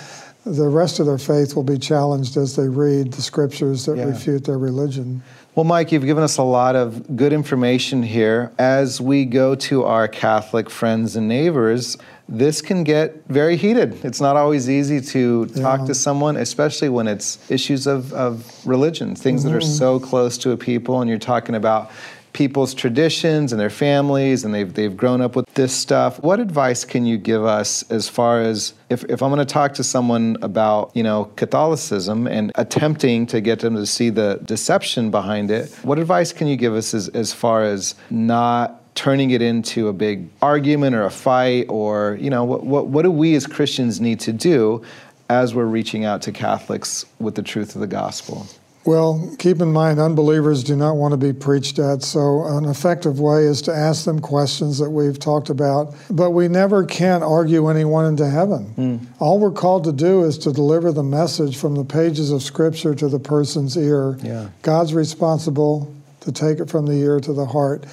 the 0.44 0.68
rest 0.68 1.00
of 1.00 1.06
their 1.06 1.18
faith 1.18 1.54
will 1.56 1.62
be 1.62 1.78
challenged 1.78 2.36
as 2.36 2.56
they 2.56 2.68
read 2.68 3.12
the 3.12 3.22
scriptures 3.22 3.86
that 3.86 3.96
Yeah. 3.96 4.04
refute 4.04 4.44
their 4.44 4.58
religion. 4.58 5.22
Well, 5.54 5.64
Mike, 5.64 5.92
you've 5.92 6.04
given 6.04 6.24
us 6.24 6.36
a 6.36 6.42
lot 6.42 6.74
of 6.74 7.16
good 7.16 7.32
information 7.32 8.02
here. 8.02 8.50
As 8.58 9.00
we 9.00 9.24
go 9.24 9.54
to 9.54 9.84
our 9.84 10.08
Catholic 10.08 10.68
friends 10.68 11.14
and 11.14 11.28
neighbors, 11.28 11.96
this 12.28 12.60
can 12.60 12.82
get 12.82 13.22
very 13.28 13.56
heated. 13.56 13.94
It's 14.04 14.20
not 14.20 14.36
always 14.36 14.68
easy 14.68 15.00
to 15.00 15.46
talk 15.46 15.80
Yeah. 15.80 15.86
to 15.86 15.94
someone, 15.94 16.36
especially 16.36 16.88
when 16.88 17.06
it's 17.06 17.38
issues 17.48 17.86
of, 17.86 18.12
of 18.12 18.44
religion, 18.66 19.14
things 19.14 19.44
that 19.44 19.52
are 19.52 19.58
Mm-hmm. 19.60 19.68
so 19.78 20.00
close 20.00 20.36
to 20.38 20.50
a 20.50 20.56
people, 20.56 21.00
and 21.00 21.08
you're 21.08 21.18
talking 21.20 21.54
about 21.54 21.88
people's 22.34 22.74
traditions 22.74 23.52
and 23.52 23.60
their 23.60 23.70
families, 23.70 24.44
and 24.44 24.52
they've, 24.52 24.74
they've 24.74 24.96
grown 24.96 25.22
up 25.22 25.34
with 25.36 25.46
this 25.54 25.72
stuff. 25.72 26.22
What 26.22 26.40
advice 26.40 26.84
can 26.84 27.06
you 27.06 27.16
give 27.16 27.44
us 27.44 27.88
as 27.90 28.08
far 28.08 28.42
as 28.42 28.74
if, 28.90 29.04
if 29.04 29.22
I'm 29.22 29.30
going 29.30 29.38
to 29.38 29.50
talk 29.50 29.72
to 29.74 29.84
someone 29.84 30.36
about, 30.42 30.90
you 30.94 31.02
know, 31.02 31.30
Catholicism 31.36 32.26
and 32.26 32.52
attempting 32.56 33.26
to 33.28 33.40
get 33.40 33.60
them 33.60 33.76
to 33.76 33.86
see 33.86 34.10
the 34.10 34.40
deception 34.44 35.10
behind 35.10 35.50
it, 35.50 35.72
what 35.84 35.98
advice 35.98 36.32
can 36.32 36.48
you 36.48 36.56
give 36.56 36.74
us 36.74 36.92
as, 36.92 37.08
as 37.10 37.32
far 37.32 37.62
as 37.62 37.94
not 38.10 38.80
turning 38.96 39.30
it 39.30 39.40
into 39.40 39.88
a 39.88 39.92
big 39.92 40.28
argument 40.42 40.94
or 40.94 41.04
a 41.04 41.10
fight 41.10 41.66
or, 41.68 42.18
you 42.20 42.30
know, 42.30 42.44
what, 42.44 42.64
what, 42.64 42.88
what 42.88 43.02
do 43.02 43.10
we 43.10 43.34
as 43.36 43.46
Christians 43.46 44.00
need 44.00 44.20
to 44.20 44.32
do 44.32 44.82
as 45.30 45.54
we're 45.54 45.64
reaching 45.64 46.04
out 46.04 46.20
to 46.22 46.32
Catholics 46.32 47.06
with 47.20 47.36
the 47.36 47.42
truth 47.42 47.74
of 47.76 47.80
the 47.80 47.86
gospel? 47.86 48.46
Well, 48.86 49.34
keep 49.38 49.60
in 49.62 49.72
mind, 49.72 49.98
unbelievers 49.98 50.62
do 50.62 50.76
not 50.76 50.96
want 50.96 51.12
to 51.12 51.16
be 51.16 51.32
preached 51.32 51.78
at, 51.78 52.02
so 52.02 52.44
an 52.44 52.66
effective 52.66 53.18
way 53.18 53.44
is 53.44 53.62
to 53.62 53.74
ask 53.74 54.04
them 54.04 54.20
questions 54.20 54.78
that 54.78 54.90
we've 54.90 55.18
talked 55.18 55.48
about. 55.48 55.94
But 56.10 56.32
we 56.32 56.48
never 56.48 56.84
can 56.84 57.22
argue 57.22 57.68
anyone 57.68 58.04
into 58.04 58.28
heaven. 58.28 58.64
Hmm. 58.74 58.96
All 59.18 59.38
we're 59.38 59.52
called 59.52 59.84
to 59.84 59.92
do 59.92 60.24
is 60.24 60.36
to 60.38 60.52
deliver 60.52 60.92
the 60.92 61.02
message 61.02 61.56
from 61.56 61.74
the 61.74 61.84
pages 61.84 62.30
of 62.30 62.42
Scripture 62.42 62.94
to 62.94 63.08
the 63.08 63.18
person's 63.18 63.76
ear. 63.76 64.18
Yeah. 64.22 64.48
God's 64.60 64.92
responsible 64.92 65.94
to 66.20 66.32
take 66.32 66.58
it 66.58 66.68
from 66.68 66.86
the 66.86 66.94
ear 66.94 67.20
to 67.20 67.32
the 67.32 67.46
heart. 67.46 67.84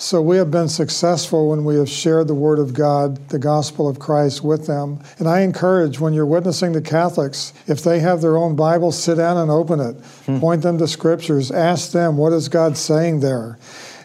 So 0.00 0.22
we 0.22 0.38
have 0.38 0.50
been 0.50 0.70
successful 0.70 1.50
when 1.50 1.62
we 1.62 1.74
have 1.76 1.88
shared 1.88 2.26
the 2.26 2.34
Word 2.34 2.58
of 2.58 2.72
God, 2.72 3.28
the 3.28 3.38
gospel 3.38 3.86
of 3.86 3.98
Christ 3.98 4.42
with 4.42 4.66
them. 4.66 4.98
And 5.18 5.28
I 5.28 5.42
encourage 5.42 6.00
when 6.00 6.14
you're 6.14 6.24
witnessing 6.24 6.72
to 6.72 6.80
Catholics, 6.80 7.52
if 7.66 7.84
they 7.84 8.00
have 8.00 8.22
their 8.22 8.38
own 8.38 8.56
Bible, 8.56 8.92
sit 8.92 9.16
down 9.16 9.36
and 9.36 9.50
open 9.50 9.78
it. 9.78 9.96
Hmm. 10.24 10.40
Point 10.40 10.62
them 10.62 10.78
to 10.78 10.88
scriptures. 10.88 11.50
Ask 11.50 11.92
them, 11.92 12.16
what 12.16 12.32
is 12.32 12.48
God 12.48 12.78
saying 12.78 13.20
there? 13.20 13.58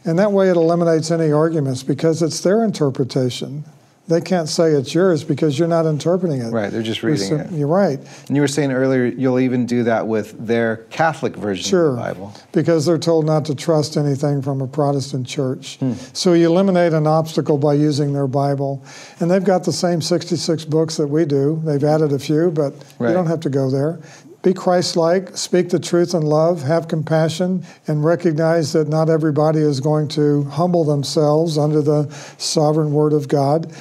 And 0.04 0.20
that 0.20 0.34
way 0.34 0.50
it 0.50 0.58
eliminates 0.58 1.12
any 1.12 1.32
arguments 1.32 1.82
because 1.82 2.22
it's 2.22 2.42
their 2.42 2.66
interpretation. 2.66 3.64
They 4.08 4.22
can't 4.22 4.48
say 4.48 4.72
it's 4.74 4.94
yours 4.94 5.24
because 5.24 5.58
you're 5.58 5.68
not 5.68 5.88
interpreting 5.88 6.40
it. 6.40 6.52
Right, 6.52 6.70
they're 6.72 6.84
just 6.84 7.02
You're 7.02 7.14
reading 7.14 7.40
it. 7.40 7.52
You're 7.52 7.68
right. 7.68 8.00
And 8.28 8.36
you 8.36 8.42
were 8.42 8.48
saying 8.48 8.72
earlier 8.72 9.06
you'll 9.06 9.40
even 9.40 9.66
do 9.66 9.82
that 9.84 10.08
with 10.08 10.36
their 10.46 10.78
Catholic 10.92 11.36
version 11.36 11.64
Sure. 11.68 11.90
of 11.90 11.96
the 11.96 12.02
Bible. 12.02 12.34
Because 12.52 12.86
they're 12.86 13.00
told 13.00 13.26
not 13.26 13.46
to 13.46 13.56
trust 13.56 13.98
anything 13.98 14.44
from 14.44 14.62
a 14.62 14.68
Protestant 14.68 15.26
church. 15.26 15.78
Hmm. 15.80 15.94
So 16.14 16.34
you 16.34 16.46
eliminate 16.52 16.94
an 16.94 17.08
obstacle 17.08 17.58
by 17.58 17.74
using 17.74 18.14
their 18.14 18.28
Bible. 18.28 18.84
And 19.20 19.32
they've 19.32 19.44
got 19.44 19.64
the 19.64 19.74
same 19.74 20.02
66 20.02 20.66
books 20.66 20.98
that 20.98 21.08
we 21.08 21.26
do. 21.26 21.60
They've 21.66 21.84
added 21.84 22.14
a 22.14 22.20
few, 22.20 22.52
but 22.52 22.74
Right. 23.00 23.08
you 23.10 23.14
don't 23.16 23.26
have 23.28 23.40
to 23.42 23.50
go 23.50 23.72
there. 23.72 24.00
Be 24.44 24.54
Christ 24.54 24.96
like, 24.96 25.36
speak 25.36 25.70
the 25.70 25.80
truth 25.80 26.14
in 26.14 26.22
love, 26.22 26.62
have 26.62 26.88
compassion, 26.88 27.64
and 27.88 28.06
recognize 28.06 28.74
that 28.74 28.88
not 28.88 29.10
everybody 29.10 29.58
is 29.58 29.80
going 29.80 30.08
to 30.10 30.44
humble 30.44 30.84
themselves 30.84 31.58
under 31.58 31.82
the 31.82 32.08
sovereign 32.38 32.94
word 32.94 33.12
of 33.12 33.28
God. 33.28 33.74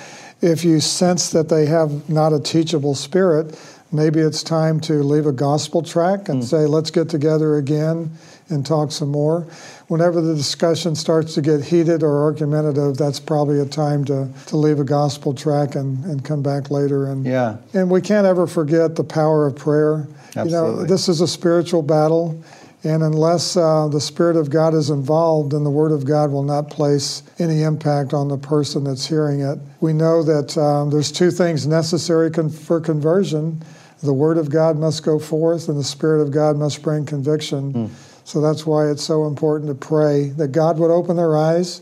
If 0.44 0.62
you 0.62 0.78
sense 0.80 1.30
that 1.30 1.48
they 1.48 1.64
have 1.64 2.10
not 2.10 2.34
a 2.34 2.38
teachable 2.38 2.94
spirit, 2.94 3.58
maybe 3.90 4.20
it's 4.20 4.42
time 4.42 4.78
to 4.80 5.02
leave 5.02 5.24
a 5.24 5.32
gospel 5.32 5.80
tract 5.80 6.28
and 6.28 6.40
hmm. 6.42 6.46
say, 6.46 6.66
let's 6.66 6.90
get 6.90 7.08
together 7.08 7.56
again 7.56 8.10
and 8.50 8.66
talk 8.66 8.92
some 8.92 9.08
more. 9.08 9.46
Whenever 9.88 10.20
the 10.20 10.34
discussion 10.34 10.94
starts 10.94 11.32
to 11.36 11.40
get 11.40 11.64
heated 11.64 12.02
or 12.02 12.24
argumentative, 12.24 12.98
that's 12.98 13.18
probably 13.18 13.58
a 13.58 13.64
time 13.64 14.04
to, 14.04 14.28
to 14.48 14.56
leave 14.58 14.80
a 14.80 14.84
gospel 14.84 15.32
tract 15.32 15.76
and, 15.76 16.04
and 16.04 16.22
come 16.22 16.42
back 16.42 16.70
later. 16.70 17.06
And, 17.06 17.24
Yeah. 17.24 17.56
and 17.72 17.90
we 17.90 18.02
can't 18.02 18.26
ever 18.26 18.46
forget 18.46 18.96
the 18.96 19.04
power 19.04 19.46
of 19.46 19.56
prayer. 19.56 20.06
You 20.36 20.44
know, 20.44 20.66
Absolutely. 20.66 20.86
this 20.88 21.08
is 21.08 21.22
a 21.22 21.28
spiritual 21.28 21.80
battle. 21.80 22.44
And 22.84 23.02
unless 23.02 23.56
uh, 23.56 23.88
the 23.88 24.00
Spirit 24.00 24.36
of 24.36 24.50
God 24.50 24.74
is 24.74 24.90
involved, 24.90 25.52
then 25.52 25.64
the 25.64 25.70
Word 25.70 25.90
of 25.90 26.04
God 26.04 26.30
will 26.30 26.42
not 26.42 26.68
place 26.68 27.22
any 27.38 27.62
impact 27.62 28.12
on 28.12 28.28
the 28.28 28.36
person 28.36 28.84
that's 28.84 29.06
hearing 29.06 29.40
it. 29.40 29.58
We 29.80 29.94
know 29.94 30.22
that 30.22 30.56
um, 30.58 30.90
there's 30.90 31.10
two 31.10 31.30
things 31.30 31.66
necessary 31.66 32.30
con- 32.30 32.50
for 32.50 32.80
conversion 32.80 33.62
the 34.02 34.12
Word 34.12 34.36
of 34.36 34.50
God 34.50 34.76
must 34.78 35.02
go 35.02 35.18
forth, 35.18 35.70
and 35.70 35.78
the 35.78 35.84
Spirit 35.84 36.20
of 36.20 36.30
God 36.30 36.58
must 36.58 36.82
bring 36.82 37.06
conviction. 37.06 37.90
So 38.24 38.42
that's 38.42 38.66
why 38.66 38.90
it's 38.90 39.02
so 39.02 39.26
important 39.26 39.68
to 39.70 39.74
pray 39.74 40.28
that 40.36 40.48
God 40.48 40.78
would 40.78 40.90
open 40.90 41.16
their 41.16 41.38
eyes, 41.38 41.80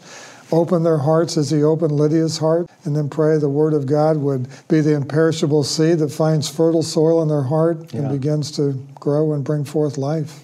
open 0.53 0.84
their 0.84 0.98
hearts 0.98 1.36
as 1.36 1.50
He 1.50 1.64
opened 1.64 1.90
Lydia's 1.90 2.38
heart, 2.38 2.70
and 2.84 2.94
then 2.94 3.09
pray 3.09 3.38
the 3.38 3.48
Word 3.48 3.74
of 3.74 3.86
God 3.86 4.18
would 4.18 4.46
be 4.68 4.80
the 4.80 4.94
imperishable 4.94 5.64
seed 5.64 5.98
that 5.98 6.12
finds 6.12 6.48
fertile 6.48 6.84
soil 6.84 7.22
in 7.22 7.28
their 7.28 7.42
heart 7.42 7.92
Yeah. 7.92 8.03
and 8.03 8.11
begins 8.20 8.53
to 8.53 8.74
grow 8.94 9.32
and 9.32 9.42
bring 9.42 9.64
forth 9.64 9.98
life. 9.98 10.40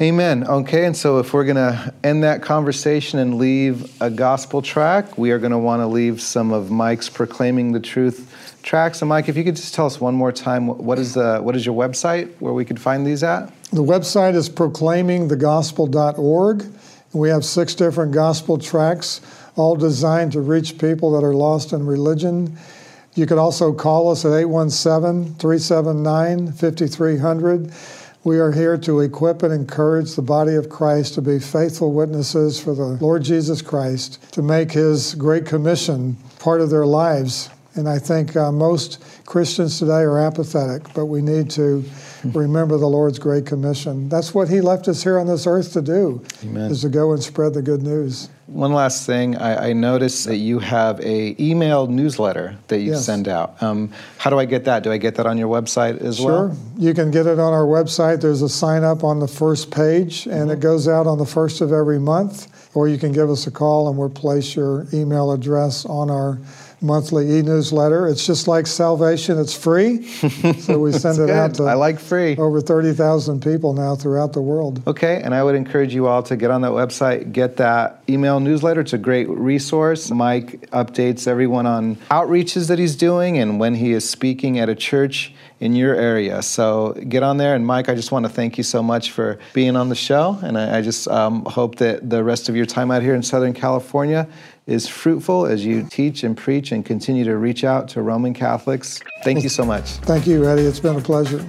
Amen. 0.00 0.46
Okay, 0.46 0.84
and 0.84 0.96
so 0.96 1.18
if 1.18 1.34
we're 1.34 1.42
going 1.42 1.56
to 1.56 1.92
end 2.04 2.22
that 2.22 2.40
conversation 2.40 3.18
and 3.18 3.36
leave 3.36 4.00
a 4.00 4.08
gospel 4.08 4.62
tract, 4.62 5.18
we 5.18 5.32
are 5.32 5.40
going 5.40 5.50
to 5.50 5.58
want 5.58 5.80
to 5.80 5.88
leave 5.88 6.22
some 6.22 6.52
of 6.52 6.70
Mike's 6.70 7.08
proclaiming 7.08 7.72
the 7.72 7.80
truth 7.80 8.60
tracts. 8.62 9.02
And 9.02 9.08
Mike, 9.08 9.28
if 9.28 9.36
you 9.36 9.42
could 9.42 9.56
just 9.56 9.74
tell 9.74 9.86
us 9.86 10.00
one 10.00 10.14
more 10.14 10.30
time, 10.30 10.68
what 10.68 11.00
is 11.00 11.14
the 11.14 11.40
what 11.40 11.56
is 11.56 11.66
your 11.66 11.74
website 11.74 12.32
where 12.38 12.52
we 12.52 12.64
could 12.64 12.80
find 12.80 13.04
these 13.04 13.24
at? 13.24 13.52
The 13.72 13.82
website 13.82 14.36
is 14.36 14.48
proclaimingthegospel.org. 14.48 16.66
We 17.12 17.28
have 17.30 17.44
six 17.44 17.74
different 17.74 18.12
gospel 18.12 18.56
tracts, 18.56 19.20
all 19.56 19.74
designed 19.74 20.30
to 20.32 20.40
reach 20.40 20.78
people 20.78 21.10
that 21.18 21.24
are 21.26 21.34
lost 21.34 21.72
in 21.72 21.84
religion. 21.84 22.56
You 23.16 23.26
could 23.26 23.38
also 23.38 23.72
call 23.72 24.12
us 24.12 24.24
at 24.24 24.30
817 24.30 25.34
379 25.40 26.52
5300. 26.52 27.72
We 28.28 28.40
are 28.40 28.52
here 28.52 28.76
to 28.76 29.00
equip 29.00 29.42
and 29.42 29.54
encourage 29.54 30.14
the 30.14 30.20
body 30.20 30.54
of 30.54 30.68
Christ 30.68 31.14
to 31.14 31.22
be 31.22 31.38
faithful 31.38 31.94
witnesses 31.94 32.60
for 32.60 32.74
the 32.74 32.98
Lord 33.00 33.22
Jesus 33.22 33.62
Christ, 33.62 34.20
to 34.32 34.42
make 34.42 34.70
his 34.70 35.14
great 35.14 35.46
commission 35.46 36.18
part 36.38 36.60
of 36.60 36.68
their 36.68 36.84
lives. 36.84 37.48
And 37.74 37.88
I 37.88 37.98
think 37.98 38.36
uh, 38.36 38.52
most 38.52 39.02
Christians 39.32 39.78
today 39.78 40.00
are 40.00 40.18
apathetic, 40.18 40.90
but 40.94 41.04
we 41.04 41.20
need 41.20 41.50
to 41.50 41.84
remember 42.32 42.78
the 42.78 42.86
Lord's 42.86 43.18
great 43.18 43.44
commission. 43.44 44.08
That's 44.08 44.32
what 44.32 44.48
he 44.48 44.62
left 44.62 44.88
us 44.88 45.02
here 45.02 45.18
on 45.18 45.26
this 45.26 45.46
earth 45.46 45.74
to 45.74 45.82
do, 45.82 46.24
Amen. 46.42 46.70
is 46.70 46.80
to 46.80 46.88
go 46.88 47.12
and 47.12 47.22
spread 47.22 47.52
the 47.52 47.60
good 47.60 47.82
news. 47.82 48.30
One 48.46 48.72
last 48.72 49.04
thing, 49.04 49.36
I, 49.36 49.68
I 49.68 49.72
noticed 49.74 50.24
that 50.28 50.38
you 50.38 50.60
have 50.60 50.98
a 51.00 51.36
email 51.38 51.88
newsletter 51.88 52.56
that 52.68 52.78
you 52.78 52.92
Yes. 52.92 53.04
send 53.04 53.28
out. 53.28 53.62
Um, 53.62 53.90
how 54.16 54.30
do 54.30 54.38
I 54.38 54.46
get 54.46 54.64
that? 54.64 54.82
Do 54.82 54.90
I 54.90 54.96
get 54.96 55.16
that 55.16 55.26
on 55.26 55.36
your 55.36 55.48
website 55.54 56.00
as 56.00 56.16
Sure. 56.16 56.26
well? 56.46 56.48
Sure, 56.48 56.56
you 56.78 56.94
can 56.94 57.10
get 57.10 57.26
it 57.26 57.38
on 57.38 57.52
our 57.52 57.66
website. 57.66 58.22
There's 58.22 58.40
a 58.40 58.48
sign 58.48 58.82
up 58.82 59.04
on 59.04 59.18
the 59.20 59.28
first 59.28 59.70
page, 59.70 60.26
and 60.26 60.50
it 60.50 60.60
goes 60.60 60.88
out 60.88 61.06
on 61.06 61.18
the 61.18 61.26
first 61.26 61.60
of 61.60 61.70
every 61.70 61.98
month. 62.00 62.48
Or 62.74 62.88
you 62.88 62.96
can 62.96 63.12
give 63.12 63.28
us 63.28 63.46
a 63.46 63.50
call, 63.50 63.88
and 63.88 63.98
we'll 63.98 64.08
place 64.08 64.56
your 64.56 64.86
email 64.94 65.32
address 65.32 65.84
on 65.84 66.10
our 66.10 66.38
monthly 66.80 67.38
e 67.38 67.42
newsletter. 67.42 68.08
It's 68.08 68.26
just 68.26 68.48
like 68.48 68.66
salvation, 68.66 69.38
it's 69.38 69.54
free. 69.56 70.06
so 70.60 70.78
we 70.78 70.92
send 70.92 71.18
it 71.18 71.30
out 71.30 71.54
to 71.54 71.64
I 71.64 71.74
like 71.74 71.98
free. 71.98 72.36
over 72.36 72.60
30,000 72.60 73.42
people 73.42 73.72
now 73.72 73.96
throughout 73.96 74.32
the 74.32 74.40
world. 74.40 74.82
Okay, 74.86 75.20
and 75.22 75.34
I 75.34 75.42
would 75.42 75.54
encourage 75.54 75.94
you 75.94 76.06
all 76.06 76.22
to 76.24 76.36
get 76.36 76.50
on 76.50 76.62
that 76.62 76.72
website, 76.72 77.32
get 77.32 77.56
that 77.56 78.02
email 78.08 78.40
newsletter. 78.40 78.80
It's 78.80 78.92
a 78.92 78.98
great 78.98 79.28
resource. 79.28 80.10
Mike 80.10 80.70
updates 80.70 81.26
everyone 81.26 81.66
on 81.66 81.96
outreaches 82.10 82.68
that 82.68 82.78
he's 82.78 82.96
doing 82.96 83.38
and 83.38 83.58
when 83.58 83.74
he 83.74 83.92
is 83.92 84.08
speaking 84.08 84.58
at 84.58 84.68
a 84.68 84.74
church 84.74 85.32
in 85.60 85.74
your 85.74 85.94
area. 85.94 86.42
So 86.42 86.92
get 87.08 87.22
on 87.22 87.36
there. 87.36 87.54
And 87.54 87.66
Mike, 87.66 87.88
I 87.88 87.94
just 87.94 88.12
want 88.12 88.24
to 88.24 88.28
thank 88.28 88.58
you 88.58 88.64
so 88.64 88.82
much 88.82 89.10
for 89.10 89.38
being 89.52 89.76
on 89.76 89.88
the 89.88 89.94
show. 89.94 90.38
And 90.42 90.56
I, 90.56 90.78
I 90.78 90.82
just 90.82 91.08
um, 91.08 91.44
hope 91.44 91.76
that 91.76 92.08
the 92.08 92.22
rest 92.22 92.48
of 92.48 92.56
your 92.56 92.66
time 92.66 92.90
out 92.90 93.02
here 93.02 93.14
in 93.14 93.22
Southern 93.22 93.52
California 93.52 94.28
is 94.66 94.86
fruitful 94.86 95.46
as 95.46 95.64
you 95.64 95.86
teach 95.90 96.22
and 96.22 96.36
preach 96.36 96.72
and 96.72 96.84
continue 96.84 97.24
to 97.24 97.36
reach 97.36 97.64
out 97.64 97.88
to 97.88 98.02
Roman 98.02 98.34
Catholics. 98.34 99.00
Thank 99.24 99.42
you 99.42 99.48
so 99.48 99.64
much. 99.64 99.92
Thank 100.02 100.26
you, 100.26 100.46
Eddie. 100.46 100.62
It's 100.62 100.80
been 100.80 100.96
a 100.96 101.00
pleasure. 101.00 101.44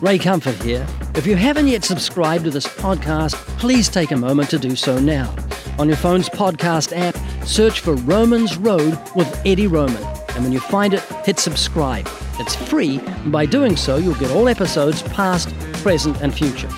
Ray 0.00 0.18
Comfort 0.18 0.54
here. 0.62 0.86
If 1.14 1.26
you 1.26 1.36
haven't 1.36 1.68
yet 1.68 1.84
subscribed 1.84 2.44
to 2.44 2.50
this 2.50 2.66
podcast, 2.66 3.34
please 3.58 3.88
take 3.88 4.10
a 4.10 4.16
moment 4.16 4.50
to 4.50 4.58
do 4.58 4.74
so 4.74 4.98
now. 4.98 5.34
On 5.78 5.88
your 5.88 5.96
phone's 5.96 6.28
podcast 6.28 6.96
app, 6.96 7.16
search 7.46 7.80
for 7.80 7.94
Romans 7.94 8.56
Road 8.56 8.98
with 9.14 9.40
Eddie 9.44 9.66
Roman. 9.66 10.19
And 10.34 10.44
when 10.44 10.52
you 10.52 10.60
find 10.60 10.94
it, 10.94 11.02
hit 11.24 11.38
subscribe. 11.38 12.08
It's 12.38 12.54
free, 12.54 12.98
and 12.98 13.30
by 13.30 13.46
doing 13.46 13.76
so, 13.76 13.96
you'll 13.96 14.14
get 14.14 14.30
all 14.30 14.48
episodes 14.48 15.02
past, 15.02 15.54
present, 15.82 16.20
and 16.22 16.34
future. 16.34 16.68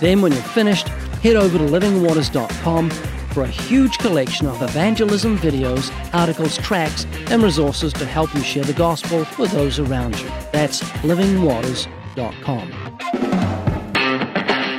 Then, 0.00 0.22
when 0.22 0.32
you're 0.32 0.42
finished, 0.42 0.88
head 0.88 1.36
over 1.36 1.58
to 1.58 1.64
livingwaters.com 1.64 2.90
for 3.30 3.42
a 3.44 3.48
huge 3.48 3.98
collection 3.98 4.46
of 4.46 4.60
evangelism 4.62 5.38
videos, 5.38 5.92
articles, 6.14 6.56
tracts, 6.58 7.06
and 7.30 7.42
resources 7.42 7.92
to 7.92 8.04
help 8.04 8.34
you 8.34 8.42
share 8.42 8.64
the 8.64 8.72
gospel 8.72 9.26
with 9.38 9.52
those 9.52 9.78
around 9.78 10.18
you. 10.18 10.26
That's 10.52 10.82
livingwaters.com. 11.02 12.90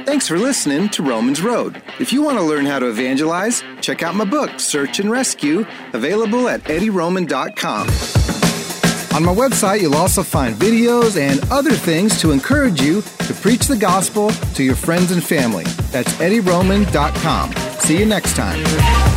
Thanks 0.05 0.27
for 0.27 0.37
listening 0.37 0.89
to 0.89 1.03
Romans 1.03 1.41
Road. 1.41 1.81
If 1.99 2.11
you 2.11 2.21
want 2.21 2.37
to 2.37 2.43
learn 2.43 2.65
how 2.65 2.79
to 2.79 2.89
evangelize, 2.89 3.63
check 3.79 4.03
out 4.03 4.13
my 4.13 4.25
book, 4.25 4.59
Search 4.59 4.99
and 4.99 5.09
Rescue, 5.09 5.65
available 5.93 6.49
at 6.49 6.61
eddieroman.com. 6.65 8.20
On 9.13 9.25
my 9.25 9.33
website, 9.33 9.81
you'll 9.81 9.95
also 9.95 10.23
find 10.23 10.55
videos 10.55 11.19
and 11.19 11.39
other 11.51 11.71
things 11.71 12.19
to 12.21 12.31
encourage 12.31 12.81
you 12.81 13.01
to 13.01 13.33
preach 13.33 13.67
the 13.67 13.75
gospel 13.75 14.31
to 14.55 14.63
your 14.63 14.75
friends 14.75 15.11
and 15.11 15.23
family. 15.23 15.65
That's 15.91 16.13
eddieroman.com. 16.13 17.53
See 17.79 17.99
you 17.99 18.05
next 18.05 18.35
time. 18.35 19.10